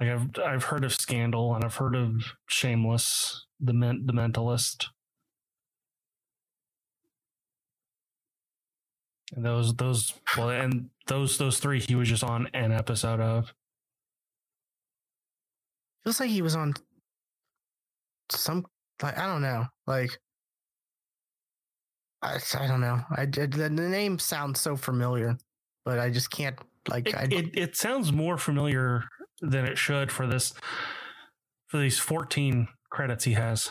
[0.00, 4.86] Like I've I've heard of Scandal, and I've heard of Shameless, the men, the Mentalist,
[9.34, 13.52] and those those well, and those those three he was just on an episode of.
[16.04, 16.74] Feels like he was on
[18.30, 18.64] some
[19.02, 20.10] like I don't know like
[22.22, 25.36] I, I don't know I the, the name sounds so familiar
[25.84, 26.58] but I just can't
[26.88, 29.04] like it, I it, it sounds more familiar
[29.40, 30.52] than it should for this
[31.68, 33.70] for these 14 credits he has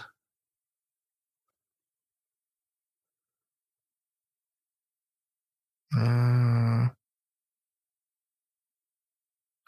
[5.95, 6.87] Uh,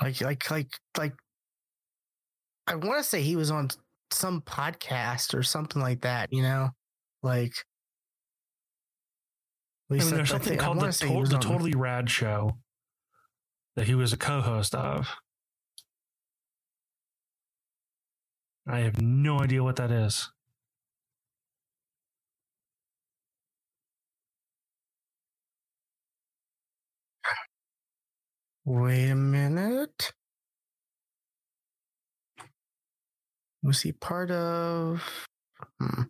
[0.01, 1.13] like, like, like, like.
[2.71, 3.69] I want to say he was on
[4.11, 6.31] some podcast or something like that.
[6.31, 6.69] You know,
[7.21, 7.53] like.
[9.91, 12.57] i mean there's something called the, wanna say he to- the totally rad show
[13.75, 15.09] that he was a co-host of
[18.65, 20.29] i have no idea what that is
[28.63, 30.13] Wait a minute.
[33.63, 35.01] Was he part of?
[35.79, 36.03] Hmm.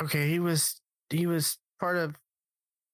[0.00, 2.14] Okay, he was he was part of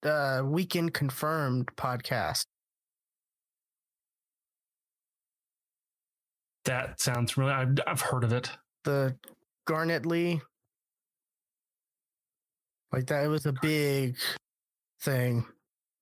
[0.03, 2.45] the Weekend Confirmed podcast.
[6.65, 7.53] that sounds really.
[7.53, 8.51] I've, I've heard of it
[8.85, 9.17] The
[9.67, 10.41] Garnett Lee,
[12.93, 13.25] like that.
[13.25, 14.17] It was a big
[15.03, 15.47] thing.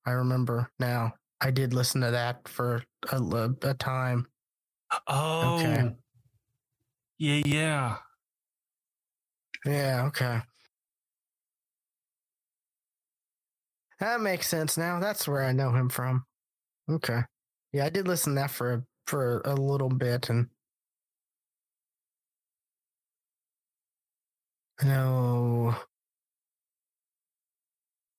[0.07, 1.15] I remember now.
[1.43, 3.17] I did listen to that for a,
[3.63, 4.29] a, time.
[5.09, 5.91] oh Okay.
[7.19, 7.97] yeah yeah
[9.65, 10.41] Yeah, okay.
[13.99, 15.01] That makes sense now.
[15.01, 16.25] That's where I know him from.
[16.89, 17.23] Okay.
[17.73, 20.49] Yeah, I did listen to that for for a little bit and
[24.81, 25.77] I know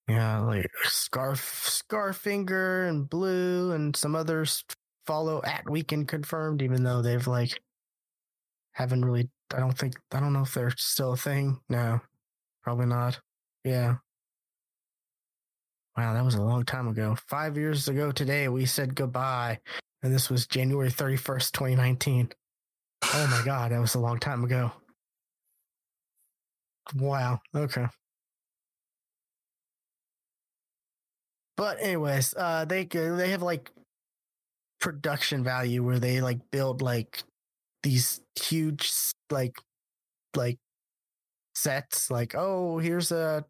[0.08, 4.64] yeah, like Scarf Scarfinger and Blue and some others
[5.06, 7.60] follow at Weekend Confirmed, even though they've like
[8.74, 11.60] haven't really I don't think I don't know if they're still a thing.
[11.70, 12.02] No.
[12.64, 13.20] Probably not.
[13.64, 13.96] Yeah.
[15.98, 17.16] Wow, that was a long time ago.
[17.28, 19.60] Five years ago today, we said goodbye,
[20.02, 22.32] and this was January 31st, 2019.
[23.04, 24.72] Oh my God, that was a long time ago.
[26.96, 27.40] Wow.
[27.56, 27.86] Okay.
[31.56, 33.72] But anyways, uh, they they have like
[34.80, 37.24] production value where they like build like
[37.84, 38.92] these huge
[39.30, 39.56] like
[40.36, 40.58] like
[41.56, 42.10] sets.
[42.12, 43.46] Like, oh, here's a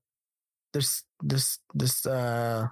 [0.74, 2.68] this this this uh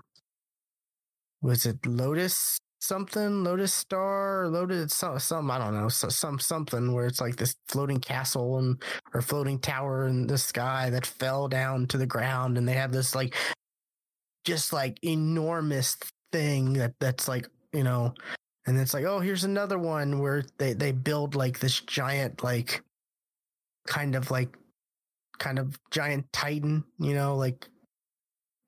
[1.41, 6.93] was it Lotus something Lotus Star Lotus some some I don't know so, some something
[6.93, 8.81] where it's like this floating castle and
[9.13, 12.91] or floating tower in the sky that fell down to the ground and they have
[12.91, 13.35] this like
[14.45, 15.97] just like enormous
[16.31, 18.13] thing that that's like you know
[18.65, 22.81] and it's like oh here's another one where they they build like this giant like
[23.87, 24.57] kind of like
[25.39, 27.67] kind of giant titan you know like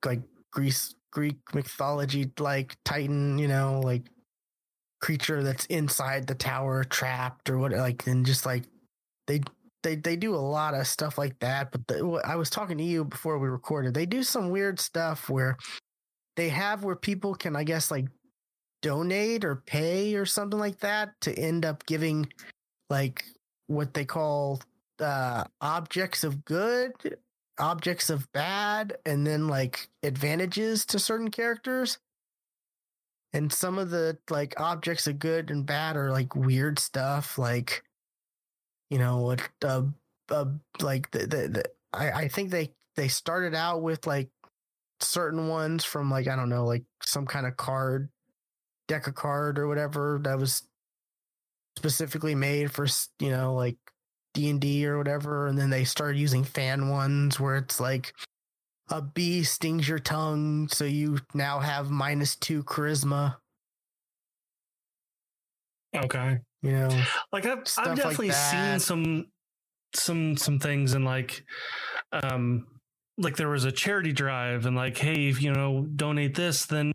[0.04, 0.20] like
[0.50, 4.02] Greece Greek mythology like Titan, you know, like
[5.00, 8.64] creature that's inside the tower trapped or what like and just like
[9.26, 9.40] they
[9.84, 12.84] they they do a lot of stuff like that but the, I was talking to
[12.84, 15.56] you before we recorded they do some weird stuff where
[16.36, 18.06] they have where people can I guess like
[18.82, 22.32] donate or pay or something like that to end up giving
[22.90, 23.24] like
[23.68, 24.60] what they call
[24.98, 26.92] uh objects of good
[27.58, 31.98] objects of bad and then like advantages to certain characters.
[33.32, 37.82] And some of the like objects of good and bad are like weird stuff, like
[38.94, 39.82] you know, what uh,
[40.30, 40.44] uh,
[40.80, 44.30] like the, the, the I, I think they they started out with like
[45.00, 48.08] certain ones from like I don't know, like some kind of card
[48.86, 50.62] deck of card or whatever that was
[51.76, 52.86] specifically made for
[53.18, 53.78] you know like
[54.32, 58.14] D and D or whatever, and then they started using fan ones where it's like
[58.90, 63.38] a bee stings your tongue, so you now have minus two charisma.
[65.96, 69.26] Okay, you know, like I've I've definitely like seen some
[69.94, 71.44] some some things and like
[72.12, 72.66] um
[73.18, 76.90] like there was a charity drive and like hey if you know donate this then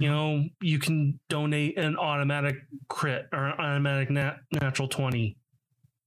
[0.00, 0.12] you mm-hmm.
[0.12, 2.56] know you can donate an automatic
[2.88, 5.36] crit or an automatic nat- natural 20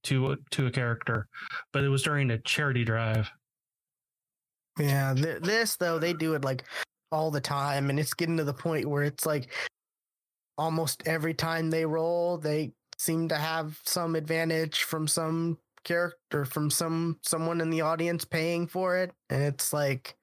[0.04, 1.26] to a, to a character.
[1.72, 3.30] But it was during a charity drive.
[4.78, 6.64] Yeah th- this though they do it like
[7.10, 9.48] all the time and it's getting to the point where it's like
[10.56, 16.70] almost every time they roll they seem to have some advantage from some character from
[16.70, 20.14] some someone in the audience paying for it and it's like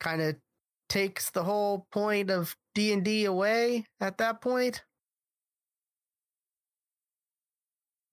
[0.00, 0.36] kind of
[0.88, 4.82] takes the whole point of D&D away at that point.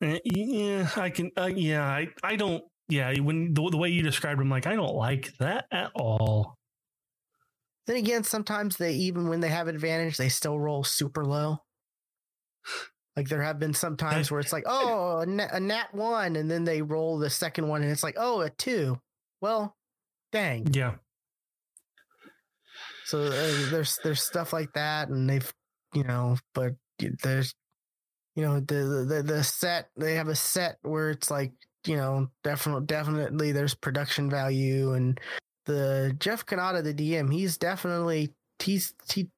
[0.04, 4.04] Uh, yeah, I can uh, yeah, I I don't yeah, when the, the way you
[4.04, 6.58] described them like I don't like that at all.
[7.88, 11.60] Then again, sometimes they even when they have advantage, they still roll super low.
[13.16, 16.36] Like there have been some times where it's like, oh, a nat, a nat one,
[16.36, 19.00] and then they roll the second one, and it's like, oh, a two.
[19.40, 19.76] Well,
[20.32, 20.68] dang.
[20.74, 20.96] Yeah.
[23.06, 25.54] So uh, there's there's stuff like that, and they've
[25.94, 26.74] you know, but
[27.24, 27.54] there's
[28.36, 31.54] you know the the the set they have a set where it's like
[31.86, 35.20] you know definitely definitely there's production value and
[35.66, 39.30] the Jeff Cannata the DM he's definitely he's he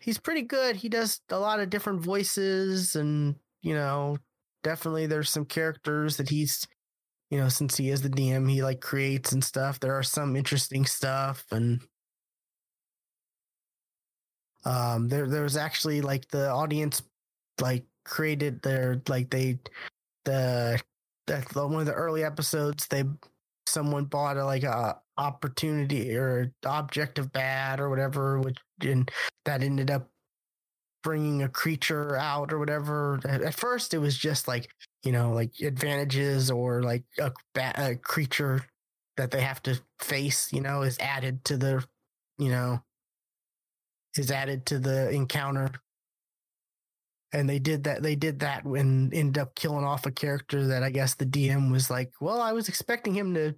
[0.00, 0.76] he's pretty good.
[0.76, 4.18] He does a lot of different voices, and you know,
[4.62, 6.66] definitely there's some characters that he's,
[7.30, 9.80] you know, since he is the DM, he like creates and stuff.
[9.80, 11.80] There are some interesting stuff, and
[14.64, 17.02] um, there there was actually like the audience
[17.60, 19.58] like created their like they
[20.24, 20.80] the
[21.26, 23.04] that one of the early episodes they
[23.68, 29.10] someone bought a, like a opportunity or object of bad or whatever, which and
[29.44, 30.08] that ended up
[31.02, 33.20] bringing a creature out or whatever.
[33.24, 34.68] At first, it was just like
[35.04, 38.64] you know, like advantages or like a, a creature
[39.16, 40.52] that they have to face.
[40.52, 41.84] You know, is added to the
[42.38, 42.82] you know
[44.16, 45.70] is added to the encounter
[47.32, 50.82] and they did that they did that and ended up killing off a character that
[50.82, 53.54] i guess the dm was like well i was expecting him to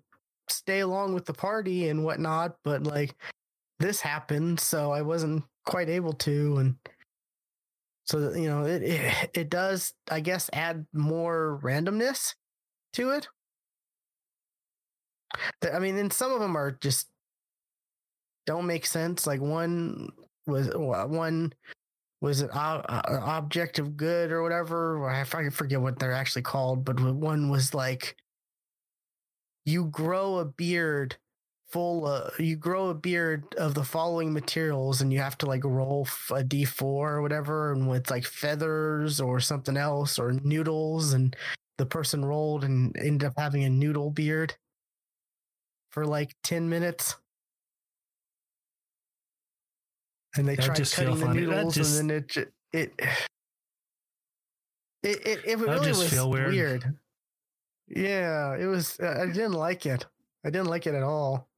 [0.53, 3.15] stay along with the party and whatnot, but like
[3.79, 6.59] this happened, so I wasn't quite able to.
[6.59, 6.77] And
[8.05, 12.35] so, you know, it, it, it does, I guess, add more randomness
[12.95, 13.29] to it.
[15.73, 17.09] I mean, and some of them are just
[18.47, 19.27] don't make sense.
[19.27, 20.09] Like one
[20.47, 21.53] was one
[22.21, 22.83] was it an
[23.23, 25.09] object of good or whatever.
[25.09, 28.17] I forget what they're actually called, but one was like
[29.65, 31.17] you grow a beard
[31.69, 35.65] full of, you grow a beard of the following materials and you have to like
[35.65, 41.37] roll a d4 or whatever and with like feathers or something else or noodles and
[41.79, 44.55] the person rolled and ended up having a noodle beard
[45.91, 47.17] for like 10 minutes
[50.37, 52.01] and they tried cutting the noodles just...
[52.01, 52.37] and then it
[52.73, 53.01] it
[55.03, 56.53] it it, it really was weird.
[56.53, 56.99] weird.
[57.89, 58.99] Yeah, it was.
[59.01, 60.07] Uh, I didn't like it.
[60.45, 61.49] I didn't like it at all.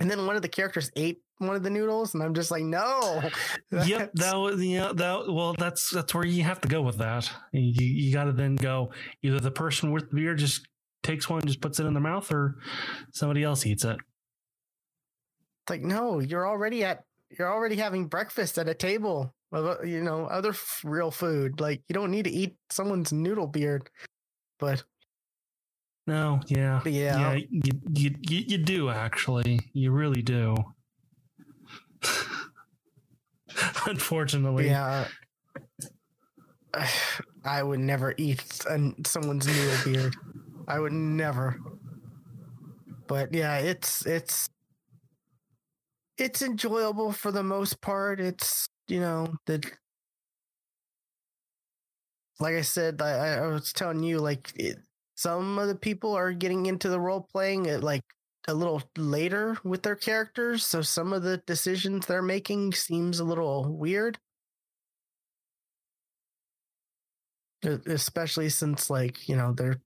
[0.00, 2.62] And then one of the characters ate one of the noodles, and I'm just like,
[2.62, 3.22] no.
[3.84, 4.92] yep, that was yeah.
[4.94, 7.30] That well, that's that's where you have to go with that.
[7.52, 8.90] You you got to then go
[9.22, 10.66] either the person with the beer just
[11.02, 12.56] takes one, just puts it in their mouth, or
[13.12, 13.98] somebody else eats it.
[15.64, 17.04] It's like no, you're already at
[17.36, 21.60] you're already having breakfast at a table of uh, you know other f- real food.
[21.60, 23.90] Like you don't need to eat someone's noodle beard
[24.58, 24.82] but
[26.06, 30.54] no, yeah, yeah, yeah, you, you you you do actually, you really do.
[33.86, 35.08] Unfortunately, yeah.
[37.44, 38.42] I would never eat
[39.06, 40.16] someone's noodle beard.
[40.66, 41.58] I would never.
[43.06, 44.48] But yeah, it's it's
[46.18, 48.20] it's enjoyable for the most part.
[48.20, 49.62] It's you know the
[52.40, 54.78] like I said, I, I was telling you, like it,
[55.14, 58.02] some of the people are getting into the role playing at like
[58.48, 63.24] a little later with their characters, so some of the decisions they're making seems a
[63.24, 64.18] little weird.
[67.86, 69.80] Especially since like, you know, they're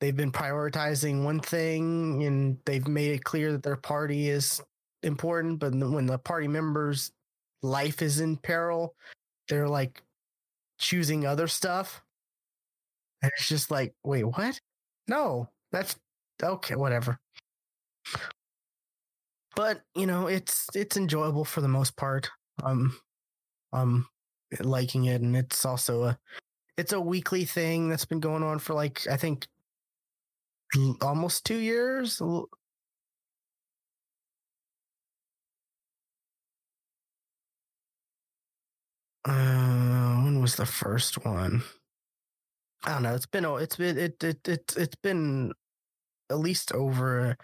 [0.00, 4.60] they've been prioritizing one thing and they've made it clear that their party is
[5.06, 7.12] important, but when the party members'
[7.62, 8.94] life is in peril,
[9.48, 10.02] they're like
[10.78, 12.02] choosing other stuff.
[13.22, 14.60] And it's just like, wait, what?
[15.08, 15.96] No, that's
[16.42, 17.18] okay, whatever.
[19.54, 22.28] But you know, it's it's enjoyable for the most part.
[22.62, 22.96] Um,
[23.72, 24.06] I'm
[24.60, 26.18] liking it, and it's also a
[26.76, 29.46] it's a weekly thing that's been going on for like I think
[31.00, 32.20] almost two years.
[39.26, 41.62] Uh, when was the first one?
[42.84, 43.14] I don't know.
[43.16, 45.52] It's been it's been it it it it's been
[46.30, 47.36] at least over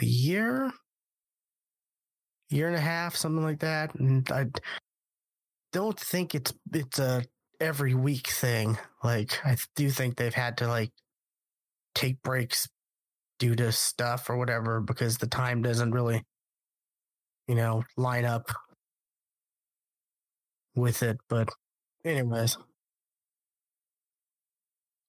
[0.00, 0.70] a year,
[2.48, 3.92] year and a half, something like that.
[3.96, 4.46] And I
[5.72, 7.24] don't think it's it's a
[7.60, 8.78] every week thing.
[9.02, 10.92] Like I do think they've had to like
[11.96, 12.68] take breaks
[13.40, 16.22] due to stuff or whatever because the time doesn't really,
[17.48, 18.52] you know, line up
[20.76, 21.18] with it.
[21.28, 21.48] But
[22.04, 22.58] anyways.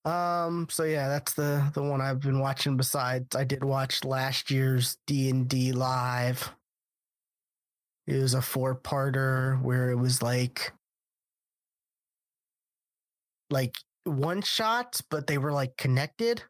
[0.06, 0.68] Um.
[0.70, 2.78] So yeah, that's the the one I've been watching.
[2.78, 6.54] Besides, I did watch last year's D and D live.
[8.08, 10.72] It was a four parter where it was like
[13.50, 13.76] like
[14.06, 16.44] one shots, but they were like connected.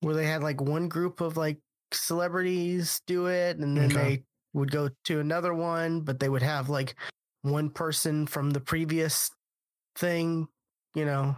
[0.00, 1.58] Where they had like one group of like
[1.92, 4.16] celebrities do it, and then Okay.
[4.16, 4.22] they
[4.54, 6.94] would go to another one, but they would have like
[7.42, 9.30] one person from the previous
[9.96, 10.48] thing,
[10.94, 11.36] you know,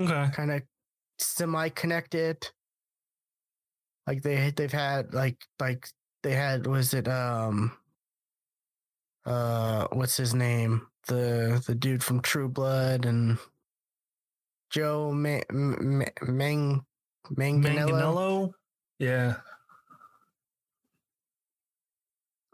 [0.00, 0.30] Okay.
[0.34, 0.62] kind of
[1.18, 2.48] semi connected.
[4.06, 5.88] Like they they've had like like
[6.22, 7.76] they had was it um
[9.24, 13.38] uh what's his name the the dude from True Blood and
[14.70, 16.84] Joe Ma- M- M- Mang
[17.30, 17.88] Manganello.
[17.90, 18.52] Manganello.
[18.98, 19.36] Yeah.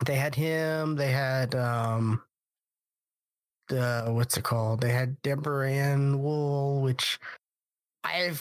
[0.05, 0.97] They had him.
[0.97, 2.23] They had um
[3.69, 4.81] the what's it called?
[4.81, 7.19] They had Deborah Ann Woll, which
[8.05, 8.33] I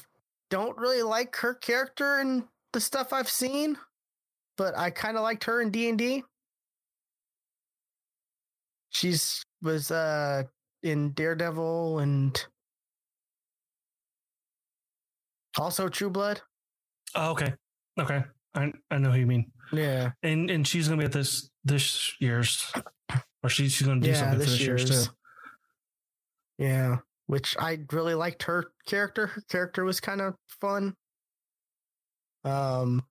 [0.49, 3.77] don't really like her character in the stuff I've seen,
[4.55, 6.23] but I kind of liked her in D and D.
[8.89, 10.43] She's was uh
[10.83, 12.45] in Daredevil and
[15.57, 16.41] also True Blood.
[17.15, 17.53] Oh, okay.
[17.99, 18.23] Okay.
[18.53, 19.51] I I know who you mean.
[19.71, 22.71] Yeah, And and she's gonna be at this this year's
[23.43, 25.07] or she, she's gonna do yeah, something for this this year's year's.
[25.07, 25.13] too.
[26.57, 29.27] Yeah, which I really liked her character.
[29.27, 30.95] Her character was kind of fun.
[32.43, 33.03] Um,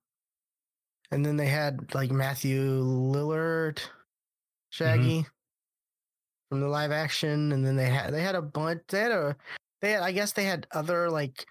[1.11, 3.79] and then they had like Matthew Lillard,
[4.69, 5.25] Shaggy
[6.49, 8.81] from the live action, and then they had they had a bunch.
[8.89, 9.35] They had a
[9.81, 11.45] they had I guess they had other like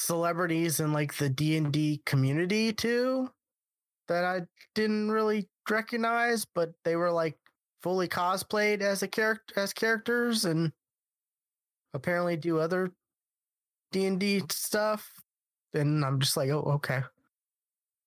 [0.00, 3.28] celebrities in like the D and D community too
[4.08, 4.42] that I
[4.74, 7.36] didn't really recognize, but they were like
[7.82, 10.72] fully cosplayed as a character as characters and
[11.94, 12.90] apparently do other
[13.92, 15.10] D and D stuff.
[15.74, 17.02] And I'm just like, oh, okay.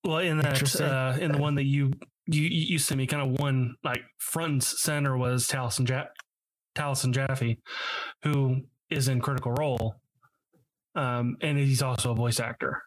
[0.04, 1.92] Well, in that uh, in the one that you
[2.26, 6.06] you you sent me, kind of one like front and center was Taliesin ja-
[6.76, 7.60] Taliesin Jaffe,
[8.24, 9.96] who is in Critical Role,
[10.96, 12.82] um, and he's also a voice actor.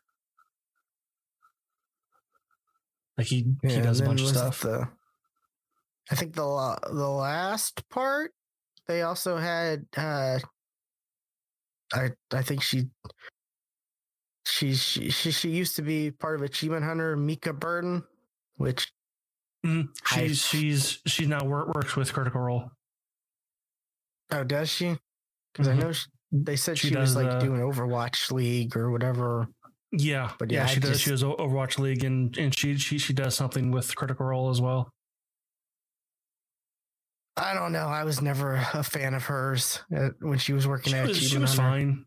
[3.17, 4.61] Like he he does a bunch of then was it stuff.
[4.61, 4.89] The,
[6.11, 8.33] I think the the last part
[8.87, 9.87] they also had.
[9.97, 10.39] uh
[11.93, 12.85] I I think she.
[14.47, 18.03] She, she she she used to be part of Achievement Hunter, Mica Burton,
[18.57, 18.93] which
[19.65, 19.89] Mhm.
[20.13, 22.71] I- She's she's she's now work, works with Critical Role.
[24.33, 24.99] oh does she?
[25.53, 25.79] Because I Mhm.
[25.81, 29.49] know she, they said She she, was like uh, doing Overwatch League or whatever.
[29.97, 31.03] Yeah, But yeah, yeah, she does.
[31.03, 34.51] just- She O- Overwatch League, and and she she she does something with Critical Role
[34.51, 34.91] as well.
[37.37, 37.87] I don't know.
[37.89, 41.19] I was never a fan of hers uh, when she was working She at was,
[41.19, 42.07] she was fine.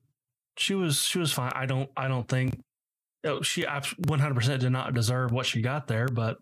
[0.58, 1.52] She was she was fine.
[1.56, 2.60] I don't I don't think
[3.26, 3.66] oh, she
[4.08, 6.38] one hundred percent did not deserve what she got there, but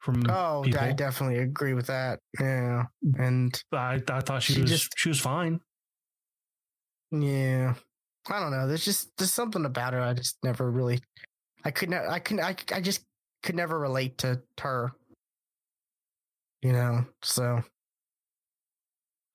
[0.00, 0.80] from Oh, people.
[0.80, 2.18] I definitely agree with that.
[2.40, 2.84] Yeah,
[3.16, 5.60] and I I thought she, She was just- she was fine.
[7.12, 7.74] yeah,
[8.30, 8.66] I don't know.
[8.66, 10.00] There's just there's something about her.
[10.00, 11.00] I just never really.
[11.64, 12.08] I could not.
[12.08, 12.40] I could.
[12.40, 12.56] I.
[12.72, 13.04] I just
[13.42, 14.92] could never relate to her.
[16.62, 17.06] You know.
[17.22, 17.62] So.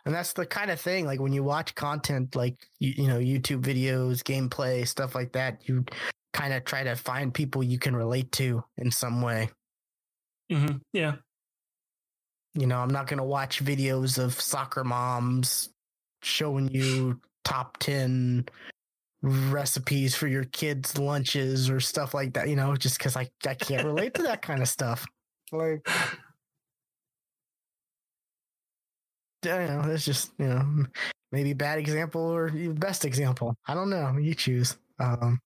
[0.05, 3.19] And that's the kind of thing like when you watch content like you, you know
[3.19, 5.85] YouTube videos, gameplay, stuff like that, you
[6.33, 9.49] kind of try to find people you can relate to in some way.
[10.51, 10.77] Mm-hmm.
[10.91, 11.15] Yeah.
[12.55, 15.69] You know, I'm not going to watch videos of soccer moms
[16.21, 18.45] showing you top 10
[19.23, 23.55] recipes for your kids' lunches or stuff like that, you know, just because I, I
[23.55, 25.05] can't relate to that kind of stuff.
[25.51, 25.87] Like,
[29.45, 30.85] I know, it's just, you know,
[31.31, 33.55] maybe bad example or best example.
[33.67, 34.17] I don't know.
[34.17, 34.77] You choose.
[34.99, 35.39] Um,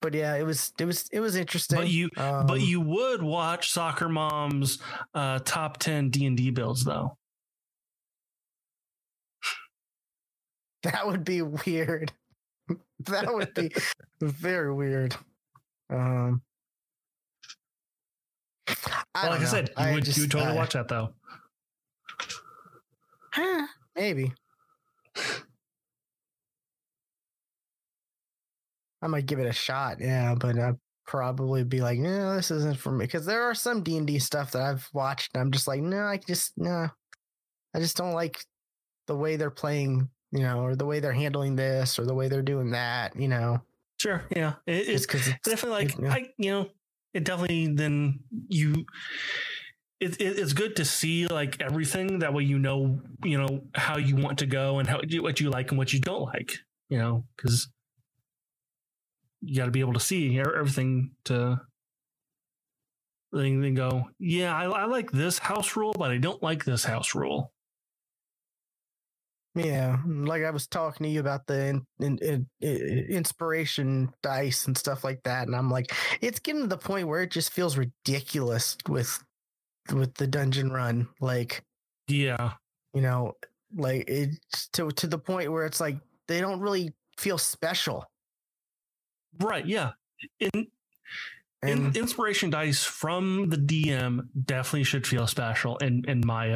[0.00, 1.78] but yeah, it was it was it was interesting.
[1.78, 4.78] But you um, but you would watch Soccer Mom's
[5.14, 7.16] uh, top ten D and D builds though.
[10.82, 12.12] That would be weird.
[13.06, 13.72] that would be
[14.20, 15.14] very weird.
[15.90, 16.42] Um,
[19.14, 19.46] I well, like know.
[19.46, 21.10] I said, you I would just, you would totally uh, watch that though.
[23.34, 24.32] Huh, maybe.
[29.02, 30.76] I might give it a shot, yeah, but I'd
[31.06, 33.04] probably be like, no, this isn't for me.
[33.04, 35.80] Because there are some D and D stuff that I've watched, and I'm just like,
[35.80, 36.88] no, I just no,
[37.74, 38.38] I just don't like
[39.08, 42.28] the way they're playing, you know, or the way they're handling this, or the way
[42.28, 43.60] they're doing that, you know.
[44.00, 46.12] Sure, yeah, it, it's because it's, definitely like it, yeah.
[46.12, 46.68] I, you know,
[47.14, 48.86] it definitely then you.
[50.00, 53.98] It, it, it's good to see like everything that way you know you know how
[53.98, 56.98] you want to go and how what you like and what you don't like you
[56.98, 57.68] know because
[59.42, 61.60] you got to be able to see everything to
[63.32, 66.84] then then go, yeah, I, I, like this house rule, but I don't like this
[66.84, 67.51] house rule.
[69.54, 74.78] Yeah, like I was talking to you about the in, in, in, inspiration dice and
[74.78, 75.92] stuff like that, and I'm like,
[76.22, 79.22] it's getting to the point where it just feels ridiculous with
[79.92, 81.08] with the dungeon run.
[81.20, 81.64] Like,
[82.08, 82.52] yeah,
[82.94, 83.34] you know,
[83.76, 85.98] like it's to to the point where it's like
[86.28, 88.06] they don't really feel special.
[89.38, 89.66] Right.
[89.66, 89.92] Yeah.
[90.40, 90.68] In,
[91.62, 96.54] in, inspiration dice from the DM definitely should feel special in in my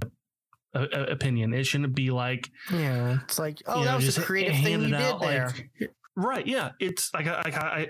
[0.74, 1.54] uh, opinion.
[1.54, 4.86] It shouldn't be like yeah, it's like oh that know, was a creative thing you
[4.88, 5.52] did out, there.
[5.80, 6.46] Like, right.
[6.46, 6.70] Yeah.
[6.80, 7.42] It's like I,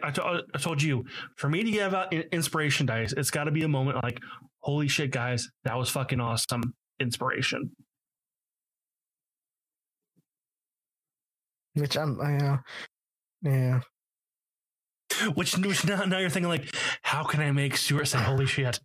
[0.02, 1.04] I, I, I told you
[1.36, 4.20] for me to give out inspiration dice, it's got to be a moment like
[4.60, 6.74] holy shit, guys, that was fucking awesome.
[6.98, 7.70] Inspiration.
[11.74, 12.58] Which I'm, I know.
[13.42, 13.80] Yeah.
[15.34, 18.80] Which, which now, now you're thinking like, how can I make Stuart say "Holy shit"?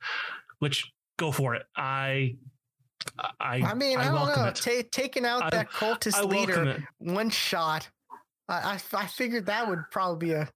[0.59, 1.63] Which go for it.
[1.75, 2.35] I
[3.39, 4.51] I, I mean, I, I don't know.
[4.51, 7.89] Ta- taking out I, that cultist leader one shot,
[8.47, 10.49] I, I, figured that would probably be a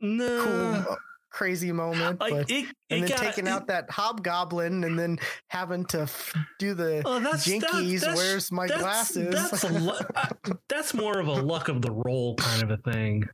[0.00, 0.44] no.
[0.44, 0.96] cool, uh,
[1.30, 2.20] crazy moment.
[2.20, 5.84] Like, but, it, it and then got, taking it, out that hobgoblin and then having
[5.86, 8.00] to f- do the oh, that's, jinkies.
[8.00, 9.50] That, that's, where's my that's, glasses?
[9.50, 13.28] That's, that's more of a luck of the roll kind of a thing.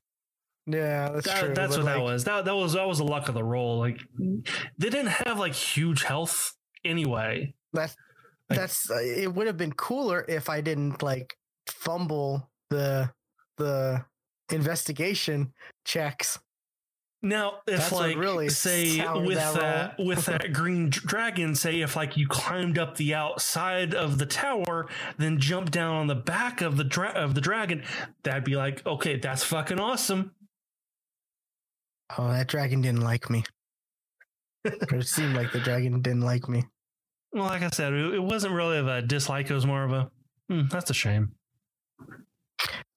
[0.66, 1.55] Yeah, that's that, true.
[1.55, 2.24] That's what like, that was.
[2.24, 3.78] That that was that was the luck of the roll.
[3.78, 6.55] Like they didn't have like huge health
[6.85, 7.55] anyway.
[7.73, 7.97] That's
[8.51, 11.36] like, that's uh, it would have been cooler if I didn't like
[11.68, 13.10] fumble the
[13.56, 14.05] the
[14.51, 15.52] investigation
[15.85, 16.39] checks.
[17.23, 21.97] Now, if That's like really say with that, that with that green dragon, say if
[21.97, 24.86] like you climbed up the outside of the tower,
[25.18, 27.82] then jump down on the back of the dra- of the dragon,
[28.23, 30.32] that'd be like okay, that's fucking awesome.
[32.16, 33.43] Oh, that dragon didn't like me.
[34.64, 36.64] it seemed like the dragon didn't like me.
[37.36, 39.50] Well, like I said, it wasn't really of a dislike.
[39.50, 40.10] It was more of a,
[40.48, 41.32] hmm, that's a shame.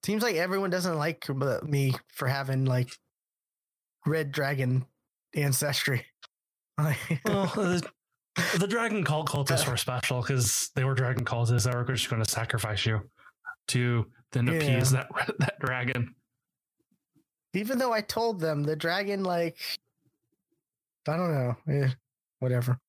[0.04, 1.28] Seems like everyone doesn't like
[1.64, 2.90] me for having like
[4.06, 4.86] red dragon
[5.36, 6.06] ancestry.
[6.78, 6.96] well,
[7.26, 7.86] the,
[8.58, 12.24] the dragon cult cultists were special because they were dragon cultists that were just going
[12.24, 13.02] to sacrifice you
[13.68, 15.10] to then appease that
[15.40, 16.16] that dragon
[17.54, 19.58] even though I told them the dragon, like,
[21.08, 21.90] I don't know, eh,
[22.40, 22.80] whatever.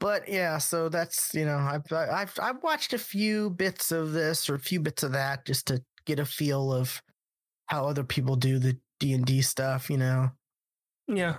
[0.00, 4.48] But yeah, so that's you know, I've I've I've watched a few bits of this
[4.48, 7.00] or a few bits of that just to get a feel of
[7.66, 10.30] how other people do the D and D stuff, you know.
[11.06, 11.36] Yeah.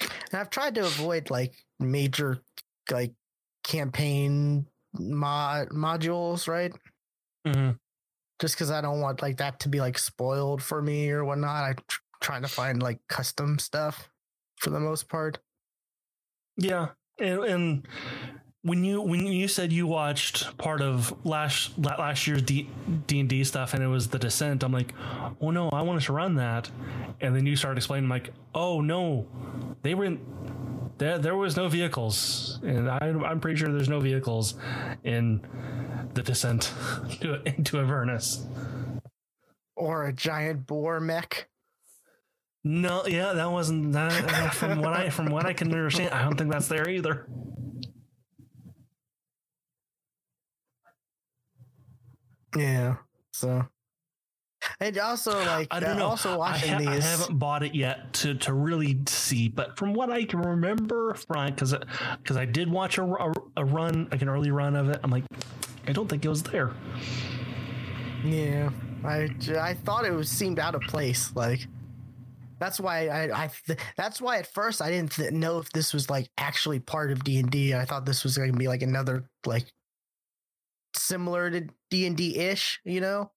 [0.00, 2.42] And I've tried to avoid like major
[2.90, 3.14] like
[3.64, 6.72] campaign mod modules, right?
[7.46, 7.72] Mm-hmm
[8.38, 11.64] just because I don't want like that to be like spoiled for me or whatnot.
[11.64, 14.08] I'm tr- trying to find like custom stuff
[14.56, 15.38] for the most part.
[16.56, 16.88] Yeah,
[17.18, 17.88] and, and
[18.66, 22.68] when you when you said you watched part of last last year's D
[23.10, 24.92] and D stuff and it was the Descent, I'm like,
[25.40, 26.68] oh no, I wanted to run that,
[27.20, 29.26] and then you started explaining like, oh no,
[29.82, 30.20] they were in,
[30.98, 34.54] there there was no vehicles, and I, I'm pretty sure there's no vehicles
[35.04, 35.46] in
[36.14, 36.72] the descent
[37.20, 38.46] to, into Avernus.
[39.76, 41.48] Or a giant boar mech.
[42.68, 44.52] No, yeah, that wasn't that.
[44.52, 47.28] from what I from what I can understand, I don't think that's there either.
[52.56, 52.96] Yeah.
[53.32, 53.68] So
[54.80, 56.06] and also like I uh, don't know.
[56.06, 59.78] also watching I, ha- these I haven't bought it yet to to really see, but
[59.78, 61.72] from what I can remember, from because
[62.20, 64.98] because uh, I did watch a, a, a run, like an early run of it,
[65.04, 65.22] I'm like,
[65.86, 66.72] I don't think it was there.
[68.24, 68.70] Yeah.
[69.04, 71.68] I I thought it was seemed out of place like
[72.58, 73.50] that's why I, I
[73.96, 77.22] that's why at first I didn't th- know if this was like actually part of
[77.24, 77.74] D and D.
[77.74, 79.66] I thought this was going to be like another like
[80.94, 83.30] similar to D and D ish, you know,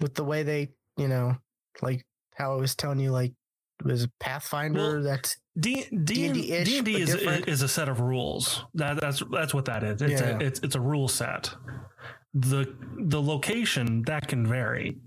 [0.00, 1.36] with the way they, you know,
[1.82, 2.04] like
[2.34, 3.32] how I was telling you, like
[3.80, 4.78] it was Pathfinder.
[4.78, 8.64] Well, that's D D D&D-ish, D and D is is a set of rules.
[8.74, 10.02] That that's that's what that is.
[10.02, 10.38] It's Yeah.
[10.38, 11.54] a, it's it's a rule set.
[12.34, 14.98] The the location that can vary,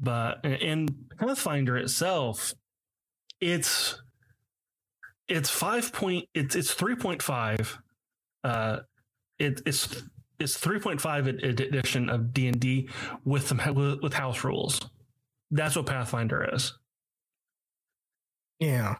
[0.00, 2.54] but in Pathfinder itself,
[3.40, 4.00] it's
[5.28, 7.78] it's five point it's it's three point five.
[8.42, 8.78] Uh,
[9.38, 10.02] it, it's
[10.38, 12.88] it's three point five edition of D and D
[13.24, 14.80] with some with, house rules.
[15.50, 16.72] That's what Pathfinder is.
[18.58, 18.96] yeah.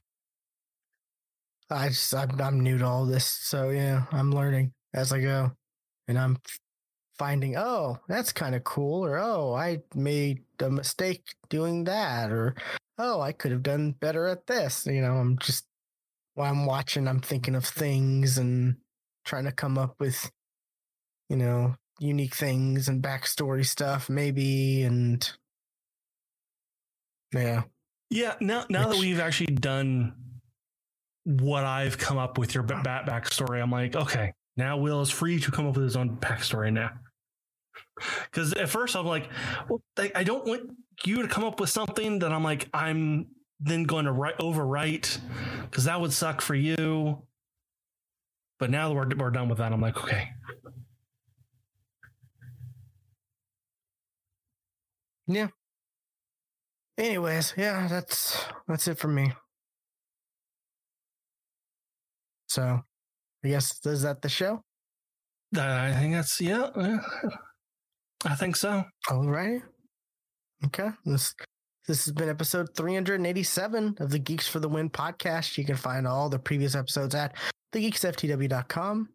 [1.70, 5.52] I just I'm, I'm new to all this, so yeah, I'm learning as I go,
[6.08, 6.36] and I'm
[7.20, 12.54] finding oh that's kind of cool, or oh I made a mistake doing that, or
[12.96, 14.86] oh I could have done better at this.
[14.86, 15.66] You know, I'm just
[16.34, 18.76] while I'm watching, I'm thinking of things and
[19.26, 20.30] trying to come up with,
[21.28, 25.30] you know, unique things and backstory stuff, maybe, and
[27.34, 27.64] yeah,
[28.08, 30.14] Yeah, now now that we've actually done
[31.24, 35.10] what I've come up with your ba- back backstory, I'm like, okay, now Will is
[35.10, 36.90] free to come up with his own backstory now.
[38.24, 39.28] Because at first I'm like,
[39.68, 39.82] well,
[40.14, 40.70] I, don't want
[41.04, 43.26] you to come up with something that I'm like, I'm
[43.60, 45.18] then going to write overwrite
[45.62, 47.22] because that would suck for you.
[48.58, 50.28] But now that we're we're done with that, I'm like, okay,
[55.30, 55.48] Yeah.
[56.98, 59.32] Anyways, yeah, that's that's it for me.
[62.48, 62.80] So,
[63.44, 64.64] I guess is that the show?
[65.56, 66.70] Uh, I think that's yeah.
[68.24, 68.84] I think so.
[69.10, 69.62] All right.
[70.66, 70.90] Okay.
[71.04, 71.34] This
[71.86, 75.56] this has been episode 387 of the Geeks for the Win podcast.
[75.56, 77.34] You can find all the previous episodes at
[77.72, 79.08] thegeeksftw.com,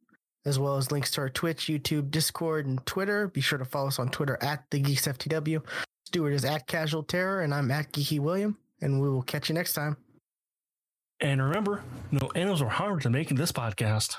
[0.46, 3.28] as well as links to our Twitch, YouTube, Discord, and Twitter.
[3.28, 5.64] Be sure to follow us on Twitter at the geeksftw.
[6.08, 8.58] Stuart is at Casual Terror, and I'm at Geeky William.
[8.82, 9.96] And we will catch you next time.
[11.22, 14.18] And remember, no animals were harmed in making this podcast.